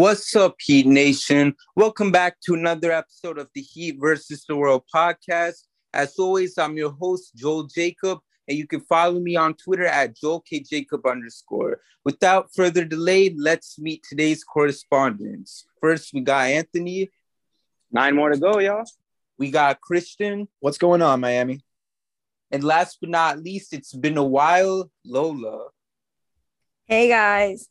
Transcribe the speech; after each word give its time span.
What's 0.00 0.34
up, 0.34 0.56
Heat 0.58 0.86
Nation? 0.86 1.54
Welcome 1.76 2.10
back 2.10 2.40
to 2.46 2.54
another 2.54 2.90
episode 2.90 3.38
of 3.38 3.50
the 3.54 3.60
Heat 3.60 3.96
versus 4.00 4.46
the 4.48 4.56
World 4.56 4.84
podcast. 4.94 5.66
As 5.92 6.18
always, 6.18 6.56
I'm 6.56 6.78
your 6.78 6.92
host, 6.92 7.36
Joel 7.36 7.64
Jacob, 7.64 8.20
and 8.48 8.56
you 8.56 8.66
can 8.66 8.80
follow 8.80 9.20
me 9.20 9.36
on 9.36 9.52
Twitter 9.52 9.84
at 9.84 10.16
Joel 10.16 10.40
K. 10.40 10.60
Jacob 10.60 11.04
underscore. 11.04 11.82
Without 12.02 12.48
further 12.56 12.82
delay, 12.82 13.34
let's 13.36 13.78
meet 13.78 14.02
today's 14.08 14.42
correspondents. 14.42 15.66
First, 15.82 16.14
we 16.14 16.22
got 16.22 16.46
Anthony. 16.46 17.10
Nine 17.92 18.16
more 18.16 18.30
to 18.30 18.38
go, 18.38 18.58
y'all. 18.58 18.84
We 19.36 19.50
got 19.50 19.82
Christian. 19.82 20.48
What's 20.60 20.78
going 20.78 21.02
on, 21.02 21.20
Miami? 21.20 21.60
And 22.50 22.64
last 22.64 22.96
but 23.02 23.10
not 23.10 23.38
least, 23.38 23.74
it's 23.74 23.92
been 23.92 24.16
a 24.16 24.24
while, 24.24 24.90
Lola. 25.04 25.66
Hey 26.86 27.08
guys. 27.08 27.68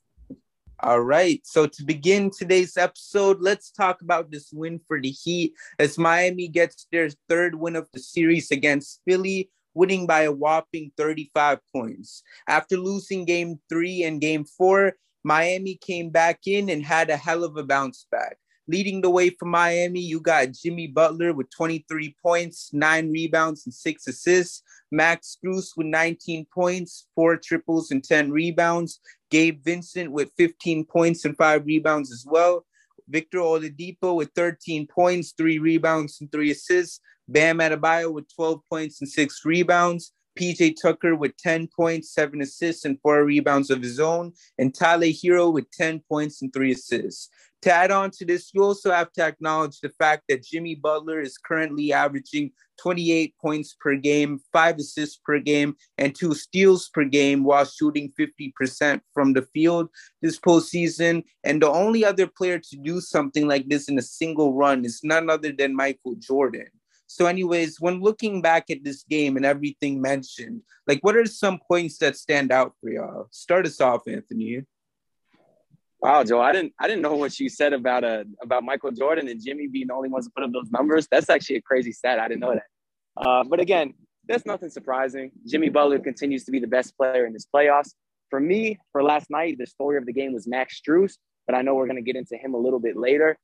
All 0.81 1.01
right. 1.01 1.41
So 1.45 1.67
to 1.67 1.83
begin 1.83 2.31
today's 2.31 2.77
episode, 2.77 3.41
let's 3.41 3.69
talk 3.69 4.01
about 4.01 4.31
this 4.31 4.49
win 4.53 4.79
for 4.87 5.01
the 5.01 5.09
Heat 5.09 5.53
as 5.77 5.97
Miami 5.97 6.47
gets 6.47 6.87
their 6.89 7.09
third 7.27 7.55
win 7.55 7.75
of 7.75 7.89
the 7.91 7.99
series 7.99 8.49
against 8.49 9.01
Philly, 9.05 9.49
winning 9.73 10.07
by 10.07 10.21
a 10.21 10.31
whopping 10.31 10.93
35 10.95 11.59
points. 11.75 12.23
After 12.47 12.77
losing 12.77 13.25
game 13.25 13.59
three 13.67 14.03
and 14.03 14.21
game 14.21 14.45
four, 14.45 14.93
Miami 15.21 15.75
came 15.75 16.11
back 16.11 16.47
in 16.47 16.69
and 16.69 16.81
had 16.81 17.09
a 17.09 17.17
hell 17.17 17.43
of 17.43 17.57
a 17.57 17.63
bounce 17.63 18.07
back. 18.09 18.37
Leading 18.69 19.01
the 19.01 19.09
way 19.09 19.31
for 19.31 19.45
Miami, 19.45 19.99
you 19.99 20.21
got 20.21 20.51
Jimmy 20.51 20.87
Butler 20.87 21.33
with 21.33 21.49
23 21.49 22.15
points, 22.21 22.69
nine 22.71 23.11
rebounds, 23.11 23.65
and 23.65 23.73
six 23.73 24.07
assists. 24.07 24.63
Max 24.91 25.37
Strus 25.37 25.71
with 25.75 25.87
19 25.87 26.45
points, 26.53 27.07
four 27.15 27.37
triples, 27.37 27.91
and 27.91 28.03
10 28.03 28.31
rebounds. 28.31 28.99
Gabe 29.29 29.63
Vincent 29.63 30.11
with 30.11 30.31
15 30.37 30.85
points 30.85 31.25
and 31.25 31.37
five 31.37 31.65
rebounds 31.65 32.11
as 32.11 32.25
well. 32.27 32.65
Victor 33.07 33.39
Oladipo 33.39 34.15
with 34.15 34.31
13 34.35 34.87
points, 34.87 35.33
three 35.37 35.59
rebounds, 35.59 36.19
and 36.21 36.31
three 36.31 36.51
assists. 36.51 36.99
Bam 37.27 37.59
Adebayo 37.59 38.11
with 38.11 38.25
12 38.35 38.61
points 38.69 39.01
and 39.01 39.09
six 39.09 39.41
rebounds. 39.45 40.13
PJ 40.37 40.75
Tucker 40.81 41.15
with 41.15 41.37
10 41.37 41.67
points, 41.75 42.13
seven 42.13 42.41
assists, 42.41 42.85
and 42.85 42.99
four 43.01 43.23
rebounds 43.23 43.69
of 43.69 43.81
his 43.81 43.99
own. 43.99 44.33
And 44.57 44.73
Tyler 44.73 45.07
Herro 45.07 45.53
with 45.53 45.69
10 45.71 46.01
points 46.09 46.41
and 46.41 46.51
three 46.53 46.71
assists. 46.71 47.29
To 47.63 47.73
add 47.73 47.91
on 47.91 48.11
to 48.11 48.25
this, 48.25 48.51
you 48.53 48.63
also 48.63 48.91
have 48.91 49.11
to 49.13 49.23
acknowledge 49.23 49.81
the 49.81 49.89
fact 49.89 50.23
that 50.29 50.43
Jimmy 50.43 50.75
Butler 50.75 51.19
is 51.19 51.37
currently 51.37 51.91
averaging 51.91 52.51
28 52.81 53.35
points 53.41 53.75
per 53.77 53.97
game, 53.97 54.39
five 54.53 54.77
assists 54.77 55.19
per 55.25 55.39
game, 55.39 55.75
and 55.97 56.15
two 56.15 56.33
steals 56.33 56.87
per 56.87 57.03
game 57.03 57.43
while 57.43 57.65
shooting 57.65 58.13
50% 58.17 59.01
from 59.13 59.33
the 59.33 59.41
field 59.53 59.89
this 60.21 60.39
postseason. 60.39 61.23
And 61.43 61.61
the 61.61 61.69
only 61.69 62.05
other 62.05 62.27
player 62.27 62.59
to 62.59 62.77
do 62.77 63.01
something 63.01 63.45
like 63.45 63.67
this 63.67 63.89
in 63.89 63.97
a 63.97 64.03
single 64.03 64.53
run 64.53 64.85
is 64.85 65.01
none 65.03 65.29
other 65.29 65.51
than 65.51 65.75
Michael 65.75 66.15
Jordan. 66.15 66.67
So, 67.11 67.25
anyways, 67.25 67.81
when 67.81 68.01
looking 68.01 68.39
back 68.39 68.69
at 68.69 68.83
this 68.83 69.01
game 69.01 69.35
and 69.35 69.43
everything 69.43 69.99
mentioned, 69.99 70.61
like 70.85 70.99
what 71.01 71.15
are 71.15 71.25
some 71.25 71.57
points 71.67 71.97
that 71.97 72.15
stand 72.15 72.51
out 72.51 72.73
for 72.79 72.91
y'all? 72.91 73.27
Start 73.31 73.65
us 73.65 73.81
off, 73.81 74.07
Anthony. 74.07 74.61
Wow, 75.99 76.23
Joe, 76.23 76.39
I 76.39 76.51
didn't 76.51 76.73
I 76.79 76.87
didn't 76.87 77.01
know 77.01 77.15
what 77.15 77.39
you 77.39 77.49
said 77.49 77.73
about 77.73 78.03
uh 78.03 78.25
about 78.43 78.63
Michael 78.63 78.91
Jordan 78.91 79.27
and 79.27 79.43
Jimmy 79.43 79.65
being 79.65 79.87
the 79.87 79.95
only 79.95 80.07
ones 80.07 80.27
to 80.27 80.31
put 80.35 80.43
up 80.43 80.51
those 80.53 80.69
numbers. 80.69 81.07
That's 81.09 81.31
actually 81.31 81.55
a 81.55 81.61
crazy 81.63 81.91
stat. 81.91 82.19
I 82.19 82.27
didn't 82.27 82.41
know 82.41 82.53
that. 82.53 82.67
Uh, 83.17 83.43
but 83.43 83.59
again, 83.59 83.95
that's 84.27 84.45
nothing 84.45 84.69
surprising. 84.69 85.31
Jimmy 85.47 85.69
Butler 85.69 85.97
continues 85.97 86.43
to 86.43 86.51
be 86.51 86.59
the 86.59 86.67
best 86.67 86.95
player 86.95 87.25
in 87.25 87.33
this 87.33 87.47
playoffs. 87.53 87.95
For 88.29 88.39
me, 88.39 88.77
for 88.91 89.01
last 89.01 89.31
night, 89.31 89.57
the 89.57 89.65
story 89.65 89.97
of 89.97 90.05
the 90.05 90.13
game 90.13 90.31
was 90.31 90.47
Max 90.47 90.79
Strus, 90.79 91.17
but 91.47 91.55
I 91.55 91.63
know 91.63 91.73
we're 91.73 91.87
going 91.87 91.95
to 91.95 92.03
get 92.03 92.15
into 92.15 92.37
him 92.37 92.53
a 92.53 92.57
little 92.59 92.79
bit 92.79 92.95
later. 92.95 93.35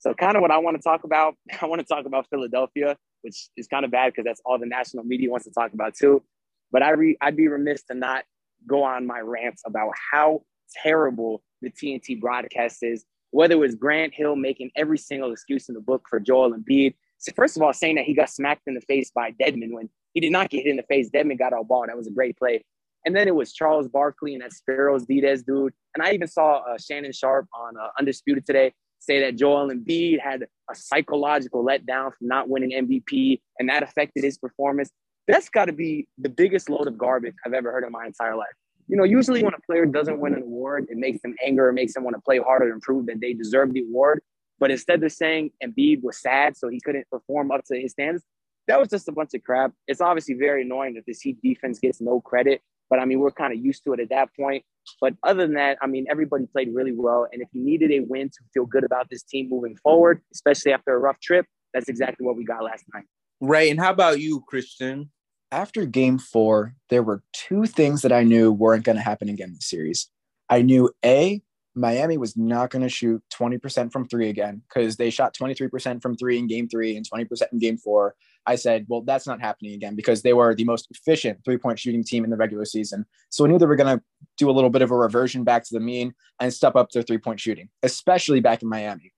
So, 0.00 0.12
kind 0.12 0.36
of 0.36 0.42
what 0.42 0.50
I 0.50 0.58
want 0.58 0.76
to 0.76 0.82
talk 0.82 1.04
about, 1.04 1.36
I 1.62 1.64
want 1.64 1.80
to 1.80 1.86
talk 1.86 2.04
about 2.04 2.26
Philadelphia, 2.28 2.98
which 3.24 3.48
is 3.56 3.66
kind 3.66 3.84
of 3.84 3.90
bad 3.90 4.12
because 4.12 4.24
that's 4.24 4.42
all 4.44 4.58
the 4.58 4.66
national 4.66 5.02
media 5.04 5.30
wants 5.30 5.46
to 5.46 5.52
talk 5.52 5.72
about 5.72 5.94
too. 5.94 6.22
But 6.70 6.82
I 6.82 6.90
re- 6.90 7.16
I'd 7.20 7.36
be 7.36 7.48
remiss 7.48 7.82
to 7.84 7.94
not 7.94 8.24
go 8.66 8.82
on 8.82 9.06
my 9.06 9.20
rants 9.20 9.62
about 9.66 9.92
how 10.12 10.42
terrible 10.82 11.42
the 11.62 11.70
TNT 11.70 12.20
broadcast 12.20 12.82
is, 12.82 13.04
whether 13.30 13.54
it 13.54 13.58
was 13.58 13.74
Grant 13.74 14.14
Hill 14.14 14.36
making 14.36 14.70
every 14.76 14.98
single 14.98 15.32
excuse 15.32 15.68
in 15.68 15.74
the 15.74 15.80
book 15.80 16.06
for 16.08 16.20
Joel 16.20 16.52
Embiid. 16.52 16.94
So 17.18 17.32
first 17.34 17.56
of 17.56 17.62
all, 17.62 17.72
saying 17.72 17.96
that 17.96 18.04
he 18.04 18.14
got 18.14 18.28
smacked 18.28 18.62
in 18.66 18.74
the 18.74 18.82
face 18.82 19.10
by 19.10 19.32
Dedmon 19.32 19.72
when 19.72 19.88
he 20.12 20.20
did 20.20 20.30
not 20.30 20.50
get 20.50 20.64
hit 20.64 20.70
in 20.70 20.76
the 20.76 20.82
face. 20.82 21.08
Dedmon 21.10 21.38
got 21.38 21.54
all 21.54 21.64
ball. 21.64 21.86
That 21.86 21.96
was 21.96 22.06
a 22.06 22.12
great 22.12 22.36
play. 22.36 22.62
And 23.06 23.16
then 23.16 23.28
it 23.28 23.34
was 23.34 23.52
Charles 23.52 23.88
Barkley 23.88 24.34
and 24.34 24.42
that 24.42 24.52
Spero 24.52 24.98
Dedes 24.98 25.42
dude. 25.42 25.72
And 25.94 26.02
I 26.06 26.12
even 26.12 26.28
saw 26.28 26.58
uh, 26.58 26.78
Shannon 26.78 27.12
Sharpe 27.12 27.48
on 27.54 27.76
uh, 27.76 27.88
Undisputed 27.98 28.46
today 28.46 28.72
say 29.04 29.20
that 29.20 29.36
Joel 29.36 29.70
Embiid 29.70 30.20
had 30.20 30.44
a 30.70 30.74
psychological 30.74 31.64
letdown 31.64 32.14
from 32.14 32.28
not 32.28 32.48
winning 32.48 32.72
MVP 32.72 33.40
and 33.58 33.68
that 33.68 33.82
affected 33.82 34.24
his 34.24 34.38
performance. 34.38 34.90
That's 35.28 35.48
got 35.48 35.66
to 35.66 35.72
be 35.72 36.06
the 36.18 36.28
biggest 36.28 36.68
load 36.68 36.86
of 36.86 36.98
garbage 36.98 37.34
I've 37.46 37.54
ever 37.54 37.72
heard 37.72 37.84
in 37.84 37.92
my 37.92 38.06
entire 38.06 38.36
life 38.36 38.54
you 38.88 38.96
know, 38.96 39.04
usually 39.04 39.42
when 39.42 39.54
a 39.54 39.60
player 39.60 39.86
doesn't 39.86 40.20
win 40.20 40.34
an 40.34 40.42
award, 40.42 40.86
it 40.90 40.96
makes 40.96 41.22
them 41.22 41.34
anger, 41.44 41.68
it 41.68 41.72
makes 41.72 41.94
them 41.94 42.04
want 42.04 42.16
to 42.16 42.22
play 42.22 42.38
harder 42.38 42.70
and 42.70 42.82
prove 42.82 43.06
that 43.06 43.20
they 43.20 43.32
deserve 43.32 43.72
the 43.72 43.80
award. 43.80 44.20
But 44.58 44.70
instead 44.70 45.02
of 45.02 45.12
saying 45.12 45.50
Embiid 45.62 46.02
was 46.02 46.20
sad, 46.20 46.56
so 46.56 46.68
he 46.68 46.80
couldn't 46.80 47.08
perform 47.10 47.50
up 47.50 47.64
to 47.66 47.80
his 47.80 47.92
standards, 47.92 48.24
that 48.66 48.78
was 48.78 48.88
just 48.88 49.08
a 49.08 49.12
bunch 49.12 49.30
of 49.34 49.42
crap. 49.42 49.72
It's 49.88 50.00
obviously 50.00 50.34
very 50.34 50.62
annoying 50.62 50.94
that 50.94 51.04
this 51.06 51.20
Heat 51.20 51.38
defense 51.42 51.78
gets 51.78 52.00
no 52.00 52.20
credit, 52.20 52.62
but 52.90 52.98
I 52.98 53.04
mean, 53.04 53.18
we're 53.20 53.30
kind 53.30 53.52
of 53.52 53.64
used 53.64 53.84
to 53.84 53.92
it 53.92 54.00
at 54.00 54.10
that 54.10 54.28
point. 54.38 54.64
But 55.00 55.14
other 55.22 55.46
than 55.46 55.54
that, 55.54 55.78
I 55.80 55.86
mean, 55.86 56.06
everybody 56.10 56.46
played 56.46 56.68
really 56.74 56.92
well. 56.92 57.26
And 57.32 57.40
if 57.40 57.48
you 57.52 57.64
needed 57.64 57.90
a 57.90 58.00
win 58.00 58.28
to 58.28 58.38
feel 58.52 58.66
good 58.66 58.84
about 58.84 59.08
this 59.10 59.22
team 59.22 59.48
moving 59.48 59.76
forward, 59.76 60.20
especially 60.32 60.72
after 60.72 60.94
a 60.94 60.98
rough 60.98 61.20
trip, 61.20 61.46
that's 61.72 61.88
exactly 61.88 62.26
what 62.26 62.36
we 62.36 62.44
got 62.44 62.62
last 62.62 62.84
night. 62.92 63.04
Right. 63.40 63.70
And 63.70 63.80
how 63.80 63.90
about 63.90 64.20
you, 64.20 64.44
Christian? 64.46 65.10
after 65.54 65.86
game 65.86 66.18
four, 66.18 66.74
there 66.90 67.02
were 67.02 67.22
two 67.32 67.64
things 67.66 68.02
that 68.02 68.12
I 68.12 68.24
knew 68.24 68.50
weren't 68.50 68.84
going 68.84 68.96
to 68.96 69.02
happen 69.02 69.28
again 69.28 69.50
in 69.50 69.54
the 69.54 69.60
series. 69.60 70.10
I 70.50 70.62
knew 70.62 70.90
A, 71.04 71.42
Miami 71.74 72.16
was 72.16 72.36
not 72.36 72.70
going 72.70 72.82
to 72.82 72.88
shoot 72.88 73.22
20% 73.32 73.92
from 73.92 74.06
three 74.06 74.28
again 74.28 74.62
because 74.68 74.96
they 74.96 75.10
shot 75.10 75.34
23% 75.34 76.00
from 76.00 76.16
three 76.16 76.38
in 76.38 76.46
game 76.46 76.68
three 76.68 76.96
and 76.96 77.08
20% 77.08 77.52
in 77.52 77.58
game 77.58 77.76
four. 77.76 78.14
I 78.46 78.56
said, 78.56 78.86
well, 78.88 79.02
that's 79.02 79.26
not 79.26 79.40
happening 79.40 79.74
again 79.74 79.96
because 79.96 80.22
they 80.22 80.34
were 80.34 80.54
the 80.54 80.64
most 80.64 80.88
efficient 80.90 81.40
three 81.44 81.56
point 81.56 81.78
shooting 81.78 82.04
team 82.04 82.24
in 82.24 82.30
the 82.30 82.36
regular 82.36 82.64
season. 82.64 83.06
So 83.30 83.44
I 83.44 83.48
knew 83.48 83.58
they 83.58 83.66
were 83.66 83.76
going 83.76 83.98
to 83.98 84.04
do 84.36 84.50
a 84.50 84.52
little 84.52 84.70
bit 84.70 84.82
of 84.82 84.90
a 84.90 84.96
reversion 84.96 85.44
back 85.44 85.64
to 85.64 85.74
the 85.74 85.80
mean 85.80 86.14
and 86.40 86.52
step 86.52 86.76
up 86.76 86.90
their 86.90 87.02
three 87.02 87.18
point 87.18 87.40
shooting, 87.40 87.68
especially 87.82 88.40
back 88.40 88.62
in 88.62 88.68
Miami. 88.68 89.12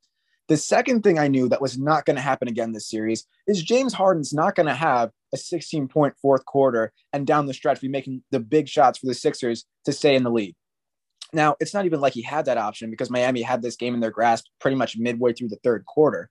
The 0.48 0.56
second 0.56 1.02
thing 1.02 1.18
I 1.18 1.26
knew 1.26 1.48
that 1.48 1.60
was 1.60 1.76
not 1.76 2.04
going 2.04 2.14
to 2.14 2.22
happen 2.22 2.46
again 2.46 2.72
this 2.72 2.88
series 2.88 3.26
is 3.48 3.62
James 3.62 3.92
Harden's 3.92 4.32
not 4.32 4.54
going 4.54 4.68
to 4.68 4.74
have 4.74 5.10
a 5.34 5.36
16 5.36 5.88
point 5.88 6.14
fourth 6.22 6.44
quarter 6.44 6.92
and 7.12 7.26
down 7.26 7.46
the 7.46 7.54
stretch 7.54 7.80
be 7.80 7.88
making 7.88 8.22
the 8.30 8.38
big 8.38 8.68
shots 8.68 8.98
for 8.98 9.06
the 9.06 9.14
Sixers 9.14 9.66
to 9.84 9.92
stay 9.92 10.14
in 10.14 10.22
the 10.22 10.30
lead. 10.30 10.54
Now, 11.32 11.56
it's 11.60 11.74
not 11.74 11.86
even 11.86 12.00
like 12.00 12.12
he 12.12 12.22
had 12.22 12.44
that 12.46 12.58
option 12.58 12.90
because 12.90 13.10
Miami 13.10 13.42
had 13.42 13.62
this 13.62 13.76
game 13.76 13.94
in 13.94 14.00
their 14.00 14.10
grasp 14.10 14.46
pretty 14.60 14.76
much 14.76 14.96
midway 14.96 15.32
through 15.32 15.48
the 15.48 15.58
third 15.62 15.84
quarter. 15.84 16.30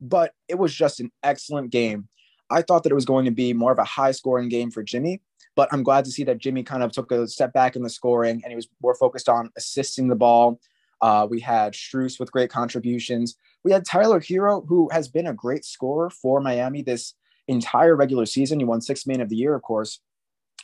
But 0.00 0.32
it 0.48 0.58
was 0.58 0.74
just 0.74 1.00
an 1.00 1.10
excellent 1.22 1.70
game. 1.70 2.08
I 2.50 2.62
thought 2.62 2.82
that 2.82 2.92
it 2.92 2.96
was 2.96 3.06
going 3.06 3.24
to 3.24 3.30
be 3.30 3.52
more 3.52 3.72
of 3.72 3.78
a 3.78 3.84
high 3.84 4.12
scoring 4.12 4.48
game 4.48 4.70
for 4.70 4.82
Jimmy, 4.82 5.20
but 5.56 5.68
I'm 5.72 5.82
glad 5.82 6.04
to 6.04 6.10
see 6.10 6.22
that 6.24 6.38
Jimmy 6.38 6.62
kind 6.62 6.82
of 6.82 6.92
took 6.92 7.10
a 7.10 7.26
step 7.26 7.52
back 7.52 7.76
in 7.76 7.82
the 7.82 7.90
scoring 7.90 8.40
and 8.44 8.52
he 8.52 8.56
was 8.56 8.68
more 8.82 8.94
focused 8.94 9.28
on 9.28 9.50
assisting 9.56 10.06
the 10.06 10.14
ball, 10.14 10.60
uh, 11.00 11.26
we 11.28 11.40
had 11.40 11.72
Strus 11.72 12.18
with 12.18 12.32
great 12.32 12.50
contributions. 12.50 13.36
We 13.64 13.72
had 13.72 13.84
Tyler 13.84 14.20
Herro, 14.20 14.66
who 14.66 14.88
has 14.92 15.08
been 15.08 15.26
a 15.26 15.34
great 15.34 15.64
scorer 15.64 16.10
for 16.10 16.40
Miami 16.40 16.82
this 16.82 17.14
entire 17.48 17.96
regular 17.96 18.26
season. 18.26 18.58
He 18.58 18.64
won 18.64 18.80
six 18.80 19.06
man 19.06 19.20
of 19.20 19.28
the 19.28 19.36
year, 19.36 19.54
of 19.54 19.62
course, 19.62 20.00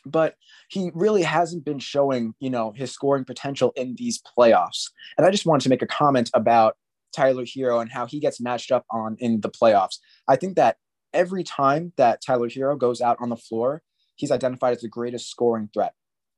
but 0.04 0.36
he 0.68 0.90
really 0.94 1.22
hasn't 1.22 1.64
been 1.64 1.78
showing, 1.78 2.34
you 2.40 2.50
know, 2.50 2.72
his 2.72 2.92
scoring 2.92 3.24
potential 3.24 3.72
in 3.76 3.94
these 3.96 4.20
playoffs. 4.36 4.90
And 5.16 5.26
I 5.26 5.30
just 5.30 5.46
wanted 5.46 5.62
to 5.64 5.68
make 5.68 5.82
a 5.82 5.86
comment 5.86 6.30
about 6.34 6.76
Tyler 7.14 7.44
Herro 7.44 7.80
and 7.80 7.90
how 7.90 8.06
he 8.06 8.20
gets 8.20 8.40
matched 8.40 8.72
up 8.72 8.84
on 8.90 9.16
in 9.18 9.40
the 9.40 9.50
playoffs. 9.50 9.98
I 10.28 10.36
think 10.36 10.56
that 10.56 10.76
every 11.12 11.44
time 11.44 11.92
that 11.96 12.22
Tyler 12.24 12.48
Herro 12.48 12.78
goes 12.78 13.00
out 13.00 13.18
on 13.20 13.28
the 13.28 13.36
floor, 13.36 13.82
he's 14.16 14.30
identified 14.30 14.76
as 14.76 14.82
the 14.82 14.88
greatest 14.88 15.30
scoring 15.30 15.68
threat. 15.72 15.92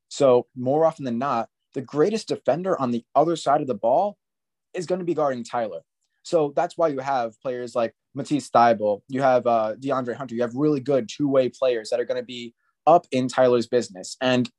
So 0.09 0.47
more 0.57 0.85
often 0.85 1.05
than 1.05 1.19
not, 1.19 1.49
the 1.75 1.81
greatest 1.81 2.29
defender 2.29 2.81
on 2.81 2.91
the 2.91 3.05
other 3.15 3.37
side 3.37 3.61
of 3.61 3.67
the 3.67 3.75
ball 3.75 4.17
is 4.75 4.87
going 4.87 5.01
to 5.01 5.05
be 5.05 5.15
guarding 5.15 5.45
Tyler. 5.45 5.81
So 6.23 6.53
that's 6.57 6.79
why 6.79 6.89
you 6.89 7.01
have 7.01 7.39
players 7.41 7.75
like 7.75 7.95
Matisse 8.15 8.49
Thybulle, 8.49 9.03
you 9.09 9.23
have 9.23 9.47
uh, 9.47 9.75
DeAndre 9.79 10.15
Hunter, 10.15 10.35
you 10.35 10.43
have 10.43 10.55
really 10.55 10.81
good 10.81 11.09
two 11.09 11.29
way 11.29 11.49
players 11.49 11.91
that 11.91 12.01
are 12.01 12.05
going 12.05 12.21
to 12.21 12.27
be 12.27 12.55
up 12.87 13.07
in 13.11 13.29
Tyler's 13.29 13.67
business. 13.67 14.17
And 14.21 14.51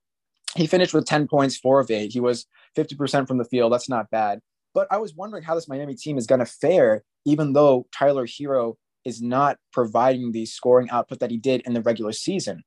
he 0.56 0.68
finished 0.68 0.94
with 0.94 1.06
10 1.06 1.28
points, 1.28 1.58
four 1.58 1.80
of 1.80 1.92
eight. 1.92 2.14
He 2.14 2.20
was 2.20 2.46
50% 2.78 3.28
from 3.28 3.38
the 3.38 3.46
field. 3.46 3.74
That's 3.74 3.90
not 3.90 4.10
bad. 4.10 4.40
But 4.74 4.88
I 4.92 4.98
was 4.98 5.16
wondering 5.16 5.44
how 5.44 5.56
this 5.56 5.68
Miami 5.68 5.96
team 5.96 6.18
is 6.18 6.28
going 6.28 6.40
to 6.40 6.46
fare, 6.46 7.04
even 7.26 7.54
though 7.54 7.88
Tyler 7.98 8.26
Herro 8.26 8.76
is 9.06 9.22
not 9.22 9.58
providing 9.72 10.32
the 10.32 10.46
scoring 10.46 10.90
output 10.90 11.20
that 11.20 11.32
he 11.32 11.38
did 11.38 11.62
in 11.66 11.74
the 11.74 11.82
regular 11.82 12.12
season. 12.12 12.64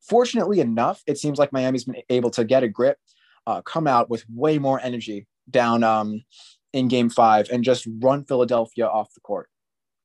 Fortunately 0.00 0.60
enough, 0.60 1.02
it 1.06 1.18
seems 1.18 1.38
like 1.38 1.52
Miami's 1.52 1.84
been 1.84 2.02
able 2.10 2.30
to 2.30 2.44
get 2.44 2.62
a 2.62 2.68
grip, 2.68 2.98
uh, 3.46 3.62
come 3.62 3.86
out 3.86 4.10
with 4.10 4.24
way 4.28 4.58
more 4.58 4.80
energy 4.80 5.26
down 5.50 5.82
um, 5.82 6.24
in 6.72 6.88
game 6.88 7.10
five 7.10 7.48
and 7.50 7.64
just 7.64 7.86
run 8.02 8.24
Philadelphia 8.24 8.86
off 8.86 9.14
the 9.14 9.20
court. 9.20 9.48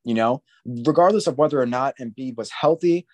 You 0.06 0.14
know, 0.14 0.42
regardless 0.66 1.28
of 1.28 1.38
whether 1.38 1.60
or 1.60 1.66
not 1.66 1.96
Embiid 2.00 2.38
was 2.38 2.50
healthy, 2.52 3.06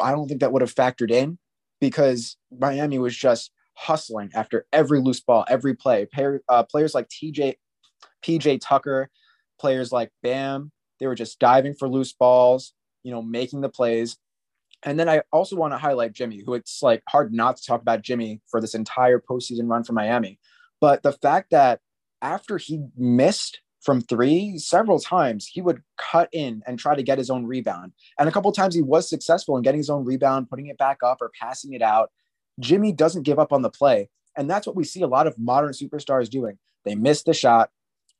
I 0.00 0.12
don't 0.12 0.28
think 0.28 0.40
that 0.40 0.52
would 0.52 0.62
have 0.62 0.74
factored 0.74 1.10
in 1.10 1.38
because 1.80 2.36
Miami 2.56 2.98
was 2.98 3.16
just 3.16 3.50
hustling 3.74 4.30
after 4.34 4.66
every 4.72 5.00
loose 5.00 5.20
ball, 5.20 5.44
every 5.48 5.74
play. 5.74 6.06
Uh, 6.48 6.62
players 6.64 6.94
like 6.94 7.08
TJ, 7.08 7.54
PJ 8.24 8.60
Tucker, 8.62 9.10
players 9.58 9.92
like 9.92 10.10
Bam, 10.22 10.70
they 11.00 11.06
were 11.06 11.14
just 11.14 11.38
diving 11.38 11.74
for 11.74 11.88
loose 11.88 12.12
balls, 12.12 12.74
you 13.02 13.10
know, 13.10 13.22
making 13.22 13.60
the 13.60 13.68
plays. 13.68 14.16
And 14.84 14.98
then 14.98 15.08
I 15.08 15.22
also 15.32 15.56
want 15.56 15.72
to 15.72 15.78
highlight 15.78 16.12
Jimmy, 16.12 16.42
who 16.44 16.54
it's 16.54 16.82
like 16.82 17.02
hard 17.08 17.32
not 17.32 17.56
to 17.56 17.64
talk 17.64 17.80
about 17.80 18.02
Jimmy 18.02 18.40
for 18.48 18.60
this 18.60 18.74
entire 18.74 19.20
postseason 19.20 19.68
run 19.68 19.84
for 19.84 19.92
Miami. 19.92 20.38
But 20.80 21.02
the 21.02 21.12
fact 21.12 21.50
that 21.50 21.80
after 22.20 22.58
he 22.58 22.84
missed 22.96 23.60
from 23.82 24.00
three 24.00 24.58
several 24.58 25.00
times, 25.00 25.46
he 25.46 25.60
would 25.60 25.82
cut 25.98 26.28
in 26.32 26.62
and 26.66 26.78
try 26.78 26.94
to 26.94 27.02
get 27.02 27.18
his 27.18 27.30
own 27.30 27.44
rebound. 27.44 27.92
And 28.18 28.28
a 28.28 28.32
couple 28.32 28.50
times 28.52 28.74
he 28.74 28.82
was 28.82 29.08
successful 29.08 29.56
in 29.56 29.62
getting 29.62 29.80
his 29.80 29.90
own 29.90 30.04
rebound, 30.04 30.48
putting 30.48 30.68
it 30.68 30.78
back 30.78 30.98
up 31.02 31.18
or 31.20 31.30
passing 31.38 31.72
it 31.72 31.82
out. 31.82 32.10
Jimmy 32.60 32.92
doesn't 32.92 33.24
give 33.24 33.38
up 33.38 33.52
on 33.52 33.62
the 33.62 33.70
play. 33.70 34.08
And 34.36 34.48
that's 34.48 34.66
what 34.66 34.76
we 34.76 34.84
see 34.84 35.02
a 35.02 35.06
lot 35.06 35.26
of 35.26 35.38
modern 35.38 35.72
superstars 35.72 36.30
doing. 36.30 36.58
They 36.84 36.94
miss 36.94 37.22
the 37.22 37.34
shot, 37.34 37.70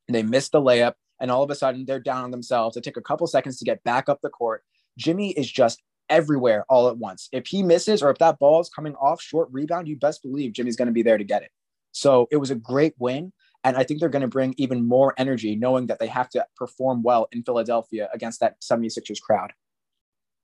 they 0.08 0.22
miss 0.22 0.48
the 0.48 0.60
layup, 0.60 0.94
and 1.20 1.30
all 1.30 1.42
of 1.42 1.50
a 1.50 1.54
sudden 1.54 1.84
they're 1.86 2.00
down 2.00 2.24
on 2.24 2.30
themselves. 2.30 2.76
It 2.76 2.84
take 2.84 2.96
a 2.96 3.02
couple 3.02 3.26
seconds 3.26 3.58
to 3.58 3.64
get 3.64 3.82
back 3.84 4.08
up 4.08 4.20
the 4.20 4.28
court. 4.28 4.62
Jimmy 4.98 5.30
is 5.30 5.50
just 5.50 5.80
everywhere 6.10 6.64
all 6.68 6.88
at 6.88 6.98
once. 6.98 7.28
If 7.32 7.46
he 7.46 7.62
misses 7.62 8.02
or 8.02 8.10
if 8.10 8.18
that 8.18 8.38
ball 8.38 8.60
is 8.60 8.68
coming 8.68 8.94
off 8.96 9.22
short 9.22 9.48
rebound, 9.52 9.88
you 9.88 9.96
best 9.96 10.22
believe 10.22 10.52
Jimmy's 10.52 10.76
going 10.76 10.86
to 10.86 10.92
be 10.92 11.02
there 11.02 11.18
to 11.18 11.24
get 11.24 11.42
it. 11.42 11.50
So 11.92 12.28
it 12.30 12.36
was 12.36 12.50
a 12.50 12.54
great 12.54 12.94
win. 12.98 13.32
And 13.64 13.76
I 13.76 13.84
think 13.84 14.00
they're 14.00 14.08
going 14.08 14.22
to 14.22 14.28
bring 14.28 14.54
even 14.58 14.86
more 14.86 15.14
energy 15.16 15.54
knowing 15.54 15.86
that 15.86 15.98
they 15.98 16.08
have 16.08 16.28
to 16.30 16.44
perform 16.56 17.02
well 17.02 17.28
in 17.32 17.42
Philadelphia 17.42 18.08
against 18.12 18.40
that 18.40 18.60
76ers 18.60 19.20
crowd. 19.20 19.52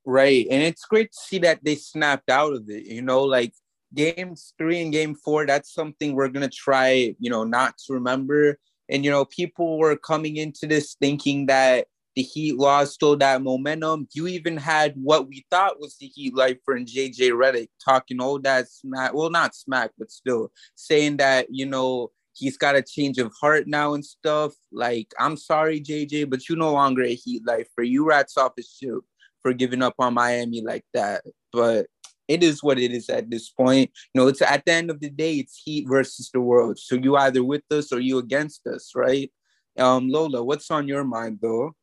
Right. 0.04 0.46
And 0.50 0.62
it's 0.62 0.84
great 0.84 1.12
to 1.12 1.18
see 1.18 1.38
that 1.38 1.64
they 1.64 1.74
snapped 1.74 2.30
out 2.30 2.54
of 2.54 2.68
it. 2.70 2.86
You 2.86 3.02
know, 3.02 3.24
like 3.24 3.52
games 3.94 4.54
three 4.56 4.80
and 4.80 4.92
game 4.92 5.14
four, 5.14 5.46
that's 5.46 5.74
something 5.74 6.14
we're 6.14 6.28
going 6.28 6.48
to 6.48 6.56
try, 6.56 7.14
you 7.18 7.30
know, 7.30 7.44
not 7.44 7.76
to 7.86 7.94
remember. 7.94 8.58
And, 8.88 9.04
you 9.04 9.10
know, 9.10 9.24
people 9.24 9.78
were 9.78 9.96
coming 9.96 10.36
into 10.36 10.66
this 10.66 10.96
thinking 11.00 11.46
that 11.46 11.88
the 12.16 12.22
Heat 12.22 12.56
lost 12.56 13.02
all 13.02 13.16
that 13.16 13.42
momentum. 13.42 14.08
You 14.12 14.26
even 14.28 14.56
had 14.56 14.94
what 14.96 15.28
we 15.28 15.44
thought 15.50 15.78
was 15.78 15.96
the 15.98 16.06
Heat 16.06 16.34
lifer 16.34 16.74
and 16.74 16.86
JJ 16.86 17.30
Redick 17.30 17.68
talking 17.84 18.20
all 18.20 18.38
that 18.40 18.68
smack. 18.68 19.14
Well, 19.14 19.30
not 19.30 19.54
smack, 19.54 19.90
but 19.98 20.10
still 20.10 20.50
saying 20.74 21.18
that, 21.18 21.46
you 21.50 21.66
know, 21.66 22.10
he's 22.38 22.56
got 22.56 22.76
a 22.76 22.82
change 22.82 23.18
of 23.18 23.32
heart 23.40 23.66
now 23.66 23.94
and 23.94 24.04
stuff. 24.04 24.54
Like, 24.70 25.12
I'm 25.18 25.36
sorry, 25.36 25.80
JJ, 25.80 26.30
but 26.30 26.48
you 26.48 26.56
no 26.56 26.72
longer 26.72 27.02
a 27.02 27.14
Heat 27.14 27.46
life 27.46 27.68
for 27.74 27.82
You 27.82 28.06
rats 28.06 28.36
off 28.36 28.52
his 28.56 28.70
ship 28.70 29.00
for 29.42 29.52
giving 29.52 29.82
up 29.82 29.94
on 29.98 30.14
Miami 30.14 30.62
like 30.62 30.84
that. 30.94 31.22
But 31.52 31.86
it 32.28 32.42
is 32.42 32.62
what 32.62 32.78
it 32.78 32.92
is 32.92 33.08
at 33.08 33.30
this 33.30 33.50
point. 33.50 33.90
You 34.14 34.20
know, 34.20 34.28
it's 34.28 34.42
at 34.42 34.64
the 34.64 34.72
end 34.72 34.90
of 34.90 35.00
the 35.00 35.10
day, 35.10 35.36
it's 35.36 35.60
Heat 35.64 35.86
versus 35.88 36.30
the 36.32 36.40
world. 36.40 36.78
So 36.78 36.94
you 36.94 37.16
either 37.16 37.42
with 37.42 37.64
us 37.70 37.92
or 37.92 38.00
you 38.00 38.18
against 38.18 38.66
us, 38.66 38.92
right? 38.94 39.32
Um, 39.76 40.08
Lola, 40.08 40.44
what's 40.44 40.70
on 40.70 40.88
your 40.88 41.04
mind 41.04 41.38
though? 41.42 41.74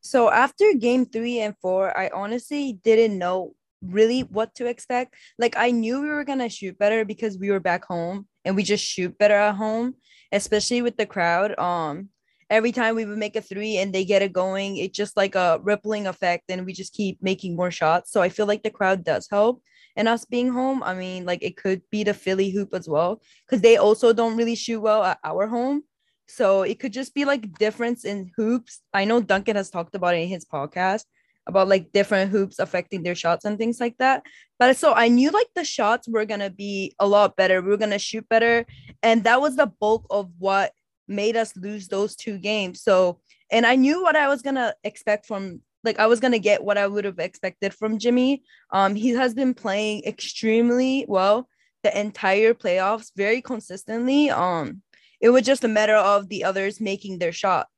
So 0.00 0.30
after 0.30 0.74
game 0.74 1.06
three 1.06 1.40
and 1.40 1.56
four, 1.62 1.96
I 1.96 2.10
honestly 2.12 2.78
didn't 2.84 3.18
know 3.18 3.54
really 3.86 4.20
what 4.20 4.54
to 4.56 4.66
expect. 4.66 5.14
Like 5.38 5.54
I 5.56 5.70
knew 5.70 6.00
we 6.00 6.08
were 6.08 6.24
gonna 6.24 6.48
shoot 6.48 6.78
better 6.78 7.04
because 7.04 7.38
we 7.38 7.50
were 7.50 7.60
back 7.60 7.84
home 7.84 8.26
and 8.44 8.56
we 8.56 8.62
just 8.62 8.84
shoot 8.84 9.16
better 9.18 9.34
at 9.34 9.54
home, 9.56 9.94
especially 10.32 10.82
with 10.82 10.96
the 10.96 11.06
crowd. 11.06 11.58
Um, 11.58 12.08
every 12.50 12.72
time 12.72 12.94
we 12.94 13.04
would 13.04 13.18
make 13.18 13.36
a 13.36 13.40
three 13.40 13.78
and 13.78 13.92
they 13.92 14.04
get 14.04 14.22
it 14.22 14.32
going, 14.32 14.76
it's 14.76 14.96
just 14.96 15.16
like 15.16 15.34
a 15.34 15.60
rippling 15.62 16.06
effect, 16.06 16.44
and 16.48 16.66
we 16.66 16.72
just 16.72 16.92
keep 16.92 17.22
making 17.22 17.56
more 17.56 17.70
shots. 17.70 18.10
So 18.12 18.22
I 18.22 18.28
feel 18.28 18.46
like 18.46 18.62
the 18.62 18.70
crowd 18.70 19.04
does 19.04 19.28
help. 19.30 19.62
And 19.96 20.08
us 20.08 20.24
being 20.24 20.52
home, 20.52 20.82
I 20.82 20.94
mean, 20.94 21.24
like 21.24 21.42
it 21.42 21.56
could 21.56 21.82
be 21.90 22.02
the 22.02 22.14
Philly 22.14 22.50
hoop 22.50 22.74
as 22.74 22.88
well, 22.88 23.22
because 23.46 23.62
they 23.62 23.76
also 23.76 24.12
don't 24.12 24.36
really 24.36 24.56
shoot 24.56 24.80
well 24.80 25.04
at 25.04 25.18
our 25.22 25.46
home. 25.46 25.84
So 26.26 26.62
it 26.62 26.80
could 26.80 26.92
just 26.92 27.14
be 27.14 27.24
like 27.24 27.58
difference 27.58 28.04
in 28.04 28.32
hoops. 28.36 28.80
I 28.92 29.04
know 29.04 29.20
Duncan 29.20 29.56
has 29.56 29.70
talked 29.70 29.94
about 29.94 30.14
it 30.14 30.22
in 30.22 30.28
his 30.28 30.44
podcast 30.44 31.04
about 31.46 31.68
like 31.68 31.92
different 31.92 32.30
hoops 32.30 32.58
affecting 32.58 33.02
their 33.02 33.14
shots 33.14 33.44
and 33.44 33.58
things 33.58 33.80
like 33.80 33.96
that. 33.98 34.22
But 34.58 34.76
so 34.76 34.94
I 34.94 35.08
knew 35.08 35.30
like 35.30 35.48
the 35.54 35.64
shots 35.64 36.08
were 36.08 36.24
gonna 36.24 36.50
be 36.50 36.94
a 36.98 37.06
lot 37.06 37.36
better. 37.36 37.60
We 37.60 37.70
were 37.70 37.76
gonna 37.76 37.98
shoot 37.98 38.28
better, 38.28 38.66
and 39.02 39.24
that 39.24 39.40
was 39.40 39.56
the 39.56 39.66
bulk 39.66 40.06
of 40.10 40.30
what 40.38 40.72
made 41.06 41.36
us 41.36 41.56
lose 41.56 41.88
those 41.88 42.16
two 42.16 42.38
games. 42.38 42.82
So, 42.82 43.20
and 43.50 43.66
I 43.66 43.76
knew 43.76 44.02
what 44.02 44.16
I 44.16 44.28
was 44.28 44.42
gonna 44.42 44.74
expect 44.84 45.26
from 45.26 45.60
like 45.82 45.98
I 45.98 46.06
was 46.06 46.20
gonna 46.20 46.38
get 46.38 46.64
what 46.64 46.78
I 46.78 46.86
would 46.86 47.04
have 47.04 47.18
expected 47.18 47.74
from 47.74 47.98
Jimmy. 47.98 48.42
Um, 48.72 48.94
he 48.94 49.10
has 49.10 49.34
been 49.34 49.54
playing 49.54 50.04
extremely 50.04 51.04
well 51.08 51.48
the 51.82 51.98
entire 52.00 52.54
playoffs, 52.54 53.12
very 53.14 53.42
consistently. 53.42 54.30
Um, 54.30 54.82
it 55.20 55.30
was 55.30 55.42
just 55.42 55.64
a 55.64 55.68
matter 55.68 55.94
of 55.94 56.28
the 56.28 56.44
others 56.44 56.80
making 56.80 57.18
their 57.18 57.32
shot. 57.32 57.68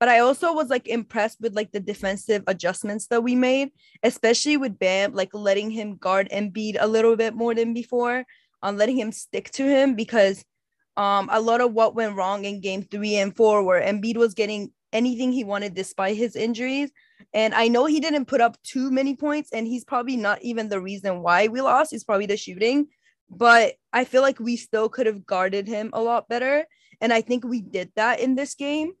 But 0.00 0.08
I 0.08 0.18
also 0.20 0.52
was 0.52 0.68
like 0.70 0.88
impressed 0.88 1.40
with 1.40 1.54
like 1.54 1.72
the 1.72 1.80
defensive 1.80 2.42
adjustments 2.46 3.06
that 3.08 3.22
we 3.22 3.34
made, 3.34 3.70
especially 4.02 4.56
with 4.56 4.78
Bam, 4.78 5.14
like 5.14 5.32
letting 5.32 5.70
him 5.70 5.96
guard 5.96 6.28
Embiid 6.30 6.76
a 6.80 6.86
little 6.86 7.16
bit 7.16 7.34
more 7.34 7.54
than 7.54 7.74
before, 7.74 8.24
on 8.62 8.76
letting 8.76 8.98
him 8.98 9.12
stick 9.12 9.50
to 9.52 9.64
him 9.64 9.94
because 9.94 10.44
um 10.96 11.28
a 11.32 11.40
lot 11.40 11.60
of 11.60 11.72
what 11.72 11.94
went 11.94 12.16
wrong 12.16 12.44
in 12.44 12.60
game 12.60 12.82
three 12.82 13.16
and 13.16 13.36
four 13.36 13.62
where 13.62 13.82
Embiid 13.82 14.16
was 14.16 14.34
getting 14.34 14.72
anything 14.94 15.32
he 15.32 15.44
wanted 15.44 15.74
despite 15.74 16.16
his 16.16 16.36
injuries. 16.36 16.90
And 17.34 17.52
I 17.52 17.68
know 17.68 17.84
he 17.84 18.00
didn't 18.00 18.26
put 18.26 18.40
up 18.40 18.56
too 18.62 18.90
many 18.90 19.16
points, 19.16 19.50
and 19.52 19.66
he's 19.66 19.84
probably 19.84 20.16
not 20.16 20.40
even 20.42 20.68
the 20.68 20.80
reason 20.80 21.20
why 21.20 21.48
we 21.48 21.60
lost. 21.60 21.92
It's 21.92 22.04
probably 22.04 22.26
the 22.26 22.36
shooting. 22.36 22.86
But 23.28 23.74
I 23.92 24.04
feel 24.04 24.22
like 24.22 24.38
we 24.38 24.56
still 24.56 24.88
could 24.88 25.06
have 25.06 25.26
guarded 25.26 25.66
him 25.66 25.90
a 25.92 26.00
lot 26.00 26.28
better. 26.28 26.64
And 27.00 27.12
I 27.12 27.20
think 27.20 27.44
we 27.44 27.60
did 27.60 27.90
that 27.96 28.20
in 28.20 28.36
this 28.36 28.54
game. 28.54 28.92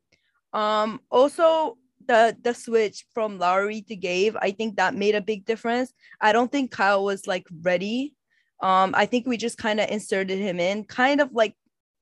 Um, 0.54 1.00
also 1.10 1.76
the 2.06 2.36
the 2.42 2.54
switch 2.54 3.04
from 3.12 3.38
Lowry 3.38 3.82
to 3.82 3.96
Gabe, 3.96 4.36
I 4.40 4.52
think 4.52 4.76
that 4.76 4.94
made 4.94 5.14
a 5.14 5.20
big 5.20 5.44
difference. 5.44 5.92
I 6.20 6.32
don't 6.32 6.50
think 6.50 6.70
Kyle 6.70 7.04
was 7.04 7.26
like 7.26 7.46
ready. 7.62 8.14
Um, 8.62 8.94
I 8.94 9.06
think 9.06 9.26
we 9.26 9.36
just 9.36 9.58
kind 9.58 9.80
of 9.80 9.90
inserted 9.90 10.38
him 10.38 10.60
in, 10.60 10.84
kind 10.84 11.20
of 11.20 11.30
like 11.32 11.54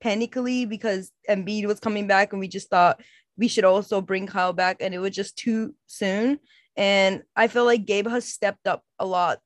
panically 0.03 0.69
because 0.69 1.11
Embiid 1.29 1.65
was 1.65 1.79
coming 1.79 2.07
back, 2.07 2.31
and 2.31 2.39
we 2.39 2.47
just 2.47 2.69
thought 2.69 3.01
we 3.37 3.47
should 3.47 3.65
also 3.65 4.01
bring 4.01 4.27
Kyle 4.27 4.53
back, 4.53 4.77
and 4.79 4.93
it 4.93 4.99
was 4.99 5.15
just 5.15 5.35
too 5.35 5.73
soon. 5.87 6.39
And 6.77 7.23
I 7.35 7.47
feel 7.47 7.65
like 7.65 7.85
Gabe 7.85 8.07
has 8.07 8.25
stepped 8.25 8.67
up 8.67 8.83
a 8.99 9.05
lot 9.05 9.39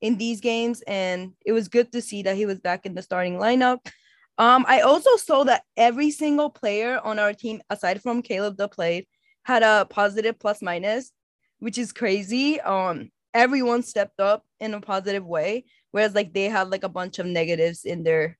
in 0.00 0.18
these 0.18 0.40
games, 0.40 0.82
and 0.86 1.32
it 1.46 1.52
was 1.52 1.68
good 1.68 1.92
to 1.92 2.02
see 2.02 2.22
that 2.22 2.36
he 2.36 2.46
was 2.46 2.58
back 2.58 2.84
in 2.84 2.94
the 2.94 3.02
starting 3.02 3.38
lineup. 3.38 3.78
Um, 4.38 4.64
I 4.66 4.80
also 4.80 5.16
saw 5.16 5.44
that 5.44 5.62
every 5.76 6.10
single 6.10 6.50
player 6.50 7.00
on 7.02 7.18
our 7.18 7.32
team, 7.32 7.62
aside 7.70 8.02
from 8.02 8.22
Caleb 8.22 8.56
that 8.56 8.72
played, 8.72 9.06
had 9.44 9.62
a 9.62 9.86
positive 9.88 10.38
plus 10.38 10.60
minus, 10.60 11.12
which 11.58 11.78
is 11.78 11.92
crazy. 11.92 12.60
Um, 12.60 13.10
everyone 13.32 13.82
stepped 13.82 14.20
up 14.20 14.44
in 14.60 14.74
a 14.74 14.80
positive 14.80 15.24
way, 15.24 15.64
whereas 15.92 16.14
like 16.14 16.32
they 16.32 16.44
had 16.44 16.70
like 16.70 16.84
a 16.84 16.88
bunch 16.88 17.18
of 17.18 17.26
negatives 17.26 17.84
in 17.84 18.02
their. 18.02 18.38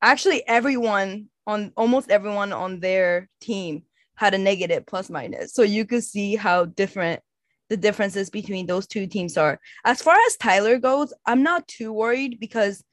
Actually, 0.00 0.46
everyone 0.46 1.28
on 1.46 1.72
almost 1.76 2.10
everyone 2.10 2.52
on 2.52 2.80
their 2.80 3.28
team 3.40 3.82
had 4.14 4.32
a 4.32 4.38
negative 4.38 4.86
plus 4.86 5.10
minus, 5.10 5.52
so 5.52 5.62
you 5.62 5.84
could 5.84 6.04
see 6.04 6.36
how 6.36 6.64
different 6.64 7.20
the 7.68 7.76
differences 7.76 8.30
between 8.30 8.66
those 8.66 8.86
two 8.86 9.06
teams 9.06 9.36
are. 9.36 9.58
As 9.84 10.02
far 10.02 10.16
as 10.26 10.36
Tyler 10.36 10.78
goes, 10.78 11.12
I'm 11.26 11.42
not 11.42 11.66
too 11.66 11.92
worried 11.92 12.38
because 12.38 12.84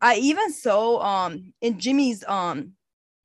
I 0.00 0.16
even 0.16 0.52
saw 0.52 1.00
um 1.00 1.52
in 1.60 1.78
Jimmy's 1.78 2.24
um 2.26 2.72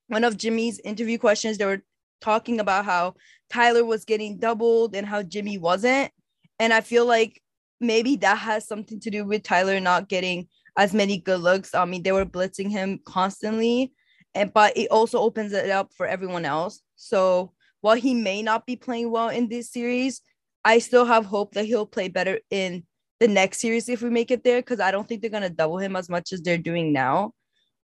one 0.07 0.23
of 0.23 0.37
Jimmy's 0.37 0.79
interview 0.79 1.17
questions 1.17 1.57
they 1.57 1.65
were 1.65 1.83
talking 2.21 2.59
about 2.59 2.85
how 2.85 3.15
Tyler 3.49 3.83
was 3.83 4.05
getting 4.05 4.37
doubled 4.37 4.95
and 4.95 5.05
how 5.05 5.23
Jimmy 5.23 5.57
wasn't. 5.57 6.11
And 6.59 6.73
I 6.73 6.81
feel 6.81 7.05
like 7.05 7.41
maybe 7.79 8.15
that 8.17 8.37
has 8.37 8.67
something 8.67 8.99
to 9.01 9.09
do 9.09 9.25
with 9.25 9.43
Tyler 9.43 9.79
not 9.79 10.07
getting 10.07 10.47
as 10.77 10.93
many 10.93 11.17
good 11.17 11.41
looks. 11.41 11.73
I 11.73 11.85
mean, 11.85 12.03
they 12.03 12.11
were 12.11 12.25
blitzing 12.25 12.69
him 12.69 12.99
constantly, 13.05 13.93
and 14.33 14.53
but 14.53 14.77
it 14.77 14.87
also 14.91 15.19
opens 15.19 15.51
it 15.51 15.69
up 15.69 15.91
for 15.95 16.05
everyone 16.05 16.45
else. 16.45 16.81
So 16.95 17.53
while 17.81 17.95
he 17.95 18.13
may 18.13 18.41
not 18.41 18.65
be 18.65 18.75
playing 18.75 19.11
well 19.11 19.29
in 19.29 19.49
this 19.49 19.71
series, 19.71 20.21
I 20.63 20.79
still 20.79 21.05
have 21.05 21.25
hope 21.25 21.53
that 21.55 21.65
he'll 21.65 21.87
play 21.87 22.07
better 22.07 22.39
in 22.49 22.83
the 23.21 23.27
next 23.27 23.59
series 23.59 23.87
if 23.87 24.01
we 24.01 24.09
make 24.09 24.31
it 24.31 24.43
there 24.43 24.59
because 24.61 24.79
I 24.79 24.89
don't 24.89 25.07
think 25.07 25.21
they're 25.21 25.29
gonna 25.29 25.47
double 25.47 25.77
him 25.77 25.95
as 25.95 26.09
much 26.09 26.33
as 26.33 26.41
they're 26.41 26.57
doing 26.57 26.91
now. 26.91 27.33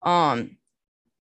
Um, 0.01 0.57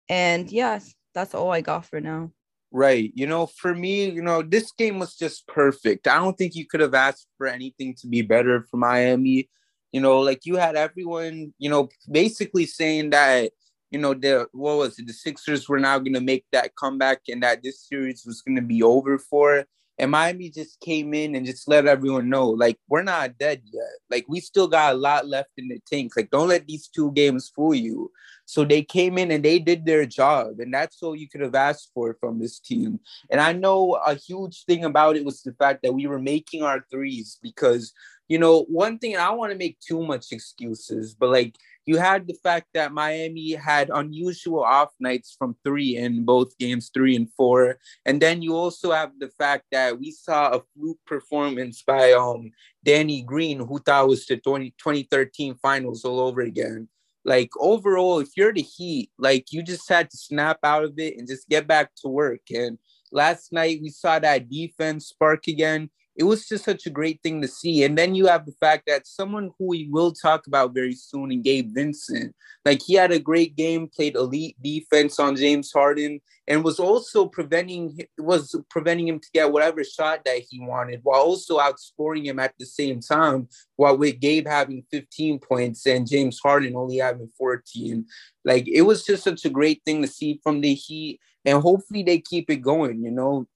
and 0.09 0.50
yeah, 0.50 0.81
that's 1.15 1.35
all 1.35 1.53
I 1.53 1.61
got 1.61 1.85
for 1.85 2.00
now. 2.00 2.33
Right. 2.73 3.12
You 3.15 3.27
know, 3.27 3.47
for 3.47 3.75
me, 3.75 4.09
you 4.09 4.23
know, 4.23 4.41
this 4.41 4.73
game 4.73 4.99
was 4.99 5.15
just 5.15 5.47
perfect. 5.47 6.09
I 6.09 6.17
don't 6.17 6.38
think 6.38 6.55
you 6.55 6.67
could 6.67 6.81
have 6.81 6.95
asked 6.95 7.29
for 7.37 7.47
anything 7.47 7.95
to 8.00 8.07
be 8.07 8.23
better 8.23 8.67
for 8.71 8.79
Miami. 8.79 9.50
You 9.93 10.00
know, 10.00 10.21
like 10.21 10.47
you 10.47 10.57
had 10.57 10.75
everyone, 10.75 11.53
you 11.59 11.69
know, 11.69 11.91
basically 12.11 12.65
saying 12.65 13.11
that, 13.11 13.53
you 13.91 13.99
know, 13.99 14.15
the 14.15 14.49
what 14.53 14.79
was 14.79 14.99
it, 14.99 15.07
the 15.07 15.12
Sixers 15.12 15.69
were 15.69 15.81
now 15.81 15.99
gonna 15.99 16.23
make 16.23 16.47
that 16.53 16.75
comeback 16.77 17.21
and 17.29 17.43
that 17.43 17.62
this 17.62 17.87
series 17.87 18.25
was 18.25 18.41
gonna 18.41 18.62
be 18.62 18.83
over 18.83 19.19
for. 19.19 19.67
And 19.99 20.12
Miami 20.12 20.50
just 20.50 20.81
came 20.81 21.12
in 21.12 21.35
and 21.35 21.45
just 21.45 21.67
let 21.67 21.87
everyone 21.87 22.28
know, 22.28 22.49
like, 22.50 22.78
we're 22.88 23.02
not 23.02 23.37
dead 23.37 23.62
yet. 23.64 23.83
Like, 24.11 24.26
we 24.28 24.38
still 24.40 24.69
got 24.69 24.95
a 24.95 24.97
lot 24.97 25.26
left 25.26 25.50
in 25.57 25.69
the 25.69 25.81
tank. 25.90 26.12
Like, 26.17 26.31
don't 26.31 26.49
let 26.49 26.67
these 26.67 26.87
two 26.87 27.11
games 27.12 27.49
fool 27.49 27.75
you. 27.75 28.12
So 28.45 28.64
they 28.64 28.83
came 28.83 29.19
in 29.19 29.31
and 29.31 29.45
they 29.45 29.59
did 29.59 29.85
their 29.85 30.07
job. 30.07 30.61
And 30.61 30.73
that's 30.73 31.02
all 31.02 31.17
you 31.17 31.28
could 31.28 31.40
have 31.40 31.55
asked 31.55 31.90
for 31.93 32.17
from 32.21 32.38
this 32.38 32.61
team. 32.61 33.00
And 33.31 33.40
I 33.40 33.52
know 33.52 33.95
a 33.95 34.14
huge 34.14 34.64
thing 34.64 34.85
about 34.85 35.17
it 35.17 35.25
was 35.25 35.43
the 35.43 35.52
fact 35.52 35.83
that 35.83 35.93
we 35.93 36.07
were 36.07 36.21
making 36.21 36.62
our 36.62 36.85
threes 36.90 37.38
because, 37.43 37.93
you 38.28 38.38
know, 38.38 38.62
one 38.64 38.99
thing, 38.99 39.17
I 39.17 39.31
want 39.31 39.52
to 39.52 39.59
make 39.59 39.81
too 39.81 40.02
much 40.07 40.26
excuses, 40.31 41.14
but 41.14 41.31
like, 41.31 41.57
you 41.88 41.97
had 41.97 42.26
the 42.26 42.35
fact 42.35 42.66
that 42.75 42.92
Miami 42.92 43.52
had 43.52 43.88
unusual 43.88 44.62
off 44.62 44.90
nights 45.00 45.35
from 45.38 45.57
three 45.64 45.97
in 45.97 46.23
both 46.23 46.59
games 46.59 46.90
three 46.92 47.16
and 47.16 47.33
four. 47.33 47.78
And 48.04 48.21
then 48.21 48.42
you 48.42 48.54
also 48.54 48.92
have 48.92 49.12
the 49.18 49.30
fact 49.30 49.64
that 49.73 49.99
we 49.99 50.11
saw 50.11 50.50
a 50.50 50.62
fluke 50.75 50.99
performance 51.07 51.83
by 51.83 52.12
um 52.12 52.50
Danny 52.85 53.23
Green, 53.23 53.61
who 53.61 53.78
thought 53.78 54.07
was 54.07 54.26
the 54.26 54.37
20, 54.37 54.75
2013 54.76 55.54
finals 55.62 56.04
all 56.04 56.21
over 56.21 56.42
again. 56.42 56.90
Like 57.25 57.49
overall, 57.59 58.18
if 58.18 58.37
you're 58.37 58.52
the 58.52 58.61
Heat, 58.61 59.11
like 59.18 59.50
you 59.50 59.62
just 59.62 59.88
had 59.88 60.11
to 60.11 60.16
snap 60.18 60.59
out 60.62 60.85
of 60.85 60.92
it 60.99 61.16
and 61.16 61.26
just 61.26 61.49
get 61.49 61.66
back 61.66 61.95
to 62.02 62.09
work. 62.09 62.42
And 62.50 62.76
last 63.11 63.50
night 63.50 63.80
we 63.80 63.88
saw 63.88 64.18
that 64.18 64.50
defense 64.50 65.07
spark 65.07 65.47
again 65.49 65.88
it 66.19 66.25
was 66.25 66.49
just 66.49 66.65
such 66.65 66.85
a 66.85 66.91
great 66.91 67.21
thing 67.23 67.41
to 67.41 67.47
see. 67.47 67.85
And 67.85 67.97
then 67.97 68.13
you 68.13 68.27
have 68.27 68.45
the 68.45 68.53
fact 68.59 68.83
that 68.89 69.07
someone 69.07 69.53
who 69.57 69.69
we 69.69 69.89
will 69.89 70.13
talk 70.13 70.49
about 70.49 70.75
very 70.75 70.95
soon, 70.95 71.31
and 71.31 71.45
Gabe 71.45 71.73
Vincent, 71.73 72.35
like 72.65 72.83
he 72.83 72.95
had 72.95 73.13
a 73.13 73.21
great 73.21 73.55
game, 73.55 73.89
played 73.89 74.17
elite 74.17 74.57
defense 74.61 75.21
on 75.21 75.37
James 75.37 75.71
Harden, 75.73 76.21
and 76.49 76.65
was 76.65 76.81
also 76.81 77.27
preventing 77.27 77.97
was 78.19 78.57
preventing 78.69 79.07
him 79.07 79.21
to 79.21 79.29
get 79.33 79.53
whatever 79.53 79.85
shot 79.85 80.25
that 80.25 80.43
he 80.51 80.59
wanted, 80.59 81.01
while 81.05 81.21
also 81.21 81.59
outscoring 81.59 82.25
him 82.25 82.41
at 82.41 82.53
the 82.59 82.67
same 82.67 82.99
time. 82.99 83.49
While 83.77 83.97
with 83.97 84.19
Gabe 84.19 84.49
having 84.49 84.83
15 84.91 85.39
points 85.39 85.87
and 85.87 86.09
James 86.09 86.41
Harden 86.43 86.75
only 86.75 86.97
having 86.97 87.31
14, 87.39 88.05
like 88.45 88.67
it 88.67 88.83
was 88.83 89.05
just 89.05 89.23
such 89.23 89.45
a 89.45 89.51
great 89.51 89.83
thing 89.85 90.03
to 90.03 90.09
see 90.09 90.41
from 90.43 90.63
the 90.63 90.75
Heat, 90.75 91.21
and 91.45 91.63
hopefully 91.63 92.03
they 92.03 92.19
keep 92.19 92.51
it 92.51 92.57
going. 92.57 93.05
You 93.05 93.13
know, 93.13 93.47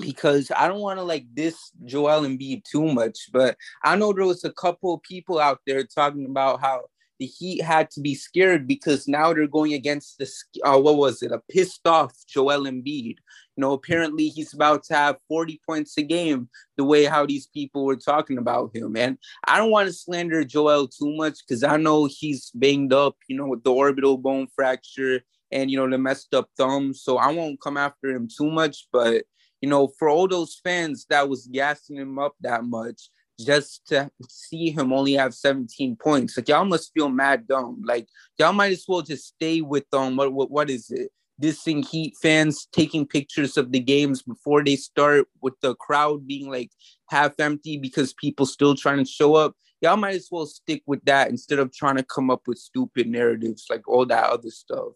because 0.00 0.50
I 0.54 0.68
don't 0.68 0.80
want 0.80 0.98
to 0.98 1.02
like 1.02 1.26
diss 1.34 1.72
Joel 1.84 2.22
Embiid 2.22 2.64
too 2.64 2.92
much, 2.92 3.28
but 3.32 3.56
I 3.82 3.96
know 3.96 4.12
there 4.12 4.26
was 4.26 4.44
a 4.44 4.52
couple 4.52 4.98
people 4.98 5.38
out 5.38 5.60
there 5.66 5.84
talking 5.84 6.26
about 6.26 6.60
how 6.60 6.82
the 7.18 7.26
Heat 7.26 7.62
had 7.62 7.90
to 7.92 8.00
be 8.00 8.14
scared 8.14 8.66
because 8.66 9.08
now 9.08 9.32
they're 9.32 9.46
going 9.46 9.72
against 9.72 10.18
the 10.18 10.30
uh, 10.64 10.78
what 10.78 10.96
was 10.96 11.22
it 11.22 11.32
a 11.32 11.40
pissed 11.50 11.86
off 11.86 12.12
Joel 12.28 12.64
Embiid. 12.64 13.16
You 13.56 13.62
know, 13.62 13.72
apparently 13.72 14.28
he's 14.28 14.52
about 14.52 14.84
to 14.84 14.94
have 14.94 15.16
40 15.28 15.60
points 15.66 15.96
a 15.96 16.02
game. 16.02 16.50
The 16.76 16.84
way 16.84 17.04
how 17.04 17.24
these 17.24 17.46
people 17.46 17.86
were 17.86 17.96
talking 17.96 18.36
about 18.36 18.76
him, 18.76 18.96
and 18.96 19.16
I 19.46 19.56
don't 19.56 19.70
want 19.70 19.86
to 19.86 19.94
slander 19.94 20.44
Joel 20.44 20.88
too 20.88 21.16
much 21.16 21.38
because 21.46 21.62
I 21.62 21.78
know 21.78 22.06
he's 22.10 22.50
banged 22.54 22.92
up. 22.92 23.16
You 23.28 23.38
know, 23.38 23.46
with 23.46 23.64
the 23.64 23.72
orbital 23.72 24.18
bone 24.18 24.48
fracture 24.54 25.22
and 25.50 25.70
you 25.70 25.78
know 25.78 25.88
the 25.88 25.96
messed 25.96 26.34
up 26.34 26.50
thumb, 26.58 26.92
so 26.92 27.16
I 27.16 27.32
won't 27.32 27.60
come 27.62 27.78
after 27.78 28.10
him 28.10 28.28
too 28.28 28.50
much, 28.50 28.88
but 28.92 29.24
you 29.66 29.70
know, 29.70 29.88
for 29.98 30.08
all 30.08 30.28
those 30.28 30.60
fans 30.62 31.06
that 31.10 31.28
was 31.28 31.48
gassing 31.48 31.96
him 31.96 32.20
up 32.20 32.36
that 32.40 32.62
much, 32.62 33.10
just 33.40 33.84
to 33.88 34.08
see 34.28 34.70
him 34.70 34.92
only 34.92 35.14
have 35.14 35.34
17 35.34 35.96
points, 35.96 36.36
like 36.36 36.48
y'all 36.48 36.64
must 36.64 36.92
feel 36.94 37.08
mad 37.08 37.48
dumb. 37.48 37.82
Like 37.84 38.06
y'all 38.38 38.52
might 38.52 38.70
as 38.70 38.84
well 38.86 39.02
just 39.02 39.26
stay 39.26 39.62
with 39.62 39.86
um 39.92 40.14
what 40.14 40.32
what, 40.32 40.52
what 40.52 40.70
is 40.70 40.88
it? 40.90 41.10
Dissing 41.42 41.84
Heat 41.84 42.14
fans 42.22 42.68
taking 42.70 43.08
pictures 43.08 43.56
of 43.56 43.72
the 43.72 43.80
games 43.80 44.22
before 44.22 44.62
they 44.62 44.76
start 44.76 45.26
with 45.42 45.54
the 45.62 45.74
crowd 45.74 46.28
being 46.28 46.48
like 46.48 46.70
half 47.10 47.32
empty 47.40 47.76
because 47.76 48.14
people 48.14 48.46
still 48.46 48.76
trying 48.76 48.98
to 48.98 49.04
show 49.04 49.34
up. 49.34 49.56
Y'all 49.80 49.96
might 49.96 50.14
as 50.14 50.28
well 50.30 50.46
stick 50.46 50.84
with 50.86 51.04
that 51.06 51.28
instead 51.28 51.58
of 51.58 51.74
trying 51.74 51.96
to 51.96 52.04
come 52.04 52.30
up 52.30 52.42
with 52.46 52.58
stupid 52.58 53.08
narratives 53.08 53.66
like 53.68 53.88
all 53.88 54.06
that 54.06 54.30
other 54.30 54.50
stuff. 54.50 54.92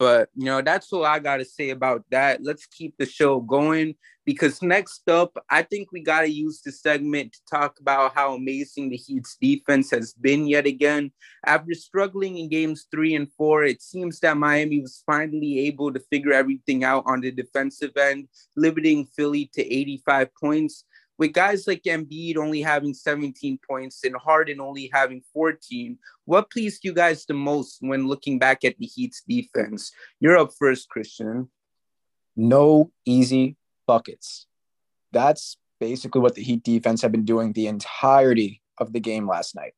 But 0.00 0.30
you 0.34 0.46
know, 0.46 0.62
that's 0.62 0.90
all 0.94 1.04
I 1.04 1.18
gotta 1.18 1.44
say 1.44 1.68
about 1.68 2.04
that. 2.10 2.42
Let's 2.42 2.64
keep 2.64 2.96
the 2.96 3.04
show 3.04 3.38
going 3.38 3.96
because 4.24 4.62
next 4.62 5.06
up, 5.10 5.36
I 5.50 5.60
think 5.60 5.92
we 5.92 6.02
gotta 6.02 6.30
use 6.30 6.62
the 6.62 6.72
segment 6.72 7.34
to 7.34 7.40
talk 7.50 7.78
about 7.80 8.14
how 8.14 8.34
amazing 8.34 8.88
the 8.88 8.96
Heat's 8.96 9.36
defense 9.38 9.90
has 9.90 10.14
been 10.14 10.46
yet 10.46 10.64
again. 10.64 11.12
After 11.44 11.74
struggling 11.74 12.38
in 12.38 12.48
games 12.48 12.86
three 12.90 13.14
and 13.14 13.30
four, 13.34 13.64
it 13.64 13.82
seems 13.82 14.18
that 14.20 14.38
Miami 14.38 14.80
was 14.80 15.02
finally 15.04 15.66
able 15.66 15.92
to 15.92 16.00
figure 16.10 16.32
everything 16.32 16.82
out 16.82 17.04
on 17.04 17.20
the 17.20 17.30
defensive 17.30 17.94
end, 17.98 18.28
limiting 18.56 19.04
Philly 19.04 19.50
to 19.52 19.60
85 19.60 20.28
points 20.34 20.84
with 21.20 21.34
guys 21.34 21.66
like 21.66 21.82
Embiid 21.82 22.38
only 22.38 22.62
having 22.62 22.94
17 22.94 23.58
points 23.68 24.02
and 24.04 24.16
Harden 24.16 24.58
only 24.58 24.90
having 24.90 25.20
14, 25.34 25.98
what 26.24 26.50
pleased 26.50 26.82
you 26.82 26.94
guys 26.94 27.26
the 27.26 27.34
most 27.34 27.76
when 27.80 28.08
looking 28.08 28.38
back 28.38 28.64
at 28.64 28.78
the 28.78 28.86
Heat's 28.86 29.22
defense? 29.28 29.92
You're 30.18 30.38
up 30.38 30.52
first, 30.58 30.88
Christian. 30.88 31.50
No 32.34 32.90
easy 33.04 33.58
buckets. 33.86 34.46
That's 35.12 35.58
basically 35.78 36.22
what 36.22 36.36
the 36.36 36.42
Heat 36.42 36.62
defense 36.62 37.02
have 37.02 37.12
been 37.12 37.26
doing 37.26 37.52
the 37.52 37.66
entirety 37.66 38.62
of 38.78 38.94
the 38.94 39.00
game 39.00 39.28
last 39.28 39.54
night. 39.54 39.74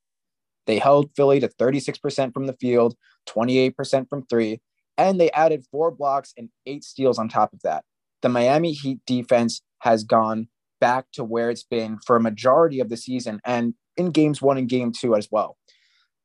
They 0.68 0.78
held 0.78 1.10
Philly 1.16 1.40
to 1.40 1.48
36% 1.48 2.32
from 2.32 2.46
the 2.46 2.56
field, 2.60 2.94
28% 3.28 4.08
from 4.08 4.26
three, 4.26 4.60
and 4.96 5.20
they 5.20 5.32
added 5.32 5.66
four 5.72 5.90
blocks 5.90 6.34
and 6.38 6.50
eight 6.66 6.84
steals 6.84 7.18
on 7.18 7.28
top 7.28 7.52
of 7.52 7.62
that. 7.62 7.82
The 8.20 8.28
Miami 8.28 8.70
Heat 8.70 9.00
defense 9.06 9.60
has 9.80 10.04
gone 10.04 10.46
back 10.82 11.06
to 11.12 11.22
where 11.22 11.48
it's 11.48 11.62
been 11.62 11.96
for 12.04 12.16
a 12.16 12.20
majority 12.20 12.80
of 12.80 12.88
the 12.88 12.96
season 12.96 13.40
and 13.44 13.72
in 13.96 14.10
games 14.10 14.42
one 14.42 14.58
and 14.58 14.68
game 14.68 14.90
two 14.90 15.14
as 15.14 15.28
well. 15.30 15.56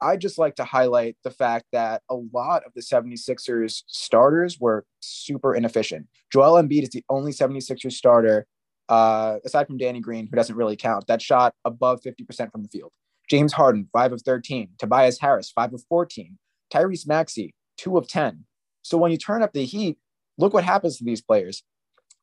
I 0.01 0.17
just 0.17 0.39
like 0.39 0.55
to 0.55 0.63
highlight 0.63 1.15
the 1.23 1.29
fact 1.29 1.65
that 1.73 2.01
a 2.09 2.15
lot 2.15 2.63
of 2.65 2.73
the 2.73 2.81
76ers 2.81 3.83
starters 3.85 4.59
were 4.59 4.83
super 4.99 5.53
inefficient. 5.53 6.07
Joel 6.33 6.59
Embiid 6.59 6.81
is 6.81 6.89
the 6.89 7.03
only 7.07 7.31
76ers 7.31 7.91
starter, 7.91 8.47
uh, 8.89 9.37
aside 9.45 9.67
from 9.67 9.77
Danny 9.77 9.99
Green, 9.99 10.25
who 10.27 10.35
doesn't 10.35 10.55
really 10.55 10.75
count, 10.75 11.05
that 11.05 11.21
shot 11.21 11.53
above 11.63 12.01
50% 12.01 12.51
from 12.51 12.63
the 12.63 12.69
field. 12.69 12.91
James 13.29 13.53
Harden, 13.53 13.87
5 13.93 14.13
of 14.13 14.21
13. 14.23 14.69
Tobias 14.79 15.19
Harris, 15.19 15.51
5 15.51 15.75
of 15.75 15.83
14. 15.87 16.35
Tyrese 16.73 17.07
Maxey, 17.07 17.53
2 17.77 17.95
of 17.95 18.07
10. 18.07 18.45
So 18.81 18.97
when 18.97 19.11
you 19.11 19.17
turn 19.17 19.43
up 19.43 19.53
the 19.53 19.65
heat, 19.65 19.99
look 20.39 20.53
what 20.53 20.63
happens 20.63 20.97
to 20.97 21.03
these 21.03 21.21
players. 21.21 21.61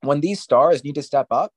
When 0.00 0.21
these 0.21 0.41
stars 0.41 0.83
need 0.83 0.97
to 0.97 1.03
step 1.03 1.29
up, 1.31 1.53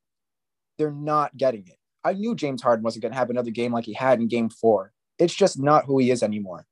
they're 0.77 0.91
not 0.91 1.35
getting 1.37 1.67
it. 1.67 1.77
I 2.03 2.13
knew 2.13 2.35
James 2.35 2.61
Harden 2.61 2.83
wasn't 2.83 3.03
going 3.03 3.11
to 3.11 3.17
have 3.17 3.29
another 3.29 3.51
game 3.51 3.73
like 3.73 3.85
he 3.85 3.93
had 3.93 4.19
in 4.19 4.27
game 4.27 4.49
four. 4.49 4.93
It's 5.19 5.35
just 5.35 5.59
not 5.59 5.85
who 5.85 5.99
he 5.99 6.11
is 6.11 6.23
anymore. 6.23 6.65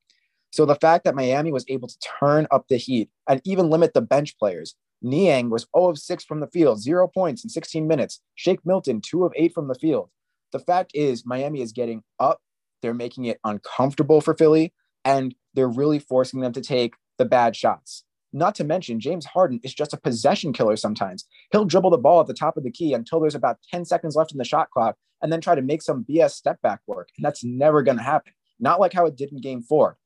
So 0.51 0.65
the 0.65 0.75
fact 0.75 1.03
that 1.03 1.15
Miami 1.15 1.51
was 1.51 1.65
able 1.67 1.87
to 1.87 1.97
turn 2.19 2.47
up 2.51 2.67
the 2.69 2.77
heat 2.77 3.09
and 3.27 3.41
even 3.43 3.69
limit 3.69 3.93
the 3.93 4.01
bench 4.01 4.37
players, 4.37 4.75
Niang 5.01 5.49
was 5.49 5.67
0 5.75 5.89
of 5.89 5.97
6 5.97 6.23
from 6.23 6.39
the 6.39 6.47
field, 6.47 6.81
zero 6.81 7.07
points 7.07 7.43
in 7.43 7.49
16 7.49 7.85
minutes. 7.87 8.21
Shake 8.35 8.65
Milton, 8.65 9.01
2 9.01 9.25
of 9.25 9.33
8 9.35 9.53
from 9.53 9.67
the 9.67 9.75
field. 9.75 10.09
The 10.51 10.59
fact 10.59 10.91
is, 10.93 11.25
Miami 11.25 11.61
is 11.61 11.73
getting 11.73 12.03
up. 12.19 12.39
They're 12.81 12.93
making 12.93 13.25
it 13.25 13.39
uncomfortable 13.43 14.21
for 14.21 14.33
Philly, 14.33 14.73
and 15.03 15.35
they're 15.53 15.67
really 15.67 15.99
forcing 15.99 16.39
them 16.39 16.53
to 16.53 16.61
take 16.61 16.93
the 17.17 17.25
bad 17.25 17.55
shots. 17.55 18.03
Not 18.35 18.53
to 18.55 18.65
mention, 18.65 18.99
James 18.99 19.25
Harden 19.25 19.61
is 19.63 19.73
just 19.73 19.93
a 19.93 19.97
possession 19.97 20.51
killer 20.51 20.75
sometimes. 20.75 21.25
He'll 21.53 21.63
dribble 21.63 21.91
the 21.91 21.97
ball 21.97 22.19
at 22.19 22.27
the 22.27 22.33
top 22.33 22.57
of 22.57 22.65
the 22.65 22.71
key 22.71 22.93
until 22.93 23.21
there's 23.21 23.33
about 23.33 23.59
10 23.71 23.85
seconds 23.85 24.13
left 24.17 24.33
in 24.33 24.37
the 24.37 24.43
shot 24.43 24.69
clock 24.71 24.97
and 25.21 25.31
then 25.31 25.39
try 25.39 25.55
to 25.55 25.61
make 25.61 25.81
some 25.81 26.03
BS 26.03 26.31
step 26.31 26.61
back 26.61 26.81
work. 26.85 27.07
And 27.17 27.25
that's 27.25 27.45
never 27.45 27.81
going 27.81 27.97
to 27.97 28.03
happen. 28.03 28.33
Not 28.59 28.81
like 28.81 28.91
how 28.91 29.05
it 29.05 29.15
did 29.15 29.31
in 29.31 29.39
game 29.39 29.61
four. 29.61 29.97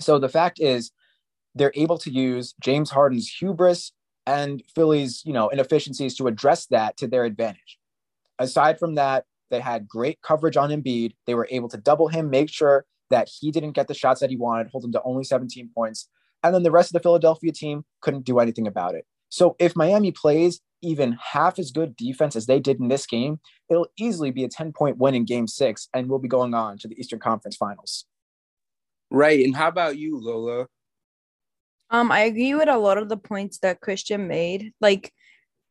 So 0.00 0.18
the 0.18 0.28
fact 0.28 0.58
is, 0.58 0.90
they're 1.54 1.72
able 1.76 1.98
to 1.98 2.10
use 2.10 2.54
James 2.60 2.90
Harden's 2.90 3.28
hubris 3.28 3.92
and 4.26 4.64
Philly's, 4.74 5.22
you 5.24 5.32
know, 5.32 5.48
inefficiencies 5.48 6.16
to 6.16 6.26
address 6.26 6.66
that 6.66 6.96
to 6.96 7.06
their 7.06 7.24
advantage. 7.24 7.78
Aside 8.40 8.80
from 8.80 8.96
that, 8.96 9.26
they 9.48 9.60
had 9.60 9.88
great 9.88 10.20
coverage 10.22 10.56
on 10.56 10.70
Embiid. 10.70 11.14
They 11.26 11.36
were 11.36 11.46
able 11.52 11.68
to 11.68 11.76
double 11.76 12.08
him, 12.08 12.30
make 12.30 12.50
sure 12.50 12.84
that 13.10 13.28
he 13.28 13.52
didn't 13.52 13.72
get 13.72 13.86
the 13.86 13.94
shots 13.94 14.20
that 14.20 14.30
he 14.30 14.36
wanted, 14.36 14.68
hold 14.72 14.84
him 14.84 14.92
to 14.92 15.02
only 15.02 15.22
17 15.22 15.70
points. 15.72 16.08
And 16.42 16.54
then 16.54 16.62
the 16.62 16.70
rest 16.70 16.90
of 16.90 16.94
the 16.94 17.02
Philadelphia 17.02 17.52
team 17.52 17.84
couldn't 18.00 18.24
do 18.24 18.38
anything 18.38 18.66
about 18.66 18.94
it. 18.94 19.04
So 19.28 19.56
if 19.58 19.76
Miami 19.76 20.10
plays 20.10 20.60
even 20.82 21.16
half 21.20 21.58
as 21.58 21.70
good 21.70 21.96
defense 21.96 22.34
as 22.36 22.46
they 22.46 22.58
did 22.58 22.80
in 22.80 22.88
this 22.88 23.06
game, 23.06 23.40
it'll 23.68 23.88
easily 23.98 24.30
be 24.30 24.44
a 24.44 24.48
10 24.48 24.72
point 24.72 24.98
win 24.98 25.14
in 25.14 25.24
game 25.24 25.46
six, 25.46 25.88
and 25.94 26.08
we'll 26.08 26.18
be 26.18 26.28
going 26.28 26.54
on 26.54 26.78
to 26.78 26.88
the 26.88 26.98
Eastern 26.98 27.18
Conference 27.18 27.56
Finals. 27.56 28.06
Right. 29.10 29.44
And 29.44 29.56
how 29.56 29.68
about 29.68 29.98
you, 29.98 30.18
Lola? 30.18 30.66
Um, 31.90 32.12
I 32.12 32.20
agree 32.20 32.54
with 32.54 32.68
a 32.68 32.78
lot 32.78 32.98
of 32.98 33.08
the 33.08 33.16
points 33.16 33.58
that 33.58 33.80
Christian 33.80 34.28
made. 34.28 34.72
Like 34.80 35.12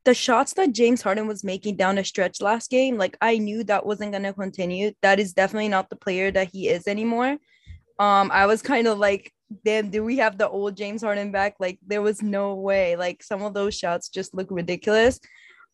the 0.03 0.13
shots 0.13 0.53
that 0.53 0.73
James 0.73 1.01
Harden 1.01 1.27
was 1.27 1.43
making 1.43 1.77
down 1.77 1.95
the 1.95 2.03
stretch 2.03 2.41
last 2.41 2.69
game, 2.69 2.97
like 2.97 3.17
I 3.21 3.37
knew 3.37 3.63
that 3.65 3.85
wasn't 3.85 4.11
gonna 4.11 4.33
continue. 4.33 4.91
That 5.01 5.19
is 5.19 5.33
definitely 5.33 5.69
not 5.69 5.89
the 5.89 5.95
player 5.95 6.31
that 6.31 6.49
he 6.51 6.67
is 6.67 6.87
anymore. 6.87 7.37
Um, 7.99 8.31
I 8.33 8.45
was 8.45 8.61
kind 8.61 8.87
of 8.87 8.97
like, 8.97 9.33
damn, 9.65 9.89
do 9.89 10.03
we 10.03 10.17
have 10.17 10.37
the 10.37 10.49
old 10.49 10.77
James 10.77 11.01
Harden 11.01 11.31
back? 11.31 11.55
Like 11.59 11.79
there 11.85 12.01
was 12.01 12.21
no 12.21 12.55
way. 12.55 12.95
Like 12.95 13.23
some 13.23 13.41
of 13.41 13.53
those 13.53 13.77
shots 13.77 14.09
just 14.09 14.33
look 14.33 14.47
ridiculous. 14.49 15.19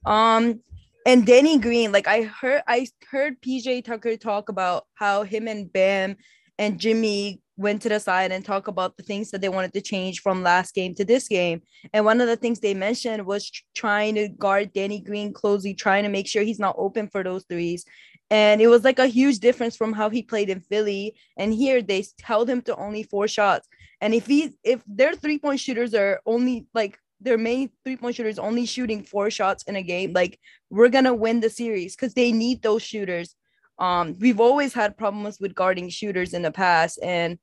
Um, 0.06 0.62
and 1.06 1.26
Danny 1.26 1.60
Green, 1.60 1.92
like 1.92 2.08
I 2.08 2.24
heard, 2.24 2.64
I 2.68 2.88
heard 3.10 3.42
PJ 3.42 3.86
Tucker 3.86 4.18
talk 4.18 4.50
about 4.50 4.86
how 4.96 5.24
him 5.24 5.48
and 5.48 5.72
Bam 5.72 6.16
and 6.58 6.80
Jimmy 6.80 7.42
went 7.58 7.82
to 7.82 7.90
the 7.90 8.00
side 8.00 8.32
and 8.32 8.44
talk 8.44 8.68
about 8.68 8.98
the 8.98 9.04
things 9.04 9.32
that 9.32 9.40
they 9.40 9.50
wanted 9.50 9.74
to 9.74 9.82
change 9.82 10.20
from 10.22 10.44
last 10.44 10.74
game 10.74 10.94
to 10.96 11.06
this 11.06 11.28
game. 11.28 11.62
And 11.94 12.04
one 12.04 12.20
of 12.20 12.28
the 12.28 12.36
things 12.36 12.60
they 12.60 12.74
mentioned 12.74 13.26
was 13.26 13.50
trying 13.74 14.16
to 14.16 14.28
guard 14.28 14.74
Danny 14.74 15.00
Green 15.00 15.32
closely, 15.32 15.74
trying 15.74 16.04
to 16.04 16.10
make 16.10 16.28
sure 16.28 16.44
he's 16.44 16.60
not 16.60 16.76
open 16.78 17.08
for 17.08 17.24
those 17.24 17.46
threes. 17.46 17.86
And 18.32 18.62
it 18.62 18.68
was 18.68 18.84
like 18.84 19.00
a 19.00 19.08
huge 19.08 19.40
difference 19.40 19.76
from 19.76 19.94
how 19.94 20.10
he 20.10 20.24
played 20.24 20.50
in 20.50 20.60
Philly. 20.60 21.16
And 21.38 21.54
here 21.54 21.82
they 21.82 22.06
held 22.22 22.50
him 22.50 22.62
to 22.64 22.76
only 22.76 23.04
four 23.04 23.28
shots. 23.28 23.68
And 24.02 24.14
if 24.14 24.26
he 24.26 24.52
if 24.64 24.82
their 24.88 25.14
three 25.14 25.40
point 25.40 25.60
shooters 25.60 25.94
are 25.94 26.20
only 26.26 26.68
like 26.74 26.98
their 27.22 27.38
main 27.38 27.70
three 27.84 27.98
point 27.98 28.16
shooters 28.16 28.40
only 28.40 28.66
shooting 28.66 29.04
four 29.04 29.30
shots 29.30 29.64
in 29.64 29.76
a 29.76 29.84
game, 29.84 30.14
like 30.14 30.40
we're 30.70 30.90
gonna 30.90 31.14
win 31.14 31.40
the 31.40 31.50
series 31.50 31.96
because 31.96 32.14
they 32.14 32.32
need 32.32 32.62
those 32.62 32.84
shooters. 32.84 33.36
Um, 33.78 34.16
we've 34.20 34.40
always 34.40 34.74
had 34.74 34.98
problems 34.98 35.40
with 35.40 35.56
guarding 35.56 35.90
shooters 35.90 36.34
in 36.34 36.42
the 36.42 36.52
past, 36.52 37.00
and 37.04 37.38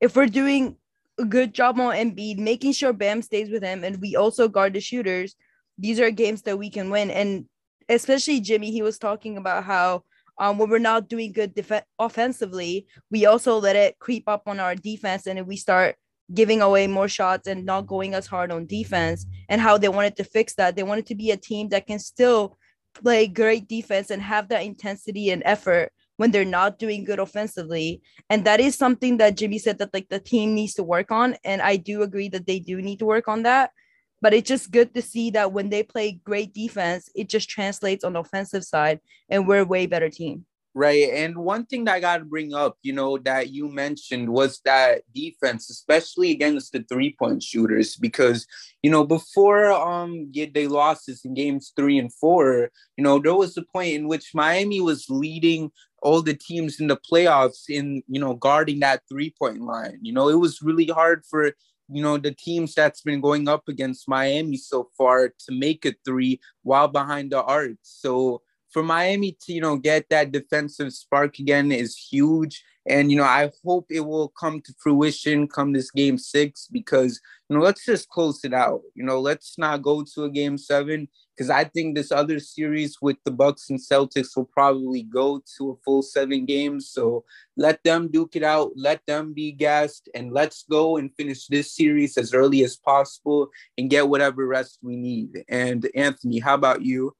if 0.00 0.14
we're 0.14 0.26
doing 0.26 0.76
a 1.18 1.24
good 1.24 1.52
job 1.52 1.80
on 1.80 1.94
Embiid, 1.94 2.38
making 2.38 2.72
sure 2.72 2.92
Bam 2.92 3.22
stays 3.22 3.50
with 3.50 3.62
him, 3.62 3.84
and 3.84 4.00
we 4.00 4.16
also 4.16 4.48
guard 4.48 4.74
the 4.74 4.80
shooters, 4.80 5.34
these 5.76 6.00
are 6.00 6.10
games 6.10 6.42
that 6.42 6.58
we 6.58 6.70
can 6.70 6.90
win. 6.90 7.10
And 7.10 7.46
especially 7.88 8.40
Jimmy, 8.40 8.70
he 8.70 8.82
was 8.82 8.98
talking 8.98 9.36
about 9.36 9.64
how 9.64 10.04
um, 10.38 10.58
when 10.58 10.70
we're 10.70 10.78
not 10.78 11.08
doing 11.08 11.32
good 11.32 11.54
def- 11.54 11.84
offensively, 11.98 12.86
we 13.10 13.26
also 13.26 13.58
let 13.58 13.76
it 13.76 13.98
creep 13.98 14.28
up 14.28 14.42
on 14.46 14.60
our 14.60 14.74
defense, 14.74 15.26
and 15.26 15.46
we 15.46 15.56
start 15.56 15.96
giving 16.34 16.60
away 16.60 16.86
more 16.86 17.08
shots 17.08 17.48
and 17.48 17.64
not 17.64 17.86
going 17.86 18.14
as 18.14 18.26
hard 18.26 18.52
on 18.52 18.66
defense. 18.66 19.26
And 19.48 19.60
how 19.60 19.78
they 19.78 19.88
wanted 19.88 20.16
to 20.16 20.24
fix 20.24 20.54
that, 20.54 20.76
they 20.76 20.82
wanted 20.82 21.06
to 21.06 21.14
be 21.14 21.30
a 21.30 21.36
team 21.36 21.70
that 21.70 21.86
can 21.86 21.98
still 21.98 22.58
play 22.94 23.26
great 23.26 23.68
defense 23.68 24.10
and 24.10 24.20
have 24.20 24.48
that 24.48 24.62
intensity 24.62 25.30
and 25.30 25.42
effort 25.44 25.92
when 26.16 26.30
they're 26.30 26.44
not 26.44 26.78
doing 26.78 27.04
good 27.04 27.18
offensively. 27.18 28.02
And 28.28 28.44
that 28.44 28.60
is 28.60 28.76
something 28.76 29.18
that 29.18 29.36
Jimmy 29.36 29.58
said 29.58 29.78
that 29.78 29.94
like 29.94 30.08
the 30.08 30.18
team 30.18 30.54
needs 30.54 30.74
to 30.74 30.82
work 30.82 31.10
on. 31.10 31.36
And 31.44 31.62
I 31.62 31.76
do 31.76 32.02
agree 32.02 32.28
that 32.30 32.46
they 32.46 32.58
do 32.58 32.82
need 32.82 32.98
to 32.98 33.06
work 33.06 33.28
on 33.28 33.44
that. 33.44 33.70
But 34.20 34.34
it's 34.34 34.48
just 34.48 34.70
good 34.70 34.94
to 34.94 35.02
see 35.02 35.30
that 35.30 35.52
when 35.52 35.70
they 35.70 35.82
play 35.82 36.20
great 36.24 36.52
defense, 36.52 37.08
it 37.14 37.28
just 37.28 37.48
translates 37.48 38.04
on 38.04 38.14
the 38.14 38.20
offensive 38.20 38.64
side 38.64 39.00
and 39.28 39.46
we're 39.46 39.60
a 39.60 39.64
way 39.64 39.86
better 39.86 40.10
team. 40.10 40.44
Right. 40.74 41.08
And 41.12 41.36
one 41.38 41.66
thing 41.66 41.86
that 41.86 41.96
I 41.96 42.00
got 42.00 42.18
to 42.18 42.24
bring 42.24 42.54
up, 42.54 42.76
you 42.82 42.92
know, 42.92 43.18
that 43.18 43.50
you 43.50 43.68
mentioned 43.68 44.28
was 44.28 44.60
that 44.64 45.02
defense, 45.12 45.70
especially 45.70 46.30
against 46.30 46.72
the 46.72 46.84
three 46.88 47.16
point 47.18 47.42
shooters, 47.42 47.96
because, 47.96 48.46
you 48.82 48.90
know, 48.90 49.04
before 49.04 49.72
um 49.72 50.30
they 50.32 50.68
lost 50.68 51.06
this 51.06 51.24
in 51.24 51.34
games 51.34 51.72
three 51.74 51.98
and 51.98 52.12
four, 52.14 52.70
you 52.96 53.02
know, 53.02 53.18
there 53.18 53.34
was 53.34 53.56
a 53.56 53.62
point 53.62 53.94
in 53.94 54.06
which 54.06 54.34
Miami 54.34 54.80
was 54.80 55.06
leading 55.08 55.72
all 56.00 56.22
the 56.22 56.34
teams 56.34 56.78
in 56.78 56.86
the 56.86 56.98
playoffs 57.10 57.64
in, 57.68 58.02
you 58.06 58.20
know, 58.20 58.34
guarding 58.34 58.78
that 58.80 59.02
three 59.10 59.34
point 59.36 59.60
line. 59.60 59.98
You 60.02 60.12
know, 60.12 60.28
it 60.28 60.38
was 60.38 60.62
really 60.62 60.86
hard 60.86 61.24
for 61.28 61.54
you 61.90 62.02
know 62.02 62.18
the 62.18 62.32
teams 62.32 62.74
that's 62.74 63.02
been 63.02 63.20
going 63.20 63.48
up 63.48 63.68
against 63.68 64.08
Miami 64.08 64.56
so 64.56 64.90
far 64.96 65.28
to 65.28 65.52
make 65.52 65.84
a 65.84 65.94
three 66.04 66.40
while 66.62 66.88
behind 66.88 67.32
the 67.32 67.42
arc. 67.42 67.78
So 67.82 68.42
for 68.70 68.82
Miami 68.82 69.36
to 69.42 69.52
you 69.52 69.60
know 69.60 69.76
get 69.76 70.08
that 70.10 70.32
defensive 70.32 70.92
spark 70.92 71.38
again 71.38 71.72
is 71.72 71.96
huge. 71.96 72.62
And 72.86 73.10
you 73.10 73.18
know, 73.18 73.24
I 73.24 73.50
hope 73.64 73.86
it 73.90 74.00
will 74.00 74.28
come 74.28 74.60
to 74.62 74.74
fruition 74.78 75.46
come 75.46 75.72
this 75.72 75.90
game 75.90 76.16
six 76.16 76.68
because 76.70 77.20
you 77.48 77.56
know, 77.56 77.62
let's 77.62 77.84
just 77.84 78.08
close 78.08 78.44
it 78.44 78.54
out. 78.54 78.80
You 78.94 79.04
know, 79.04 79.20
let's 79.20 79.58
not 79.58 79.82
go 79.82 80.04
to 80.14 80.24
a 80.24 80.30
game 80.30 80.56
seven 80.58 81.08
because 81.38 81.50
I 81.50 81.62
think 81.62 81.94
this 81.94 82.10
other 82.10 82.40
series 82.40 82.98
with 83.00 83.16
the 83.24 83.30
Bucks 83.30 83.70
and 83.70 83.78
Celtics 83.78 84.36
will 84.36 84.46
probably 84.46 85.04
go 85.04 85.40
to 85.56 85.70
a 85.70 85.76
full 85.84 86.02
seven 86.02 86.46
games. 86.46 86.88
So 86.90 87.24
let 87.56 87.80
them 87.84 88.10
duke 88.10 88.34
it 88.34 88.42
out, 88.42 88.72
let 88.74 89.06
them 89.06 89.32
be 89.32 89.52
gassed, 89.52 90.08
and 90.16 90.32
let's 90.32 90.64
go 90.68 90.96
and 90.96 91.14
finish 91.14 91.46
this 91.46 91.72
series 91.72 92.18
as 92.18 92.34
early 92.34 92.64
as 92.64 92.76
possible 92.76 93.50
and 93.76 93.88
get 93.88 94.08
whatever 94.08 94.48
rest 94.48 94.80
we 94.82 94.96
need. 94.96 95.44
And 95.48 95.88
Anthony, 95.94 96.40
how 96.40 96.54
about 96.54 96.82
you? 96.82 97.14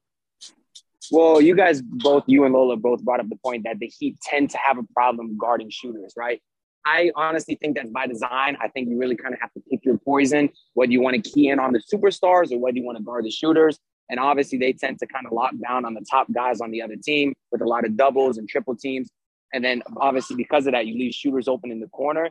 Well, 1.13 1.41
you 1.41 1.55
guys 1.55 1.81
both, 1.81 2.25
you 2.27 2.45
and 2.45 2.53
Lola 2.53 2.77
both 2.77 3.05
brought 3.05 3.21
up 3.21 3.29
the 3.29 3.37
point 3.37 3.65
that 3.65 3.79
the 3.79 3.87
Heat 3.87 4.19
tend 4.21 4.51
to 4.51 4.59
have 4.59 4.79
a 4.79 4.85
problem 4.95 5.39
guarding 5.39 5.71
shooters, 5.71 6.15
right? 6.17 6.43
I 6.85 7.13
honestly 7.15 7.55
think 7.55 7.77
that's 7.77 7.91
by 7.91 8.07
design. 8.07 8.57
I 8.61 8.69
think 8.69 8.89
you 8.89 8.99
really 8.99 9.17
kind 9.17 9.33
of 9.33 9.41
have 9.41 9.53
to 9.53 9.61
pick 9.71 9.85
your 9.85 9.99
poison, 9.99 10.51
whether 10.75 10.91
you 10.91 11.01
want 11.01 11.23
to 11.23 11.31
key 11.31 11.49
in 11.49 11.61
on 11.61 11.73
the 11.73 11.81
superstars 11.81 12.51
or 12.51 12.59
whether 12.59 12.77
you 12.77 12.85
want 12.85 12.99
to 12.99 13.05
guard 13.05 13.25
the 13.25 13.31
shooters. 13.31 13.79
And 14.11 14.19
obviously, 14.19 14.59
they 14.59 14.73
tend 14.73 14.99
to 15.01 15.07
kind 15.07 15.27
of 15.27 15.33
lock 15.33 15.53
down 15.63 15.85
on 15.85 15.95
the 15.95 16.05
top 16.11 16.27
guys 16.33 16.61
on 16.61 16.71
the 16.71 16.83
other 16.83 16.97
team 16.97 17.35
with 17.53 17.61
a 17.61 17.67
lot 17.67 17.85
of 17.85 17.97
doubles 17.97 18.39
and 18.39 18.49
triple 18.49 18.77
teams. 18.77 19.11
And 19.53 19.65
then 19.65 19.83
obviously, 19.97 20.37
because 20.37 20.67
of 20.67 20.73
that, 20.73 20.87
you 20.87 20.95
leave 20.95 21.13
shooters 21.13 21.49
open 21.49 21.71
in 21.71 21.81
the 21.81 21.89
corner. 21.89 22.31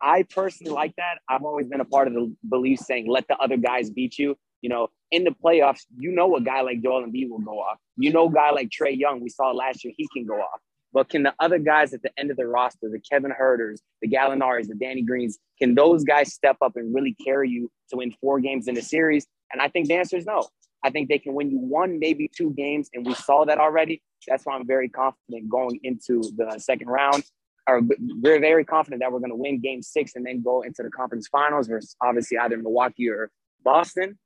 I 0.00 0.24
personally 0.24 0.72
like 0.72 0.94
that. 0.96 1.18
I've 1.28 1.42
always 1.42 1.68
been 1.68 1.80
a 1.80 1.84
part 1.84 2.08
of 2.08 2.14
the 2.14 2.34
belief 2.48 2.80
saying, 2.80 3.08
let 3.08 3.26
the 3.28 3.36
other 3.36 3.56
guys 3.56 3.90
beat 3.90 4.18
you. 4.18 4.36
You 4.62 4.70
know, 4.70 4.88
in 5.10 5.24
the 5.24 5.30
playoffs, 5.30 5.82
you 5.96 6.10
know 6.10 6.36
a 6.36 6.40
guy 6.40 6.62
like 6.62 6.82
Joel 6.82 7.04
Embiid 7.04 7.30
will 7.30 7.38
go 7.38 7.60
off. 7.60 7.78
You 7.96 8.12
know, 8.12 8.28
a 8.28 8.32
guy 8.32 8.50
like 8.50 8.68
Trae 8.70 8.96
Young, 8.96 9.20
we 9.20 9.28
saw 9.28 9.52
last 9.52 9.84
year, 9.84 9.94
he 9.96 10.08
can 10.14 10.26
go 10.26 10.40
off. 10.40 10.60
But 10.92 11.08
can 11.10 11.22
the 11.22 11.34
other 11.40 11.58
guys 11.58 11.92
at 11.92 12.02
the 12.02 12.10
end 12.18 12.30
of 12.30 12.36
the 12.36 12.46
roster, 12.46 12.88
the 12.90 13.00
Kevin 13.00 13.30
Huerters, 13.30 13.82
the 14.00 14.08
Gallinari's, 14.08 14.68
the 14.68 14.74
Danny 14.74 15.02
Greens, 15.02 15.38
can 15.58 15.74
those 15.74 16.04
guys 16.04 16.32
step 16.32 16.56
up 16.62 16.72
and 16.76 16.94
really 16.94 17.14
carry 17.24 17.50
you 17.50 17.70
to 17.90 17.96
win 17.96 18.14
four 18.20 18.40
games 18.40 18.66
in 18.66 18.76
a 18.78 18.82
series? 18.82 19.26
And 19.52 19.60
I 19.60 19.68
think 19.68 19.88
the 19.88 19.94
answer 19.94 20.16
is 20.16 20.24
no. 20.24 20.46
I 20.84 20.90
think 20.90 21.08
they 21.08 21.18
can 21.18 21.34
win 21.34 21.50
you 21.50 21.58
one, 21.58 21.98
maybe 21.98 22.30
two 22.34 22.50
games, 22.50 22.90
and 22.94 23.04
we 23.04 23.14
saw 23.14 23.44
that 23.44 23.58
already. 23.58 24.02
That's 24.28 24.44
why 24.44 24.54
I'm 24.54 24.66
very 24.66 24.88
confident 24.88 25.48
going 25.48 25.80
into 25.82 26.22
the 26.36 26.58
second 26.58 26.88
round. 26.88 27.24
Or 27.68 27.80
we're 28.20 28.38
very 28.38 28.64
confident 28.64 29.02
that 29.02 29.10
we're 29.10 29.18
going 29.18 29.30
to 29.30 29.36
win 29.36 29.60
Game 29.60 29.82
Six 29.82 30.14
and 30.14 30.24
then 30.24 30.40
go 30.40 30.62
into 30.62 30.84
the 30.84 30.90
conference 30.90 31.26
finals 31.26 31.66
versus 31.66 31.96
obviously 32.00 32.38
either 32.38 32.56
Milwaukee 32.56 33.08
or 33.08 33.30
Boston. 33.64 34.16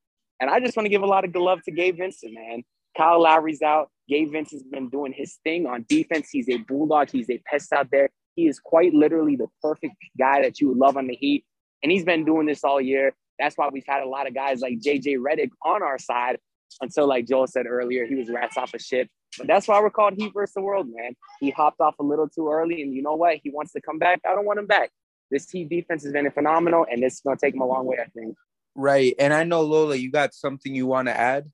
And 0.40 0.50
I 0.50 0.60
just 0.60 0.76
want 0.76 0.84
to 0.84 0.90
give 0.90 1.02
a 1.02 1.06
lot 1.06 1.24
of 1.24 1.32
good 1.32 1.42
love 1.42 1.62
to 1.62 1.70
Gabe 1.70 1.96
Vincent, 1.96 2.34
man. 2.34 2.62
Kyle 2.96 3.22
Lowry's 3.22 3.62
out. 3.62 3.90
Gabe 4.08 4.32
Vincent's 4.32 4.64
been 4.64 4.88
doing 4.88 5.12
his 5.12 5.38
thing 5.44 5.66
on 5.66 5.86
defense. 5.88 6.28
He's 6.30 6.48
a 6.48 6.58
bulldog. 6.58 7.10
He's 7.10 7.30
a 7.30 7.38
pest 7.46 7.72
out 7.72 7.88
there. 7.90 8.10
He 8.34 8.46
is 8.46 8.58
quite 8.58 8.92
literally 8.92 9.36
the 9.36 9.46
perfect 9.62 9.94
guy 10.18 10.42
that 10.42 10.60
you 10.60 10.68
would 10.68 10.78
love 10.78 10.96
on 10.96 11.06
the 11.06 11.14
Heat. 11.14 11.44
And 11.82 11.90
he's 11.90 12.04
been 12.04 12.24
doing 12.24 12.46
this 12.46 12.64
all 12.64 12.80
year. 12.80 13.14
That's 13.40 13.56
why 13.56 13.68
we've 13.72 13.86
had 13.86 14.02
a 14.02 14.08
lot 14.08 14.28
of 14.28 14.34
guys 14.34 14.60
like 14.60 14.78
JJ 14.80 15.16
Redick 15.16 15.50
on 15.64 15.82
our 15.82 15.98
side 15.98 16.38
until, 16.80 17.08
like 17.08 17.26
Joel 17.26 17.46
said 17.46 17.66
earlier, 17.66 18.06
he 18.06 18.14
was 18.14 18.28
rats 18.28 18.56
off 18.56 18.74
a 18.74 18.78
ship. 18.78 19.08
But 19.38 19.46
that's 19.46 19.66
why 19.66 19.80
we're 19.80 19.90
called 19.90 20.14
Heat 20.14 20.32
versus 20.32 20.54
the 20.54 20.62
world, 20.62 20.88
man. 20.94 21.14
He 21.40 21.50
hopped 21.50 21.80
off 21.80 21.94
a 21.98 22.02
little 22.02 22.28
too 22.28 22.48
early. 22.48 22.82
And 22.82 22.94
you 22.94 23.02
know 23.02 23.14
what? 23.14 23.38
He 23.42 23.50
wants 23.50 23.72
to 23.72 23.80
come 23.80 23.98
back. 23.98 24.20
I 24.28 24.34
don't 24.34 24.44
want 24.44 24.58
him 24.58 24.66
back. 24.66 24.90
This 25.30 25.48
Heat 25.50 25.68
defense 25.68 26.04
has 26.04 26.12
been 26.12 26.30
phenomenal. 26.30 26.86
And 26.90 27.02
this 27.02 27.14
is 27.14 27.20
going 27.20 27.36
to 27.36 27.40
take 27.44 27.54
him 27.54 27.60
a 27.60 27.66
long 27.66 27.86
way, 27.86 27.98
I 28.00 28.08
think. 28.08 28.36
Right. 28.74 29.14
And 29.18 29.32
I 29.32 29.44
know 29.44 29.62
Lola, 29.62 29.96
you 29.96 30.10
got 30.10 30.34
something 30.34 30.74
you 30.74 30.86
want 30.86 31.08
to 31.08 31.16
add? 31.16 31.48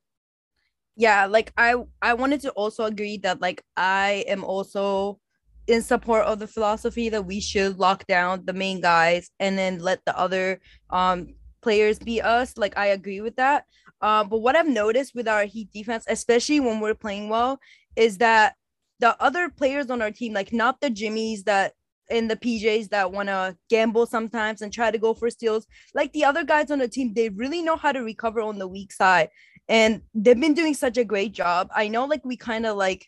Yeah, 0.97 1.27
like 1.27 1.53
I 1.59 1.75
I 2.01 2.15
wanted 2.15 2.41
to 2.43 2.51
also 2.53 2.85
agree 2.85 3.19
that 3.19 3.41
like 3.43 3.63
I 3.77 4.25
am 4.29 4.43
also 4.43 5.21
in 5.67 5.83
support 5.83 6.25
of 6.25 6.39
the 6.39 6.47
philosophy 6.47 7.11
that 7.11 7.27
we 7.27 7.39
should 7.39 7.79
lock 7.79 8.07
down 8.07 8.47
the 8.47 8.55
main 8.55 8.81
guys 8.81 9.31
and 9.39 9.59
then 9.59 9.79
let 9.79 10.01
the 10.07 10.19
other 10.19 10.61
um 10.91 11.35
players 11.63 11.99
be 11.99 12.21
us. 12.21 12.57
Like 12.57 12.77
I 12.77 12.87
agree 12.87 13.21
with 13.21 13.37
that. 13.37 13.65
Uh, 14.01 14.25
but 14.25 14.39
what 14.39 14.57
I've 14.57 14.69
noticed 14.69 15.15
with 15.15 15.29
our 15.29 15.45
Heat 15.45 15.73
defense, 15.73 16.05
especially 16.09 16.61
when 16.61 16.81
we're 16.81 16.95
playing 16.95 17.29
well, 17.29 17.59
is 17.97 18.19
that 18.19 18.55
the 19.01 19.21
other 19.23 19.49
players 19.49 19.91
on 19.91 20.03
our 20.03 20.11
team, 20.11 20.33
like 20.33 20.53
not 20.53 20.81
the 20.81 20.91
Jimmys 20.91 21.45
that 21.45 21.73
in 22.09 22.29
the 22.29 22.37
PJs 22.37 22.91
that 22.91 23.11
want 23.11 23.29
to 23.29 23.57
gamble 23.69 24.07
sometimes 24.07 24.63
and 24.63 24.73
try 24.73 24.91
to 24.91 24.99
go 24.99 25.13
for 25.13 25.31
steals. 25.31 25.67
Like 25.95 26.13
the 26.13 26.25
other 26.25 26.45
guys 26.45 26.71
on 26.71 26.79
the 26.79 26.89
team, 26.89 27.15
they 27.15 27.29
really 27.31 27.63
know 27.63 27.77
how 27.77 27.93
to 27.93 28.01
recover 28.01 28.41
on 28.41 28.59
the 28.59 28.69
weak 28.69 28.93
side. 28.93 29.31
And 29.69 30.03
they've 30.15 30.39
been 30.39 30.55
doing 30.55 30.75
such 30.75 30.97
a 30.97 31.05
great 31.05 31.33
job. 31.33 31.69
I 31.75 31.89
know 31.89 32.05
like 32.05 32.25
we 32.25 32.37
kind 32.37 32.67
of 32.67 32.77
like 32.77 33.07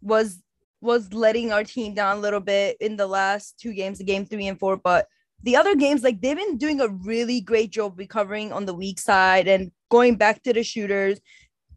was 0.00 0.42
was 0.80 1.12
letting 1.12 1.52
our 1.52 1.62
team 1.62 1.92
down 1.92 2.16
a 2.16 2.20
little 2.20 2.40
bit 2.40 2.78
in 2.80 2.96
the 2.96 3.06
last 3.06 3.58
two 3.58 3.74
games, 3.74 4.00
game 4.00 4.24
three 4.24 4.46
and 4.46 4.58
four, 4.58 4.78
but 4.78 5.06
the 5.42 5.56
other 5.56 5.74
games, 5.74 6.02
like 6.02 6.20
they've 6.20 6.36
been 6.36 6.58
doing 6.58 6.80
a 6.80 6.88
really 6.88 7.40
great 7.40 7.70
job 7.70 7.98
recovering 7.98 8.52
on 8.52 8.66
the 8.66 8.74
weak 8.74 9.00
side 9.00 9.48
and 9.48 9.70
going 9.90 10.16
back 10.16 10.42
to 10.42 10.52
the 10.52 10.62
shooters. 10.62 11.20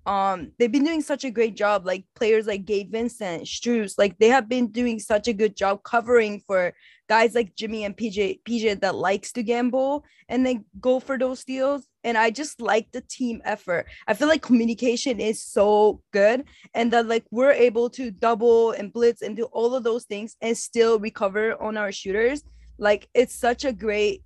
Um 0.05 0.51
they've 0.59 0.71
been 0.71 0.83
doing 0.83 1.01
such 1.01 1.23
a 1.23 1.31
great 1.31 1.55
job 1.55 1.85
like 1.85 2.03
players 2.13 2.45
like 2.45 2.65
gabe 2.65 2.91
vincent 2.91 3.43
Strus, 3.43 3.93
like 3.97 4.17
they 4.17 4.27
have 4.27 4.49
been 4.49 4.67
doing 4.67 4.99
such 4.99 5.29
a 5.29 5.33
good 5.33 5.55
job 5.55 5.81
covering 5.83 6.41
for 6.45 6.73
guys 7.07 7.33
like 7.35 7.55
jimmy 7.55 7.85
and 7.85 7.95
pj 7.95 8.41
pj 8.43 8.81
that 8.81 8.95
likes 8.95 9.31
to 9.31 9.43
gamble 9.43 10.03
and 10.27 10.45
then 10.45 10.65
go 10.81 10.99
for 10.99 11.17
those 11.17 11.39
steals. 11.39 11.87
And 12.03 12.17
i 12.17 12.31
just 12.31 12.59
like 12.59 12.91
the 12.91 12.99
team 12.99 13.41
effort. 13.45 13.85
I 14.05 14.13
feel 14.13 14.27
like 14.27 14.41
communication 14.41 15.21
is 15.21 15.41
so 15.41 16.01
good 16.11 16.43
and 16.73 16.91
that 16.91 17.07
like 17.07 17.23
we're 17.31 17.53
able 17.53 17.89
to 17.91 18.11
double 18.11 18.71
and 18.71 18.91
blitz 18.91 19.21
and 19.21 19.37
do 19.37 19.45
all 19.53 19.73
of 19.73 19.85
those 19.85 20.03
things 20.03 20.35
and 20.41 20.57
still 20.57 20.99
recover 20.99 21.55
on 21.63 21.77
our 21.77 21.93
shooters 21.93 22.43
like 22.83 23.07
it's 23.13 23.33
such 23.33 23.65
a 23.65 23.73
great 23.73 24.23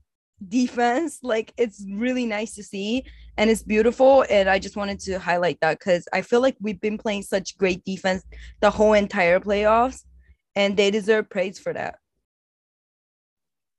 defense 0.47 1.19
like 1.23 1.51
it's 1.57 1.83
really 1.89 2.25
nice 2.25 2.53
to 2.53 2.63
see 2.63 3.03
and 3.37 3.49
it's 3.49 3.63
beautiful. 3.63 4.25
And 4.29 4.49
I 4.49 4.59
just 4.59 4.75
wanted 4.75 4.99
to 5.01 5.19
highlight 5.19 5.59
that 5.61 5.79
because 5.79 6.07
I 6.11 6.21
feel 6.21 6.41
like 6.41 6.57
we've 6.59 6.81
been 6.81 6.97
playing 6.97 7.23
such 7.23 7.57
great 7.57 7.85
defense 7.85 8.23
the 8.59 8.71
whole 8.71 8.93
entire 8.93 9.39
playoffs, 9.39 10.03
and 10.55 10.75
they 10.75 10.91
deserve 10.91 11.29
praise 11.29 11.59
for 11.59 11.73
that. 11.73 11.99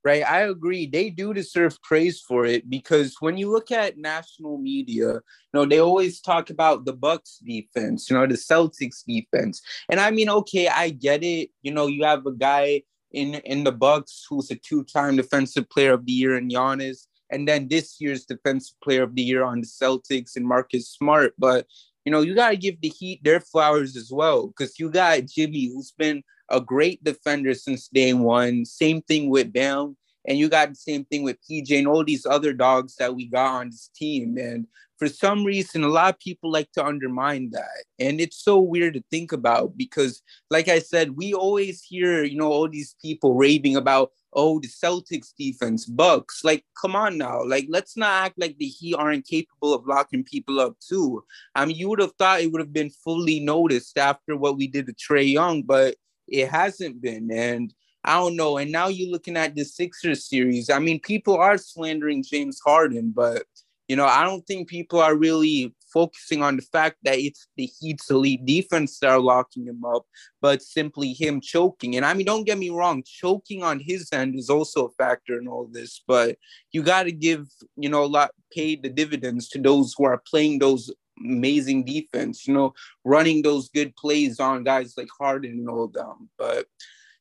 Right, 0.01 0.23
I 0.25 0.43
agree. 0.43 0.87
They 0.87 1.09
do 1.09 1.33
deserve 1.33 1.77
praise 1.81 2.21
for 2.21 2.45
it 2.45 2.69
because 2.69 3.17
when 3.19 3.37
you 3.37 3.51
look 3.51 3.69
at 3.69 3.97
national 3.97 4.57
media, 4.57 5.15
you 5.15 5.21
know, 5.53 5.65
they 5.65 5.79
always 5.79 6.21
talk 6.21 6.49
about 6.49 6.85
the 6.85 6.93
Bucks 6.93 7.39
defense, 7.45 8.09
you 8.09 8.15
know, 8.15 8.25
the 8.25 8.35
Celtics 8.35 9.03
defense. 9.05 9.61
And 9.89 9.99
I 9.99 10.11
mean, 10.11 10.29
okay, 10.29 10.69
I 10.69 10.91
get 10.91 11.21
it. 11.21 11.49
You 11.63 11.73
know, 11.73 11.87
you 11.87 12.05
have 12.05 12.25
a 12.25 12.31
guy 12.31 12.83
in 13.11 13.35
in 13.35 13.63
the 13.63 13.71
Bucks 13.71 14.25
who's 14.29 14.51
a 14.51 14.55
two-time 14.55 15.15
defensive 15.15 15.69
player 15.69 15.93
of 15.93 16.05
the 16.05 16.11
year 16.11 16.37
in 16.37 16.49
Giannis 16.49 17.07
and 17.31 17.47
then 17.47 17.67
this 17.67 17.99
year's 17.99 18.25
defensive 18.25 18.75
player 18.83 19.03
of 19.03 19.15
the 19.15 19.21
year 19.21 19.43
on 19.43 19.61
the 19.61 19.67
Celtics 19.67 20.35
and 20.35 20.45
Marcus 20.45 20.89
Smart. 20.89 21.33
But 21.37 21.67
you 22.05 22.11
know, 22.11 22.21
you 22.21 22.33
gotta 22.35 22.57
give 22.57 22.81
the 22.81 22.89
Heat 22.89 23.23
their 23.23 23.39
flowers 23.39 23.95
as 23.95 24.11
well, 24.11 24.47
because 24.47 24.79
you 24.79 24.89
got 24.89 25.25
Jimmy, 25.25 25.67
who's 25.67 25.91
been 25.91 26.23
a 26.49 26.59
great 26.59 27.03
defender 27.03 27.53
since 27.53 27.87
day 27.87 28.13
one. 28.13 28.65
Same 28.65 29.01
thing 29.01 29.29
with 29.29 29.53
Bam. 29.53 29.95
And 30.27 30.37
you 30.37 30.49
got 30.49 30.69
the 30.69 30.75
same 30.75 31.05
thing 31.05 31.23
with 31.23 31.37
PJ 31.49 31.77
and 31.77 31.87
all 31.87 32.03
these 32.03 32.25
other 32.25 32.53
dogs 32.53 32.95
that 32.95 33.15
we 33.15 33.27
got 33.27 33.61
on 33.61 33.69
this 33.69 33.89
team. 33.95 34.37
And 34.37 34.67
for 34.99 35.07
some 35.07 35.45
reason, 35.45 35.83
a 35.83 35.87
lot 35.87 36.13
of 36.13 36.19
people 36.19 36.51
like 36.51 36.71
to 36.73 36.85
undermine 36.85 37.51
that. 37.51 37.85
And 37.99 38.19
it's 38.19 38.43
so 38.43 38.59
weird 38.59 38.95
to 38.95 39.03
think 39.09 39.31
about 39.31 39.77
because, 39.77 40.21
like 40.51 40.67
I 40.67 40.79
said, 40.79 41.15
we 41.15 41.33
always 41.33 41.81
hear, 41.81 42.23
you 42.23 42.37
know, 42.37 42.51
all 42.51 42.67
these 42.67 42.95
people 43.01 43.33
raving 43.33 43.77
about, 43.77 44.11
oh, 44.33 44.59
the 44.59 44.67
Celtics 44.67 45.33
defense, 45.37 45.85
Bucks. 45.85 46.43
Like, 46.43 46.65
come 46.79 46.97
on 46.97 47.17
now. 47.17 47.43
Like, 47.43 47.67
let's 47.69 47.95
not 47.95 48.25
act 48.25 48.37
like 48.37 48.57
the 48.57 48.67
Heat 48.67 48.95
aren't 48.95 49.25
capable 49.25 49.73
of 49.73 49.87
locking 49.87 50.25
people 50.25 50.59
up 50.59 50.75
too. 50.85 51.23
I 51.55 51.65
mean, 51.65 51.77
you 51.77 51.87
would 51.87 52.01
have 52.01 52.13
thought 52.19 52.41
it 52.41 52.51
would 52.51 52.61
have 52.61 52.73
been 52.73 52.91
fully 52.91 53.39
noticed 53.39 53.97
after 53.97 54.35
what 54.35 54.57
we 54.57 54.67
did 54.67 54.85
to 54.87 54.93
Trae 54.93 55.31
Young, 55.31 55.63
but 55.63 55.95
it 56.27 56.49
hasn't 56.49 57.01
been. 57.01 57.31
And 57.31 57.73
I 58.03 58.17
don't 58.17 58.35
know. 58.35 58.57
And 58.57 58.71
now 58.71 58.89
you're 58.89 59.11
looking 59.11 59.37
at 59.37 59.55
the 59.55 59.63
Sixers 59.63 60.25
series. 60.25 60.69
I 60.69 60.79
mean, 60.79 60.99
people 60.99 61.37
are 61.37 61.57
slandering 61.57 62.23
James 62.23 62.59
Harden, 62.65 63.11
but 63.15 63.43
you 63.89 63.95
know, 63.95 64.05
I 64.05 64.23
don't 64.23 64.45
think 64.45 64.69
people 64.69 65.01
are 65.01 65.15
really 65.15 65.73
focusing 65.91 66.43
on 66.43 66.55
the 66.55 66.61
fact 66.61 66.97
that 67.03 67.17
it's 67.17 67.47
the 67.57 67.65
Heat's 67.65 68.11
elite 68.11 68.45
defense 68.45 68.99
that 68.99 69.09
are 69.09 69.19
locking 69.19 69.65
him 69.65 69.83
up, 69.83 70.05
but 70.41 70.61
simply 70.61 71.11
him 71.13 71.41
choking. 71.41 71.95
And 71.95 72.05
I 72.05 72.13
mean, 72.13 72.27
don't 72.27 72.45
get 72.45 72.59
me 72.59 72.69
wrong, 72.69 73.03
choking 73.03 73.63
on 73.63 73.79
his 73.79 74.07
end 74.13 74.35
is 74.35 74.47
also 74.47 74.85
a 74.85 74.91
factor 74.91 75.39
in 75.39 75.47
all 75.47 75.67
this, 75.71 76.03
but 76.07 76.37
you 76.71 76.83
got 76.83 77.03
to 77.03 77.11
give, 77.11 77.47
you 77.75 77.89
know, 77.89 78.03
a 78.03 78.05
lot, 78.05 78.29
pay 78.53 78.75
the 78.75 78.89
dividends 78.89 79.49
to 79.49 79.59
those 79.59 79.95
who 79.97 80.05
are 80.05 80.21
playing 80.29 80.59
those 80.59 80.91
amazing 81.19 81.83
defense, 81.83 82.47
you 82.47 82.53
know, 82.53 82.73
running 83.03 83.41
those 83.41 83.69
good 83.69 83.95
plays 83.95 84.39
on 84.39 84.63
guys 84.63 84.93
like 84.97 85.09
Harden 85.19 85.51
and 85.51 85.69
all 85.69 85.87
them. 85.87 86.29
But 86.37 86.67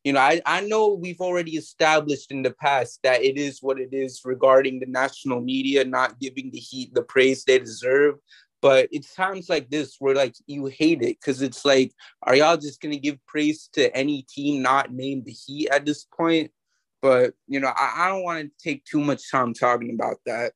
you 0.08 0.14
know, 0.14 0.20
I, 0.20 0.40
I 0.46 0.62
know 0.62 0.94
we've 0.94 1.20
already 1.20 1.58
established 1.58 2.32
in 2.32 2.40
the 2.40 2.52
past 2.52 3.00
that 3.02 3.22
it 3.22 3.36
is 3.36 3.58
what 3.60 3.78
it 3.78 3.90
is 3.92 4.22
regarding 4.24 4.80
the 4.80 4.86
national 4.86 5.42
media 5.42 5.84
not 5.84 6.18
giving 6.18 6.50
the 6.50 6.58
Heat 6.58 6.94
the 6.94 7.02
praise 7.02 7.44
they 7.44 7.58
deserve. 7.58 8.14
But 8.62 8.88
it's 8.90 9.14
times 9.14 9.50
like 9.50 9.68
this 9.68 9.96
where 9.98 10.14
like 10.14 10.34
you 10.46 10.64
hate 10.64 11.02
it 11.02 11.18
because 11.20 11.42
it's 11.42 11.62
like, 11.62 11.92
are 12.22 12.34
y'all 12.34 12.56
just 12.56 12.80
gonna 12.80 12.96
give 12.96 13.18
praise 13.26 13.68
to 13.74 13.94
any 13.94 14.22
team 14.22 14.62
not 14.62 14.94
named 14.94 15.26
the 15.26 15.32
Heat 15.32 15.68
at 15.68 15.84
this 15.84 16.04
point? 16.04 16.52
But 17.02 17.34
you 17.46 17.60
know, 17.60 17.70
I, 17.76 17.92
I 17.98 18.08
don't 18.08 18.22
want 18.22 18.48
to 18.48 18.64
take 18.64 18.86
too 18.86 19.00
much 19.00 19.30
time 19.30 19.52
talking 19.52 19.92
about 19.92 20.16
that. 20.24 20.54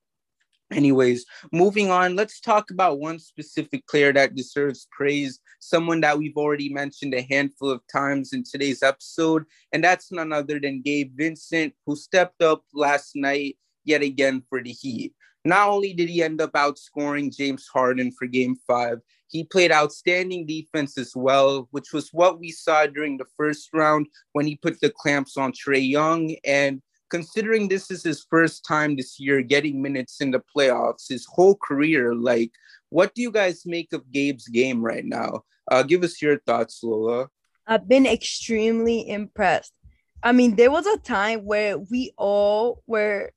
Anyways, 0.73 1.27
moving 1.53 1.91
on, 1.91 2.17
let's 2.17 2.41
talk 2.41 2.71
about 2.71 2.99
one 2.99 3.19
specific 3.19 3.87
player 3.87 4.13
that 4.13 4.35
deserves 4.35 4.89
praise, 4.91 5.39
someone 5.61 6.01
that 6.01 6.19
we've 6.19 6.37
already 6.37 6.73
mentioned 6.73 7.15
a 7.15 7.27
handful 7.29 7.71
of 7.71 7.83
times 7.93 8.33
in 8.33 8.43
today's 8.43 8.83
episode, 8.83 9.45
and 9.73 9.85
that's 9.85 10.11
none 10.11 10.33
other 10.33 10.59
than 10.59 10.83
Gabe 10.83 11.13
Vincent, 11.15 11.75
who 11.87 11.95
stepped 11.95 12.43
up 12.43 12.65
last 12.73 13.13
night 13.15 13.59
yet 13.85 14.03
again 14.03 14.43
for 14.49 14.63
the 14.63 14.71
Heat. 14.71 15.13
Not 15.45 15.69
only 15.69 15.93
did 15.93 16.09
he 16.09 16.23
end 16.23 16.41
up 16.41 16.53
outscoring 16.53 17.37
James 17.37 17.67
Harden 17.73 18.13
for 18.13 18.27
game 18.27 18.57
five, 18.67 18.99
he 19.29 19.45
played 19.45 19.73
outstanding 19.73 20.47
defense 20.47 20.97
as 20.99 21.17
well, 21.17 21.69
which 21.71 21.93
was 21.93 22.11
what 22.13 22.39
we 22.39 22.51
saw 22.51 22.87
during 22.87 23.17
the 23.17 23.25
first 23.37 23.71
round 23.73 24.07
when 24.33 24.47
he 24.47 24.57
put 24.57 24.81
the 24.81 24.91
clamps 24.91 25.37
on 25.37 25.53
Trae 25.53 25.89
Young. 25.89 26.37
And 26.45 26.81
considering 27.13 27.69
this 27.69 27.91
is 27.91 28.03
his 28.03 28.25
first 28.31 28.65
time 28.65 28.97
this 28.97 29.21
year 29.21 29.43
getting 29.43 29.83
minutes 29.83 30.23
in 30.23 30.31
the 30.31 30.43
playoffs, 30.57 31.11
his 31.11 31.27
whole 31.27 31.55
career, 31.57 32.15
like, 32.15 32.51
what 32.89 33.15
do 33.15 33.21
you 33.21 33.31
guys 33.31 33.67
make 33.67 33.93
of 33.93 34.11
Gabe's 34.11 34.49
game 34.49 34.81
right 34.81 35.05
now? 35.05 35.43
Uh, 35.71 35.83
give 35.83 36.03
us 36.05 36.23
your 36.23 36.39
thoughts, 36.39 36.83
Lola. 36.83 37.29
I've 37.67 37.87
been 37.87 38.07
extremely 38.07 39.07
impressed. 39.07 39.75
I 40.23 40.33
mean, 40.33 40.57
there 40.57 40.71
was 40.71 40.87
a 40.87 40.97
time 40.97 41.41
where 41.45 41.77
we 41.77 42.15
all 42.17 42.83
were, 42.87 43.33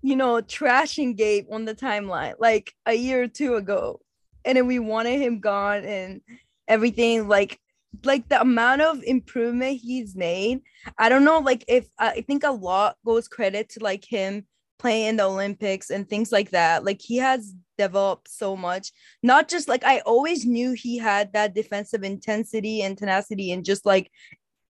you 0.00 0.14
know, 0.14 0.40
trashing 0.40 1.16
Gabe 1.16 1.46
on 1.50 1.64
the 1.64 1.74
timeline, 1.74 2.34
like 2.38 2.72
a 2.86 2.94
year 2.94 3.24
or 3.24 3.28
two 3.28 3.56
ago. 3.56 4.00
And 4.44 4.56
then 4.56 4.68
we 4.68 4.78
wanted 4.78 5.20
him 5.20 5.40
gone 5.40 5.84
and 5.84 6.20
everything. 6.68 7.26
Like, 7.26 7.58
like 8.04 8.28
the 8.28 8.40
amount 8.40 8.80
of 8.80 9.02
improvement 9.04 9.78
he's 9.80 10.16
made 10.16 10.60
i 10.98 11.08
don't 11.08 11.24
know 11.24 11.38
like 11.38 11.64
if 11.68 11.86
i 11.98 12.22
think 12.22 12.42
a 12.42 12.50
lot 12.50 12.96
goes 13.04 13.28
credit 13.28 13.68
to 13.68 13.82
like 13.82 14.04
him 14.04 14.46
playing 14.82 15.10
in 15.10 15.16
the 15.16 15.22
olympics 15.22 15.90
and 15.90 16.08
things 16.08 16.32
like 16.32 16.50
that. 16.50 16.84
Like 16.84 17.00
he 17.00 17.18
has 17.18 17.54
developed 17.78 18.28
so 18.28 18.56
much. 18.56 18.90
Not 19.22 19.48
just 19.48 19.68
like 19.68 19.84
i 19.84 20.00
always 20.00 20.44
knew 20.44 20.72
he 20.72 20.98
had 20.98 21.32
that 21.32 21.54
defensive 21.54 22.02
intensity 22.02 22.82
and 22.82 22.98
tenacity 22.98 23.52
and 23.52 23.64
just 23.64 23.86
like 23.86 24.10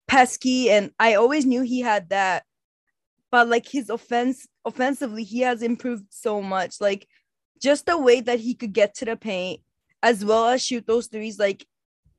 pesky 0.07 0.69
and 0.69 0.91
i 0.97 1.15
always 1.15 1.45
knew 1.45 1.61
he 1.61 1.81
had 1.81 2.09
that. 2.09 2.45
But 3.31 3.49
like 3.49 3.67
his 3.67 3.89
offense 3.89 4.47
offensively 4.63 5.25
he 5.25 5.41
has 5.41 5.61
improved 5.61 6.05
so 6.09 6.41
much. 6.41 6.79
Like 6.79 7.05
just 7.61 7.85
the 7.85 7.97
way 7.97 8.21
that 8.21 8.39
he 8.39 8.55
could 8.55 8.71
get 8.71 8.95
to 8.95 9.05
the 9.05 9.17
paint 9.17 9.59
as 10.01 10.23
well 10.23 10.47
as 10.47 10.63
shoot 10.63 10.87
those 10.87 11.07
threes 11.07 11.37
like 11.37 11.65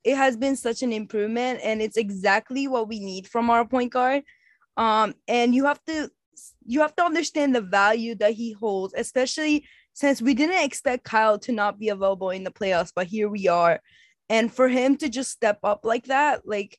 it 0.09 0.16
has 0.16 0.38
been 0.38 0.57
such 0.57 0.83
an 0.83 0.90
improvement 0.90 1.61
and 1.62 1.83
it's 1.83 1.99
exactly 1.99 2.66
what 2.66 2.88
we 2.88 2.99
need 2.99 3.29
from 3.29 3.51
our 3.51 3.66
point 3.66 3.92
guard. 3.92 4.23
Um 4.79 5.14
and 5.27 5.55
you 5.55 5.66
have 5.66 5.85
to 5.85 6.11
you 6.64 6.81
have 6.81 6.97
to 6.97 7.05
understand 7.05 7.55
the 7.55 7.61
value 7.61 8.14
that 8.14 8.33
he 8.33 8.53
holds 8.53 8.94
especially 8.97 9.66
since 9.92 10.23
we 10.23 10.33
didn't 10.33 10.64
expect 10.64 11.05
Kyle 11.05 11.38
to 11.40 11.53
not 11.53 11.79
be 11.79 11.88
available 11.90 12.31
in 12.31 12.44
the 12.44 12.51
playoffs 12.51 12.92
but 12.94 13.07
here 13.07 13.29
we 13.29 13.49
are. 13.49 13.81
And 14.31 14.53
for 14.53 14.68
him 14.68 14.97
to 14.99 15.09
just 15.11 15.31
step 15.31 15.59
up 15.62 15.85
like 15.85 16.07
that 16.07 16.49
like 16.49 16.79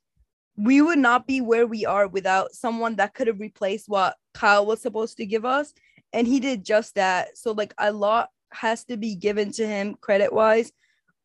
we 0.57 0.81
would 0.81 0.99
not 0.99 1.27
be 1.27 1.39
where 1.39 1.67
we 1.67 1.85
are 1.85 2.07
without 2.07 2.53
someone 2.53 2.95
that 2.95 3.13
could 3.13 3.27
have 3.27 3.39
replaced 3.39 3.87
what 3.87 4.15
Kyle 4.33 4.65
was 4.65 4.81
supposed 4.81 5.17
to 5.17 5.25
give 5.25 5.45
us. 5.45 5.73
And 6.13 6.25
he 6.25 6.39
did 6.39 6.65
just 6.65 6.95
that. 6.95 7.37
So 7.37 7.51
like 7.51 7.75
a 7.77 7.91
lot 7.91 8.29
has 8.51 8.85
to 8.85 8.97
be 8.97 9.13
given 9.13 9.51
to 9.51 9.67
him 9.67 9.95
credit 10.01 10.33
wise 10.33 10.71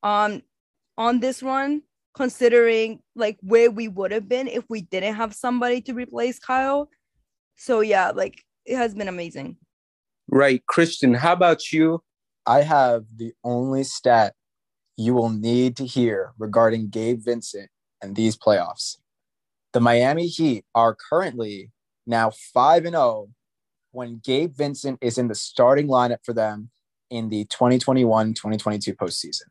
um 0.03 0.43
on 0.97 1.21
this 1.21 1.43
run, 1.43 1.83
considering 2.15 3.01
like 3.15 3.39
where 3.41 3.71
we 3.71 3.89
would 3.89 4.13
have 4.13 4.29
been 4.29 4.49
if 4.49 4.65
we 4.69 4.83
didn't 4.83 5.15
have 5.15 5.35
somebody 5.35 5.81
to 5.83 5.93
replace 5.93 6.39
Kyle. 6.39 6.89
So 7.57 7.81
yeah, 7.81 8.11
like 8.11 8.43
it 8.65 8.77
has 8.77 8.95
been 8.95 9.09
amazing. 9.09 9.57
Right. 10.29 10.65
Christian, 10.67 11.15
how 11.15 11.33
about 11.33 11.73
you? 11.73 12.03
I 12.47 12.63
have 12.63 13.05
the 13.15 13.33
only 13.43 13.85
stat 13.85 14.35
you 14.97 15.15
will 15.15 15.31
need 15.31 15.77
to 15.77 15.87
hear 15.87 16.33
regarding 16.39 16.89
Gabe 16.89 17.21
Vincent 17.23 17.69
and 18.01 18.15
these 18.15 18.37
playoffs. 18.37 18.97
The 19.73 19.81
Miami 19.81 20.29
Heat 20.29 20.65
are 20.75 20.95
currently 20.95 21.73
now 22.07 22.31
5 22.31 22.85
and 22.85 22.95
0 22.95 23.29
when 23.91 24.21
Gabe 24.23 24.55
Vincent 24.55 24.99
is 25.01 25.19
in 25.19 25.29
the 25.29 25.35
starting 25.35 25.89
lineup 25.89 26.19
for 26.23 26.33
them 26.33 26.71
in 27.11 27.29
the 27.29 27.45
2021-2022 27.47 28.95
postseason 28.97 29.49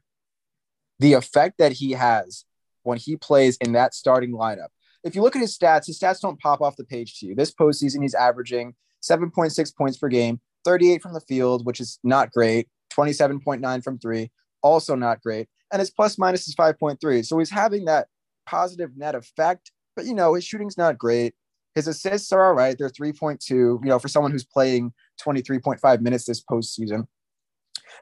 the 0.99 1.13
effect 1.13 1.57
that 1.57 1.73
he 1.73 1.91
has 1.91 2.45
when 2.83 2.97
he 2.97 3.15
plays 3.15 3.57
in 3.57 3.73
that 3.73 3.93
starting 3.93 4.31
lineup. 4.31 4.67
If 5.03 5.15
you 5.15 5.21
look 5.21 5.35
at 5.35 5.41
his 5.41 5.57
stats, 5.57 5.87
his 5.87 5.99
stats 5.99 6.21
don't 6.21 6.39
pop 6.39 6.61
off 6.61 6.77
the 6.77 6.85
page 6.85 7.19
to 7.19 7.25
you. 7.25 7.35
This 7.35 7.53
postseason, 7.53 8.01
he's 8.01 8.13
averaging 8.13 8.75
7.6 9.01 9.75
points 9.75 9.97
per 9.97 10.07
game, 10.07 10.39
38 10.63 11.01
from 11.01 11.13
the 11.13 11.21
field, 11.21 11.65
which 11.65 11.81
is 11.81 11.99
not 12.03 12.31
great, 12.31 12.69
27.9 12.93 13.83
from 13.83 13.99
three, 13.99 14.31
also 14.61 14.95
not 14.95 15.21
great. 15.21 15.47
and 15.71 15.79
his 15.79 15.89
plus 15.89 16.17
minus 16.17 16.47
is 16.47 16.55
5.3. 16.55 17.25
So 17.25 17.39
he's 17.39 17.49
having 17.49 17.85
that 17.85 18.07
positive 18.45 18.91
net 18.95 19.15
effect, 19.15 19.71
but 19.95 20.05
you 20.05 20.13
know, 20.13 20.35
his 20.35 20.43
shooting's 20.45 20.77
not 20.77 20.97
great. 20.97 21.33
His 21.75 21.87
assists 21.87 22.31
are 22.31 22.45
all 22.45 22.53
right. 22.53 22.77
They're 22.77 22.89
3.2, 22.89 23.49
you 23.49 23.79
know, 23.83 23.97
for 23.97 24.07
someone 24.07 24.31
who's 24.31 24.45
playing 24.45 24.93
23.5 25.21 26.01
minutes 26.01 26.25
this 26.25 26.43
postseason. 26.43 27.07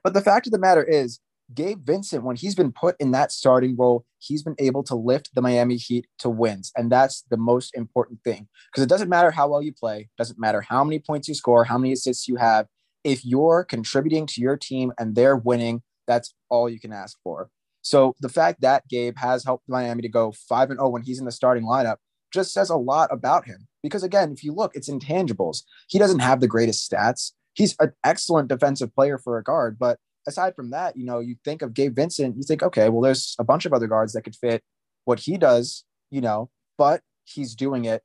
But 0.03 0.13
the 0.13 0.21
fact 0.21 0.47
of 0.47 0.51
the 0.51 0.59
matter 0.59 0.83
is, 0.83 1.19
Gabe 1.53 1.85
Vincent, 1.85 2.23
when 2.23 2.35
he's 2.35 2.55
been 2.55 2.71
put 2.71 2.95
in 2.99 3.11
that 3.11 3.31
starting 3.31 3.75
role, 3.75 4.05
he's 4.19 4.43
been 4.43 4.55
able 4.59 4.83
to 4.83 4.95
lift 4.95 5.33
the 5.33 5.41
Miami 5.41 5.77
Heat 5.77 6.07
to 6.19 6.29
wins. 6.29 6.71
And 6.75 6.91
that's 6.91 7.23
the 7.29 7.37
most 7.37 7.75
important 7.75 8.23
thing 8.23 8.47
because 8.71 8.83
it 8.83 8.89
doesn't 8.89 9.09
matter 9.09 9.31
how 9.31 9.49
well 9.49 9.61
you 9.61 9.73
play, 9.73 10.09
doesn't 10.17 10.39
matter 10.39 10.61
how 10.61 10.83
many 10.83 10.99
points 10.99 11.27
you 11.27 11.35
score, 11.35 11.63
how 11.63 11.77
many 11.77 11.93
assists 11.93 12.27
you 12.27 12.37
have. 12.37 12.67
If 13.03 13.25
you're 13.25 13.63
contributing 13.63 14.27
to 14.27 14.41
your 14.41 14.57
team 14.57 14.93
and 14.99 15.15
they're 15.15 15.35
winning, 15.35 15.81
that's 16.07 16.33
all 16.49 16.69
you 16.69 16.79
can 16.79 16.93
ask 16.93 17.17
for. 17.23 17.49
So 17.81 18.13
the 18.19 18.29
fact 18.29 18.61
that 18.61 18.87
Gabe 18.87 19.17
has 19.17 19.43
helped 19.43 19.67
Miami 19.67 20.03
to 20.03 20.09
go 20.09 20.31
5 20.31 20.69
and 20.69 20.79
0 20.79 20.89
when 20.89 21.01
he's 21.01 21.19
in 21.19 21.25
the 21.25 21.31
starting 21.31 21.63
lineup 21.63 21.97
just 22.31 22.53
says 22.53 22.69
a 22.69 22.77
lot 22.77 23.09
about 23.11 23.45
him. 23.45 23.67
Because 23.83 24.03
again, 24.03 24.31
if 24.31 24.43
you 24.43 24.53
look, 24.53 24.75
it's 24.75 24.89
intangibles. 24.89 25.63
He 25.87 25.99
doesn't 25.99 26.19
have 26.19 26.39
the 26.39 26.47
greatest 26.47 26.89
stats. 26.89 27.31
He's 27.53 27.75
an 27.79 27.91
excellent 28.03 28.47
defensive 28.47 28.93
player 28.95 29.17
for 29.17 29.37
a 29.37 29.43
guard, 29.43 29.77
but 29.79 29.99
aside 30.27 30.55
from 30.55 30.71
that, 30.71 30.97
you 30.97 31.05
know, 31.05 31.19
you 31.19 31.36
think 31.43 31.62
of 31.62 31.73
Gabe 31.73 31.95
Vincent, 31.95 32.38
you 32.38 32.43
think, 32.43 32.63
okay, 32.63 32.89
well, 32.89 33.01
there's 33.01 33.36
a 33.39 33.43
bunch 33.43 33.65
of 33.65 33.73
other 33.73 33.88
guards 33.88 34.13
that 34.13 34.21
could 34.21 34.36
fit 34.36 34.63
what 35.05 35.19
he 35.19 35.38
does, 35.38 35.84
you 36.10 36.21
know, 36.21 36.49
but 36.77 37.01
he's 37.25 37.55
doing 37.55 37.86
it 37.86 38.03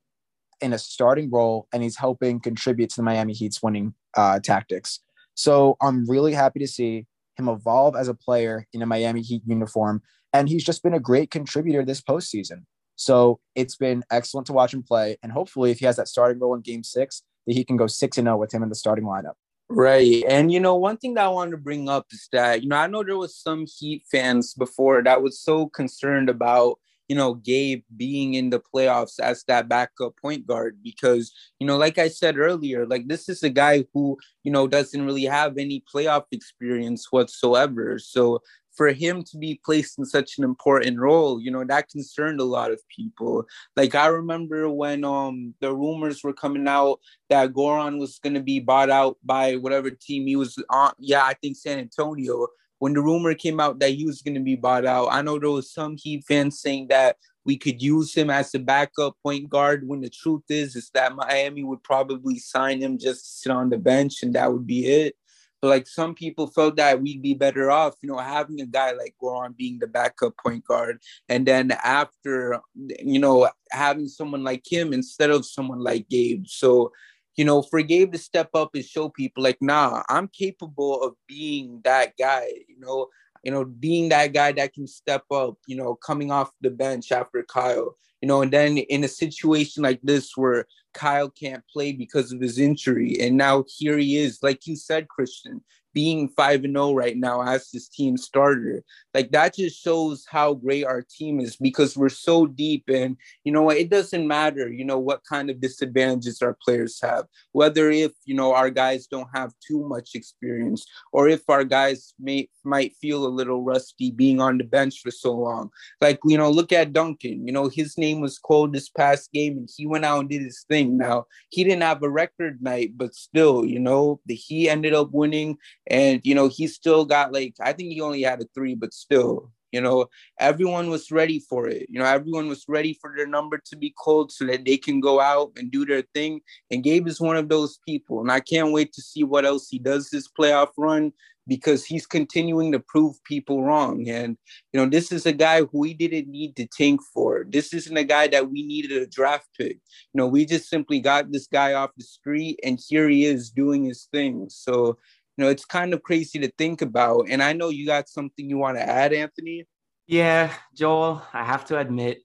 in 0.60 0.72
a 0.72 0.78
starting 0.78 1.30
role 1.30 1.68
and 1.72 1.82
he's 1.82 1.96
helping 1.96 2.40
contribute 2.40 2.90
to 2.90 2.96
the 2.96 3.02
Miami 3.02 3.32
Heat's 3.32 3.62
winning 3.62 3.94
uh, 4.16 4.40
tactics. 4.40 5.00
So 5.34 5.76
I'm 5.82 6.08
really 6.08 6.32
happy 6.32 6.60
to 6.60 6.66
see 6.66 7.06
him 7.36 7.48
evolve 7.48 7.94
as 7.96 8.08
a 8.08 8.14
player 8.14 8.66
in 8.72 8.80
a 8.80 8.86
Miami 8.86 9.20
Heat 9.20 9.42
uniform. 9.46 10.02
And 10.32 10.48
he's 10.48 10.64
just 10.64 10.82
been 10.82 10.94
a 10.94 11.00
great 11.00 11.30
contributor 11.30 11.84
this 11.84 12.00
postseason. 12.00 12.64
So 12.96 13.40
it's 13.54 13.76
been 13.76 14.02
excellent 14.10 14.46
to 14.46 14.54
watch 14.54 14.72
him 14.72 14.82
play. 14.82 15.18
And 15.22 15.30
hopefully, 15.30 15.70
if 15.70 15.78
he 15.78 15.86
has 15.86 15.96
that 15.96 16.08
starting 16.08 16.40
role 16.40 16.54
in 16.54 16.62
game 16.62 16.82
six, 16.82 17.22
that 17.46 17.54
he 17.54 17.64
can 17.64 17.76
go 17.76 17.86
6 17.86 18.18
and 18.18 18.26
0 18.26 18.38
with 18.38 18.52
him 18.52 18.62
in 18.62 18.70
the 18.70 18.74
starting 18.74 19.04
lineup. 19.04 19.34
Right. 19.68 20.22
And 20.28 20.52
you 20.52 20.60
know, 20.60 20.76
one 20.76 20.96
thing 20.96 21.14
that 21.14 21.24
I 21.24 21.28
wanted 21.28 21.52
to 21.52 21.56
bring 21.56 21.88
up 21.88 22.06
is 22.12 22.28
that, 22.32 22.62
you 22.62 22.68
know, 22.68 22.76
I 22.76 22.86
know 22.86 23.02
there 23.02 23.16
was 23.16 23.36
some 23.36 23.66
Heat 23.66 24.04
fans 24.10 24.54
before 24.54 25.02
that 25.02 25.22
was 25.22 25.40
so 25.40 25.66
concerned 25.68 26.28
about, 26.30 26.78
you 27.08 27.16
know, 27.16 27.34
Gabe 27.34 27.82
being 27.96 28.34
in 28.34 28.50
the 28.50 28.60
playoffs 28.60 29.18
as 29.18 29.42
that 29.48 29.68
backup 29.68 30.16
point 30.22 30.46
guard 30.46 30.78
because, 30.84 31.32
you 31.58 31.66
know, 31.66 31.76
like 31.76 31.98
I 31.98 32.08
said 32.08 32.38
earlier, 32.38 32.86
like 32.86 33.08
this 33.08 33.28
is 33.28 33.42
a 33.42 33.50
guy 33.50 33.84
who, 33.92 34.16
you 34.44 34.52
know, 34.52 34.68
doesn't 34.68 35.04
really 35.04 35.24
have 35.24 35.58
any 35.58 35.82
playoff 35.92 36.24
experience 36.30 37.10
whatsoever. 37.10 37.98
So 37.98 38.42
for 38.76 38.88
him 38.88 39.22
to 39.24 39.38
be 39.38 39.60
placed 39.64 39.98
in 39.98 40.04
such 40.04 40.38
an 40.38 40.44
important 40.44 40.98
role, 40.98 41.40
you 41.40 41.50
know, 41.50 41.64
that 41.64 41.88
concerned 41.88 42.40
a 42.40 42.44
lot 42.44 42.70
of 42.70 42.80
people. 42.88 43.46
Like 43.74 43.94
I 43.94 44.06
remember 44.06 44.68
when 44.70 45.04
um 45.04 45.54
the 45.60 45.74
rumors 45.74 46.22
were 46.22 46.32
coming 46.32 46.68
out 46.68 47.00
that 47.30 47.52
Goran 47.52 47.98
was 47.98 48.18
gonna 48.18 48.42
be 48.42 48.60
bought 48.60 48.90
out 48.90 49.16
by 49.24 49.56
whatever 49.56 49.90
team 49.90 50.26
he 50.26 50.36
was 50.36 50.62
on. 50.70 50.92
Yeah, 50.98 51.24
I 51.24 51.34
think 51.34 51.56
San 51.56 51.78
Antonio. 51.78 52.48
When 52.78 52.92
the 52.92 53.00
rumor 53.00 53.32
came 53.34 53.58
out 53.58 53.78
that 53.78 53.92
he 53.92 54.04
was 54.04 54.20
gonna 54.20 54.40
be 54.40 54.56
bought 54.56 54.84
out, 54.84 55.08
I 55.10 55.22
know 55.22 55.38
there 55.38 55.50
was 55.50 55.72
some 55.72 55.96
Heat 55.96 56.24
fans 56.28 56.60
saying 56.60 56.88
that 56.88 57.16
we 57.46 57.56
could 57.56 57.80
use 57.80 58.12
him 58.12 58.28
as 58.28 58.54
a 58.54 58.58
backup 58.58 59.16
point 59.22 59.48
guard. 59.48 59.86
When 59.86 60.00
the 60.00 60.10
truth 60.10 60.42
is, 60.50 60.76
is 60.76 60.90
that 60.92 61.14
Miami 61.14 61.62
would 61.62 61.82
probably 61.82 62.38
sign 62.38 62.82
him 62.82 62.98
just 62.98 63.24
to 63.24 63.30
sit 63.30 63.52
on 63.52 63.70
the 63.70 63.78
bench 63.78 64.22
and 64.22 64.34
that 64.34 64.52
would 64.52 64.66
be 64.66 64.86
it. 64.86 65.16
But 65.60 65.68
like 65.68 65.86
some 65.86 66.14
people 66.14 66.48
felt 66.48 66.76
that 66.76 67.00
we'd 67.00 67.22
be 67.22 67.34
better 67.34 67.70
off, 67.70 67.94
you 68.02 68.08
know, 68.08 68.18
having 68.18 68.60
a 68.60 68.66
guy 68.66 68.92
like 68.92 69.14
Goran 69.22 69.56
being 69.56 69.78
the 69.78 69.86
backup 69.86 70.34
point 70.36 70.64
guard. 70.64 70.98
And 71.28 71.46
then 71.46 71.72
after, 71.82 72.60
you 72.74 73.18
know, 73.18 73.48
having 73.70 74.08
someone 74.08 74.44
like 74.44 74.64
him 74.70 74.92
instead 74.92 75.30
of 75.30 75.46
someone 75.46 75.80
like 75.80 76.08
Gabe. 76.08 76.44
So, 76.46 76.92
you 77.36 77.44
know, 77.44 77.62
for 77.62 77.82
Gabe 77.82 78.12
to 78.12 78.18
step 78.18 78.50
up 78.54 78.70
and 78.74 78.84
show 78.84 79.08
people 79.08 79.42
like, 79.42 79.58
nah, 79.60 80.02
I'm 80.08 80.28
capable 80.28 81.02
of 81.02 81.14
being 81.26 81.80
that 81.84 82.12
guy, 82.18 82.48
you 82.68 82.78
know, 82.78 83.08
you 83.46 83.52
know, 83.52 83.64
being 83.64 84.08
that 84.08 84.32
guy 84.32 84.50
that 84.50 84.74
can 84.74 84.88
step 84.88 85.22
up, 85.30 85.54
you 85.68 85.76
know, 85.76 85.94
coming 85.94 86.32
off 86.32 86.50
the 86.62 86.68
bench 86.68 87.12
after 87.12 87.44
Kyle, 87.44 87.96
you 88.20 88.26
know, 88.26 88.42
and 88.42 88.52
then 88.52 88.76
in 88.76 89.04
a 89.04 89.08
situation 89.08 89.84
like 89.84 90.00
this 90.02 90.36
where 90.36 90.66
Kyle 90.94 91.30
can't 91.30 91.62
play 91.72 91.92
because 91.92 92.32
of 92.32 92.40
his 92.40 92.58
injury. 92.58 93.16
And 93.20 93.36
now 93.36 93.62
here 93.68 93.98
he 93.98 94.16
is, 94.16 94.40
like 94.42 94.66
you 94.66 94.74
said, 94.74 95.06
Christian, 95.06 95.62
being 95.96 96.28
5 96.28 96.64
and 96.64 96.74
0 96.74 96.92
right 96.92 97.16
now 97.16 97.40
as 97.40 97.70
his 97.72 97.88
team 97.88 98.18
starter. 98.18 98.84
Like 99.14 99.30
that 99.30 99.54
just 99.54 99.82
shows 99.82 100.26
how 100.28 100.52
great 100.52 100.84
our 100.84 101.00
team 101.00 101.40
is 101.40 101.56
because 101.56 101.96
we're 101.96 102.10
so 102.10 102.46
deep 102.46 102.84
and 102.88 103.16
you 103.44 103.52
know 103.52 103.70
it 103.70 103.88
doesn't 103.88 104.28
matter, 104.28 104.70
you 104.70 104.84
know, 104.84 104.98
what 104.98 105.24
kind 105.24 105.48
of 105.48 105.58
disadvantages 105.58 106.42
our 106.42 106.54
players 106.62 107.00
have, 107.00 107.24
whether 107.52 107.90
if 107.90 108.12
you 108.26 108.34
know 108.34 108.52
our 108.52 108.68
guys 108.68 109.06
don't 109.06 109.30
have 109.34 109.54
too 109.66 109.88
much 109.88 110.10
experience 110.14 110.84
or 111.12 111.30
if 111.30 111.40
our 111.48 111.64
guys 111.64 112.12
may 112.20 112.46
might 112.62 112.94
feel 112.96 113.24
a 113.24 113.36
little 113.38 113.62
rusty 113.62 114.10
being 114.10 114.38
on 114.38 114.58
the 114.58 114.64
bench 114.64 115.00
for 115.00 115.10
so 115.10 115.32
long. 115.32 115.70
Like, 116.02 116.18
you 116.24 116.36
know, 116.36 116.50
look 116.50 116.72
at 116.72 116.92
Duncan, 116.92 117.46
you 117.46 117.52
know, 117.52 117.68
his 117.68 117.96
name 117.96 118.20
was 118.20 118.38
called 118.38 118.74
this 118.74 118.90
past 118.90 119.32
game 119.32 119.56
and 119.56 119.68
he 119.74 119.86
went 119.86 120.04
out 120.04 120.20
and 120.20 120.28
did 120.28 120.42
his 120.42 120.66
thing. 120.68 120.98
Now 120.98 121.24
he 121.48 121.64
didn't 121.64 121.82
have 121.82 122.02
a 122.02 122.10
record 122.10 122.60
night, 122.60 122.92
but 122.96 123.14
still, 123.14 123.64
you 123.64 123.78
know, 123.78 124.20
the 124.26 124.34
he 124.34 124.68
ended 124.68 124.92
up 124.92 125.10
winning 125.12 125.56
and, 125.86 126.20
you 126.24 126.34
know, 126.34 126.48
he 126.48 126.66
still 126.66 127.04
got 127.04 127.32
like, 127.32 127.54
I 127.60 127.72
think 127.72 127.92
he 127.92 128.00
only 128.00 128.22
had 128.22 128.40
a 128.40 128.46
three, 128.54 128.74
but 128.74 128.92
still, 128.92 129.50
you 129.72 129.80
know, 129.80 130.06
everyone 130.40 130.90
was 130.90 131.10
ready 131.10 131.38
for 131.38 131.68
it. 131.68 131.86
You 131.90 131.98
know, 131.98 132.06
everyone 132.06 132.48
was 132.48 132.64
ready 132.68 132.94
for 133.00 133.12
their 133.16 133.26
number 133.26 133.60
to 133.66 133.76
be 133.76 133.90
called 133.90 134.32
so 134.32 134.46
that 134.46 134.64
they 134.64 134.76
can 134.76 135.00
go 135.00 135.20
out 135.20 135.52
and 135.56 135.70
do 135.70 135.84
their 135.84 136.02
thing. 136.14 136.40
And 136.70 136.82
Gabe 136.82 137.06
is 137.06 137.20
one 137.20 137.36
of 137.36 137.48
those 137.48 137.78
people. 137.86 138.20
And 138.20 138.32
I 138.32 138.40
can't 138.40 138.72
wait 138.72 138.92
to 138.94 139.02
see 139.02 139.24
what 139.24 139.44
else 139.44 139.68
he 139.68 139.78
does 139.78 140.10
this 140.10 140.28
playoff 140.28 140.70
run 140.76 141.12
because 141.48 141.84
he's 141.84 142.06
continuing 142.06 142.72
to 142.72 142.80
prove 142.80 143.22
people 143.24 143.62
wrong. 143.62 144.08
And, 144.08 144.36
you 144.72 144.80
know, 144.80 144.88
this 144.88 145.12
is 145.12 145.26
a 145.26 145.32
guy 145.32 145.60
who 145.60 145.78
we 145.78 145.94
didn't 145.94 146.28
need 146.28 146.56
to 146.56 146.66
tank 146.66 147.00
for. 147.14 147.46
This 147.48 147.72
isn't 147.72 147.96
a 147.96 148.04
guy 148.04 148.26
that 148.28 148.50
we 148.50 148.62
needed 148.64 148.92
a 148.92 149.06
draft 149.06 149.48
pick. 149.56 149.78
You 150.12 150.18
know, 150.18 150.26
we 150.26 150.44
just 150.44 150.68
simply 150.68 151.00
got 151.00 151.30
this 151.30 151.46
guy 151.46 151.74
off 151.74 151.90
the 151.96 152.04
street 152.04 152.58
and 152.64 152.80
here 152.88 153.08
he 153.08 153.24
is 153.24 153.50
doing 153.50 153.84
his 153.84 154.08
thing. 154.10 154.46
So, 154.48 154.98
you 155.36 155.44
know, 155.44 155.50
it's 155.50 155.64
kind 155.64 155.92
of 155.92 156.02
crazy 156.02 156.38
to 156.38 156.50
think 156.56 156.82
about. 156.82 157.26
And 157.28 157.42
I 157.42 157.52
know 157.52 157.68
you 157.68 157.86
got 157.86 158.08
something 158.08 158.48
you 158.48 158.58
want 158.58 158.78
to 158.78 158.82
add, 158.82 159.12
Anthony. 159.12 159.66
Yeah, 160.06 160.52
Joel, 160.74 161.22
I 161.32 161.44
have 161.44 161.64
to 161.66 161.78
admit, 161.78 162.22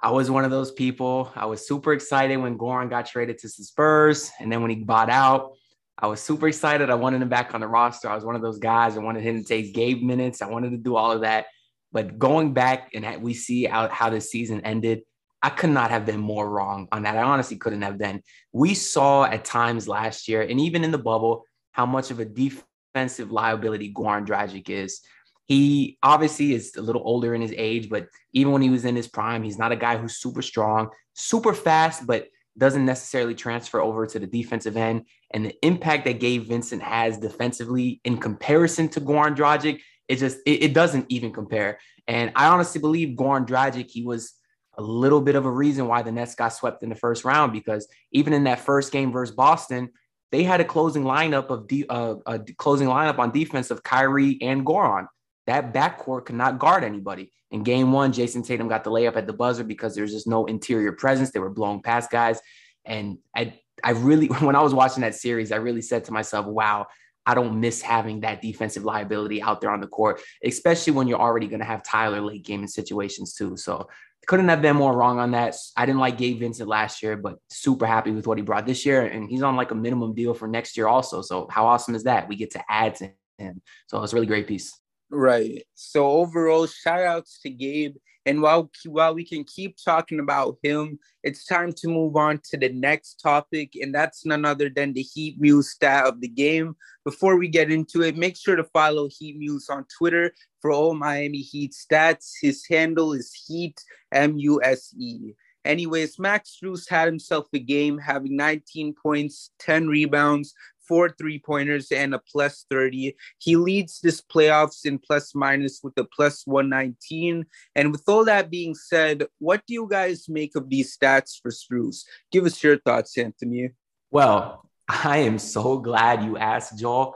I 0.00 0.10
was 0.10 0.30
one 0.30 0.44
of 0.44 0.50
those 0.50 0.72
people. 0.72 1.32
I 1.34 1.46
was 1.46 1.66
super 1.66 1.92
excited 1.92 2.36
when 2.36 2.58
Goran 2.58 2.90
got 2.90 3.06
traded 3.06 3.38
to 3.38 3.46
the 3.46 3.64
Spurs. 3.64 4.30
And 4.40 4.50
then 4.50 4.60
when 4.60 4.70
he 4.70 4.76
bought 4.76 5.10
out, 5.10 5.52
I 5.98 6.08
was 6.08 6.20
super 6.20 6.48
excited. 6.48 6.90
I 6.90 6.94
wanted 6.94 7.22
him 7.22 7.28
back 7.28 7.54
on 7.54 7.60
the 7.60 7.68
roster. 7.68 8.08
I 8.08 8.14
was 8.14 8.24
one 8.24 8.34
of 8.34 8.42
those 8.42 8.58
guys. 8.58 8.96
I 8.96 9.00
wanted 9.00 9.22
him 9.22 9.40
to 9.40 9.44
take 9.44 9.74
Gabe 9.74 10.02
minutes. 10.02 10.42
I 10.42 10.48
wanted 10.48 10.70
to 10.70 10.76
do 10.76 10.96
all 10.96 11.12
of 11.12 11.20
that. 11.20 11.46
But 11.92 12.18
going 12.18 12.52
back 12.52 12.90
and 12.94 13.22
we 13.22 13.34
see 13.34 13.64
how, 13.64 13.88
how 13.88 14.10
this 14.10 14.30
season 14.30 14.62
ended, 14.62 15.02
I 15.42 15.50
could 15.50 15.70
not 15.70 15.90
have 15.90 16.06
been 16.06 16.20
more 16.20 16.48
wrong 16.48 16.88
on 16.92 17.02
that. 17.02 17.16
I 17.16 17.22
honestly 17.22 17.56
couldn't 17.56 17.82
have 17.82 17.98
been. 17.98 18.22
We 18.52 18.74
saw 18.74 19.24
at 19.24 19.44
times 19.44 19.88
last 19.88 20.28
year, 20.28 20.42
and 20.42 20.60
even 20.60 20.84
in 20.84 20.90
the 20.90 20.98
bubble, 20.98 21.44
how 21.72 21.86
much 21.86 22.10
of 22.10 22.20
a 22.20 22.24
defensive 22.24 23.32
liability 23.32 23.92
Goran 23.92 24.26
Dragic 24.26 24.68
is. 24.68 25.00
He 25.46 25.98
obviously 26.02 26.54
is 26.54 26.76
a 26.76 26.82
little 26.82 27.02
older 27.04 27.34
in 27.34 27.40
his 27.40 27.54
age, 27.56 27.90
but 27.90 28.06
even 28.32 28.52
when 28.52 28.62
he 28.62 28.70
was 28.70 28.84
in 28.84 28.94
his 28.94 29.08
prime, 29.08 29.42
he's 29.42 29.58
not 29.58 29.72
a 29.72 29.76
guy 29.76 29.96
who's 29.96 30.16
super 30.16 30.40
strong, 30.40 30.90
super 31.14 31.52
fast, 31.52 32.06
but 32.06 32.28
doesn't 32.56 32.84
necessarily 32.84 33.34
transfer 33.34 33.80
over 33.80 34.06
to 34.06 34.18
the 34.18 34.26
defensive 34.26 34.76
end. 34.76 35.06
And 35.32 35.46
the 35.46 35.66
impact 35.66 36.04
that 36.04 36.20
Gabe 36.20 36.44
Vincent 36.44 36.82
has 36.82 37.18
defensively 37.18 38.00
in 38.04 38.18
comparison 38.18 38.88
to 38.90 39.00
Goran 39.00 39.34
Dragic, 39.34 39.80
it 40.08 40.16
just 40.16 40.38
it, 40.46 40.62
it 40.62 40.74
doesn't 40.74 41.06
even 41.08 41.32
compare. 41.32 41.78
And 42.06 42.32
I 42.36 42.48
honestly 42.48 42.80
believe 42.80 43.16
Goran 43.16 43.46
Dragic, 43.46 43.90
he 43.90 44.04
was 44.04 44.34
a 44.78 44.82
little 44.82 45.20
bit 45.20 45.34
of 45.34 45.44
a 45.44 45.50
reason 45.50 45.86
why 45.86 46.02
the 46.02 46.12
Nets 46.12 46.34
got 46.34 46.50
swept 46.50 46.82
in 46.82 46.88
the 46.88 46.94
first 46.94 47.24
round 47.24 47.52
because 47.52 47.86
even 48.10 48.32
in 48.32 48.44
that 48.44 48.60
first 48.60 48.90
game 48.92 49.12
versus 49.12 49.34
Boston, 49.34 49.90
they 50.32 50.42
had 50.42 50.60
a 50.60 50.64
closing 50.64 51.04
lineup 51.04 51.50
of 51.50 51.68
de- 51.68 51.86
uh, 51.88 52.16
a 52.26 52.38
closing 52.56 52.88
lineup 52.88 53.18
on 53.18 53.30
defense 53.30 53.70
of 53.70 53.82
Kyrie 53.82 54.38
and 54.40 54.66
Goran. 54.66 55.06
That 55.46 55.74
backcourt 55.74 56.24
could 56.24 56.36
not 56.36 56.58
guard 56.58 56.82
anybody. 56.82 57.30
In 57.50 57.62
game 57.62 57.92
one, 57.92 58.12
Jayson 58.12 58.42
Tatum 58.42 58.66
got 58.66 58.82
the 58.82 58.90
layup 58.90 59.16
at 59.16 59.26
the 59.26 59.34
buzzer 59.34 59.62
because 59.62 59.94
there's 59.94 60.12
just 60.12 60.26
no 60.26 60.46
interior 60.46 60.92
presence. 60.92 61.30
They 61.30 61.38
were 61.38 61.50
blowing 61.50 61.82
past 61.82 62.10
guys. 62.10 62.40
And 62.86 63.18
I, 63.36 63.58
I 63.84 63.90
really, 63.90 64.26
when 64.40 64.56
I 64.56 64.62
was 64.62 64.72
watching 64.72 65.02
that 65.02 65.14
series, 65.14 65.52
I 65.52 65.56
really 65.56 65.82
said 65.82 66.04
to 66.06 66.12
myself, 66.12 66.46
wow, 66.46 66.86
I 67.26 67.34
don't 67.34 67.60
miss 67.60 67.82
having 67.82 68.20
that 68.20 68.40
defensive 68.40 68.84
liability 68.84 69.42
out 69.42 69.60
there 69.60 69.70
on 69.70 69.80
the 69.80 69.86
court, 69.86 70.22
especially 70.42 70.94
when 70.94 71.08
you're 71.08 71.20
already 71.20 71.46
going 71.46 71.60
to 71.60 71.66
have 71.66 71.84
Tyler 71.84 72.20
late 72.20 72.44
game 72.44 72.62
in 72.62 72.68
situations 72.68 73.34
too. 73.34 73.56
So 73.56 73.88
couldn't 74.26 74.48
have 74.48 74.62
been 74.62 74.76
more 74.76 74.96
wrong 74.96 75.18
on 75.18 75.32
that. 75.32 75.54
I 75.76 75.86
didn't 75.86 76.00
like 76.00 76.18
Gabe 76.18 76.38
Vincent 76.38 76.68
last 76.68 77.02
year, 77.02 77.16
but 77.16 77.38
super 77.50 77.86
happy 77.86 78.12
with 78.12 78.26
what 78.26 78.38
he 78.38 78.42
brought 78.42 78.66
this 78.66 78.86
year. 78.86 79.06
And 79.06 79.28
he's 79.28 79.42
on 79.42 79.56
like 79.56 79.70
a 79.70 79.74
minimum 79.74 80.14
deal 80.14 80.34
for 80.34 80.46
next 80.46 80.76
year 80.76 80.86
also. 80.86 81.22
So 81.22 81.48
how 81.50 81.66
awesome 81.66 81.94
is 81.94 82.04
that? 82.04 82.28
We 82.28 82.36
get 82.36 82.52
to 82.52 82.62
add 82.68 82.94
to 82.96 83.10
him. 83.38 83.60
So 83.88 84.02
it's 84.02 84.12
a 84.12 84.16
really 84.16 84.26
great 84.26 84.46
piece. 84.46 84.78
Right. 85.10 85.62
So 85.74 86.08
overall, 86.08 86.66
shout 86.66 87.00
outs 87.00 87.40
to 87.42 87.50
Gabe. 87.50 87.96
And 88.24 88.40
while 88.40 88.70
while 88.86 89.14
we 89.14 89.24
can 89.24 89.44
keep 89.44 89.76
talking 89.84 90.20
about 90.20 90.56
him, 90.62 90.98
it's 91.22 91.44
time 91.44 91.72
to 91.72 91.88
move 91.88 92.16
on 92.16 92.40
to 92.50 92.56
the 92.56 92.68
next 92.68 93.20
topic, 93.20 93.72
and 93.80 93.94
that's 93.94 94.24
none 94.24 94.44
other 94.44 94.68
than 94.68 94.92
the 94.92 95.02
Heat 95.02 95.40
Muse 95.40 95.72
stat 95.72 96.06
of 96.06 96.20
the 96.20 96.28
game. 96.28 96.76
Before 97.04 97.36
we 97.36 97.48
get 97.48 97.70
into 97.70 98.02
it, 98.02 98.16
make 98.16 98.36
sure 98.36 98.56
to 98.56 98.64
follow 98.64 99.08
Heat 99.08 99.36
Muse 99.38 99.68
on 99.68 99.86
Twitter 99.98 100.32
for 100.60 100.70
all 100.70 100.94
Miami 100.94 101.38
Heat 101.38 101.72
stats. 101.72 102.32
His 102.40 102.64
handle 102.68 103.12
is 103.12 103.32
Heat 103.46 103.80
M 104.12 104.36
U 104.38 104.62
S 104.62 104.94
E. 104.96 105.32
Anyways, 105.64 106.18
Max 106.18 106.58
Strus 106.60 106.88
had 106.88 107.06
himself 107.06 107.46
a 107.52 107.58
game, 107.58 107.96
having 107.96 108.36
19 108.36 108.94
points, 109.00 109.50
10 109.60 109.86
rebounds, 109.86 110.54
four 110.86 111.10
three 111.10 111.38
pointers 111.38 111.90
and 111.90 112.14
a 112.14 112.18
plus 112.18 112.66
30. 112.70 113.16
He 113.38 113.56
leads 113.56 114.00
this 114.00 114.20
playoffs 114.20 114.84
in 114.84 114.98
plus 114.98 115.34
minus 115.34 115.80
with 115.82 115.96
a 115.98 116.04
plus 116.04 116.46
119. 116.46 117.46
And 117.74 117.92
with 117.92 118.02
all 118.08 118.24
that 118.24 118.50
being 118.50 118.74
said, 118.74 119.26
what 119.38 119.62
do 119.66 119.74
you 119.74 119.88
guys 119.90 120.28
make 120.28 120.56
of 120.56 120.68
these 120.68 120.96
stats 120.96 121.40
for 121.40 121.50
Strus? 121.50 122.04
Give 122.30 122.44
us 122.44 122.62
your 122.62 122.78
thoughts, 122.78 123.16
Anthony. 123.18 123.70
Well, 124.10 124.68
I 124.88 125.18
am 125.18 125.38
so 125.38 125.78
glad 125.78 126.24
you 126.24 126.36
asked, 126.36 126.78
Joel. 126.78 127.14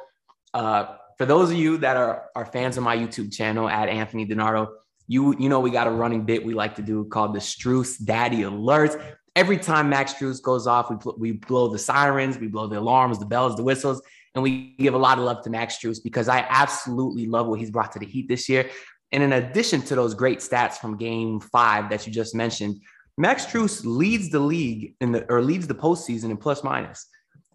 Uh, 0.55 0.97
for 1.19 1.27
those 1.27 1.51
of 1.51 1.57
you 1.57 1.79
that 1.79 1.97
are, 1.97 2.27
are 2.35 2.47
fans 2.47 2.77
of 2.77 2.85
my 2.85 2.97
YouTube 2.97 3.33
channel 3.33 3.69
at 3.69 3.89
Anthony 3.89 4.27
Denardo, 4.27 4.69
you 5.09 5.37
you 5.39 5.49
know 5.49 5.61
we 5.61 5.71
got 5.71 5.87
a 5.87 5.91
running 5.91 6.25
bit 6.25 6.45
we 6.45 6.55
like 6.55 6.75
to 6.77 6.83
do 6.83 7.05
called 7.05 7.35
the 7.35 7.39
Strus 7.39 8.03
Daddy 8.05 8.43
Alert 8.43 9.19
every 9.37 9.59
time 9.59 9.91
Max 9.91 10.15
Strus 10.15 10.43
goes 10.43 10.67
off, 10.67 10.91
we, 10.91 10.97
we 11.19 11.33
blow 11.33 11.69
the 11.69 11.79
sirens, 11.79 12.39
we 12.39 12.49
blow 12.49 12.67
the 12.67 12.79
alarms, 12.79 13.19
the 13.19 13.27
bells, 13.27 13.55
the 13.55 13.63
whistles, 13.63 14.03
and 14.35 14.43
we 14.43 14.75
give 14.79 14.95
a 14.95 14.99
lot 14.99 15.19
of 15.19 15.25
love 15.25 15.45
to 15.45 15.51
Max 15.51 15.79
Strus 15.79 16.03
because 16.03 16.29
I 16.29 16.45
absolutely 16.49 17.27
love 17.27 17.47
what 17.47 17.61
he's 17.61 17.71
brought 17.71 17.93
to 17.93 17.99
the 17.99 18.07
Heat 18.07 18.29
this 18.29 18.49
year. 18.49 18.69
And 19.13 19.23
in 19.23 19.35
addition 19.35 19.83
to 19.83 19.95
those 19.95 20.15
great 20.15 20.41
stats 20.41 20.75
from 20.75 20.97
game 20.97 21.39
five 21.39 21.91
that 21.91 22.07
you 22.07 22.13
just 22.13 22.35
mentioned, 22.35 22.81
Max 23.19 23.47
Strus 23.47 23.83
leads 23.85 24.31
the 24.31 24.41
league 24.41 24.95
in 25.01 25.13
the 25.13 25.25
or 25.31 25.41
leads 25.41 25.67
the 25.67 25.75
postseason 25.75 26.25
in 26.25 26.37
plus 26.37 26.65
minus, 26.65 27.07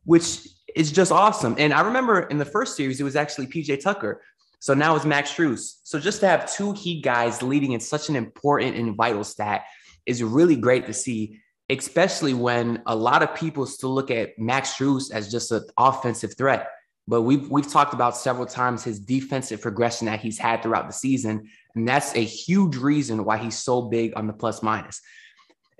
which 0.05 0.47
is 0.75 0.91
just 0.91 1.11
awesome. 1.11 1.55
And 1.57 1.73
I 1.73 1.81
remember 1.81 2.21
in 2.21 2.37
the 2.37 2.45
first 2.45 2.75
series, 2.77 2.99
it 2.99 3.03
was 3.03 3.15
actually 3.15 3.47
PJ 3.47 3.81
Tucker. 3.81 4.21
So 4.59 4.73
now 4.73 4.95
it's 4.95 5.05
Max 5.05 5.33
Strus. 5.33 5.79
So 5.83 5.99
just 5.99 6.19
to 6.21 6.27
have 6.27 6.51
two 6.51 6.73
Heat 6.73 7.03
guys 7.03 7.41
leading 7.41 7.73
in 7.73 7.79
such 7.79 8.09
an 8.09 8.15
important 8.15 8.75
and 8.75 8.95
vital 8.95 9.23
stat 9.23 9.65
is 10.05 10.23
really 10.23 10.55
great 10.55 10.87
to 10.87 10.93
see 10.93 11.39
especially 11.71 12.33
when 12.33 12.81
a 12.85 12.95
lot 12.95 13.23
of 13.23 13.33
people 13.33 13.65
still 13.65 13.93
look 13.93 14.11
at 14.11 14.37
Max 14.37 14.73
Strus 14.73 15.11
as 15.11 15.31
just 15.31 15.51
an 15.51 15.63
offensive 15.77 16.35
threat. 16.37 16.67
But 17.07 17.23
we've 17.23 17.49
we've 17.49 17.71
talked 17.71 17.93
about 17.93 18.15
several 18.15 18.45
times 18.45 18.83
his 18.83 18.99
defensive 18.99 19.61
progression 19.61 20.05
that 20.05 20.19
he's 20.19 20.37
had 20.37 20.61
throughout 20.61 20.87
the 20.87 20.93
season, 20.93 21.49
and 21.75 21.87
that's 21.87 22.15
a 22.15 22.23
huge 22.23 22.75
reason 22.75 23.25
why 23.25 23.37
he's 23.37 23.57
so 23.57 23.83
big 23.83 24.13
on 24.15 24.27
the 24.27 24.33
plus 24.33 24.61
minus. 24.61 25.01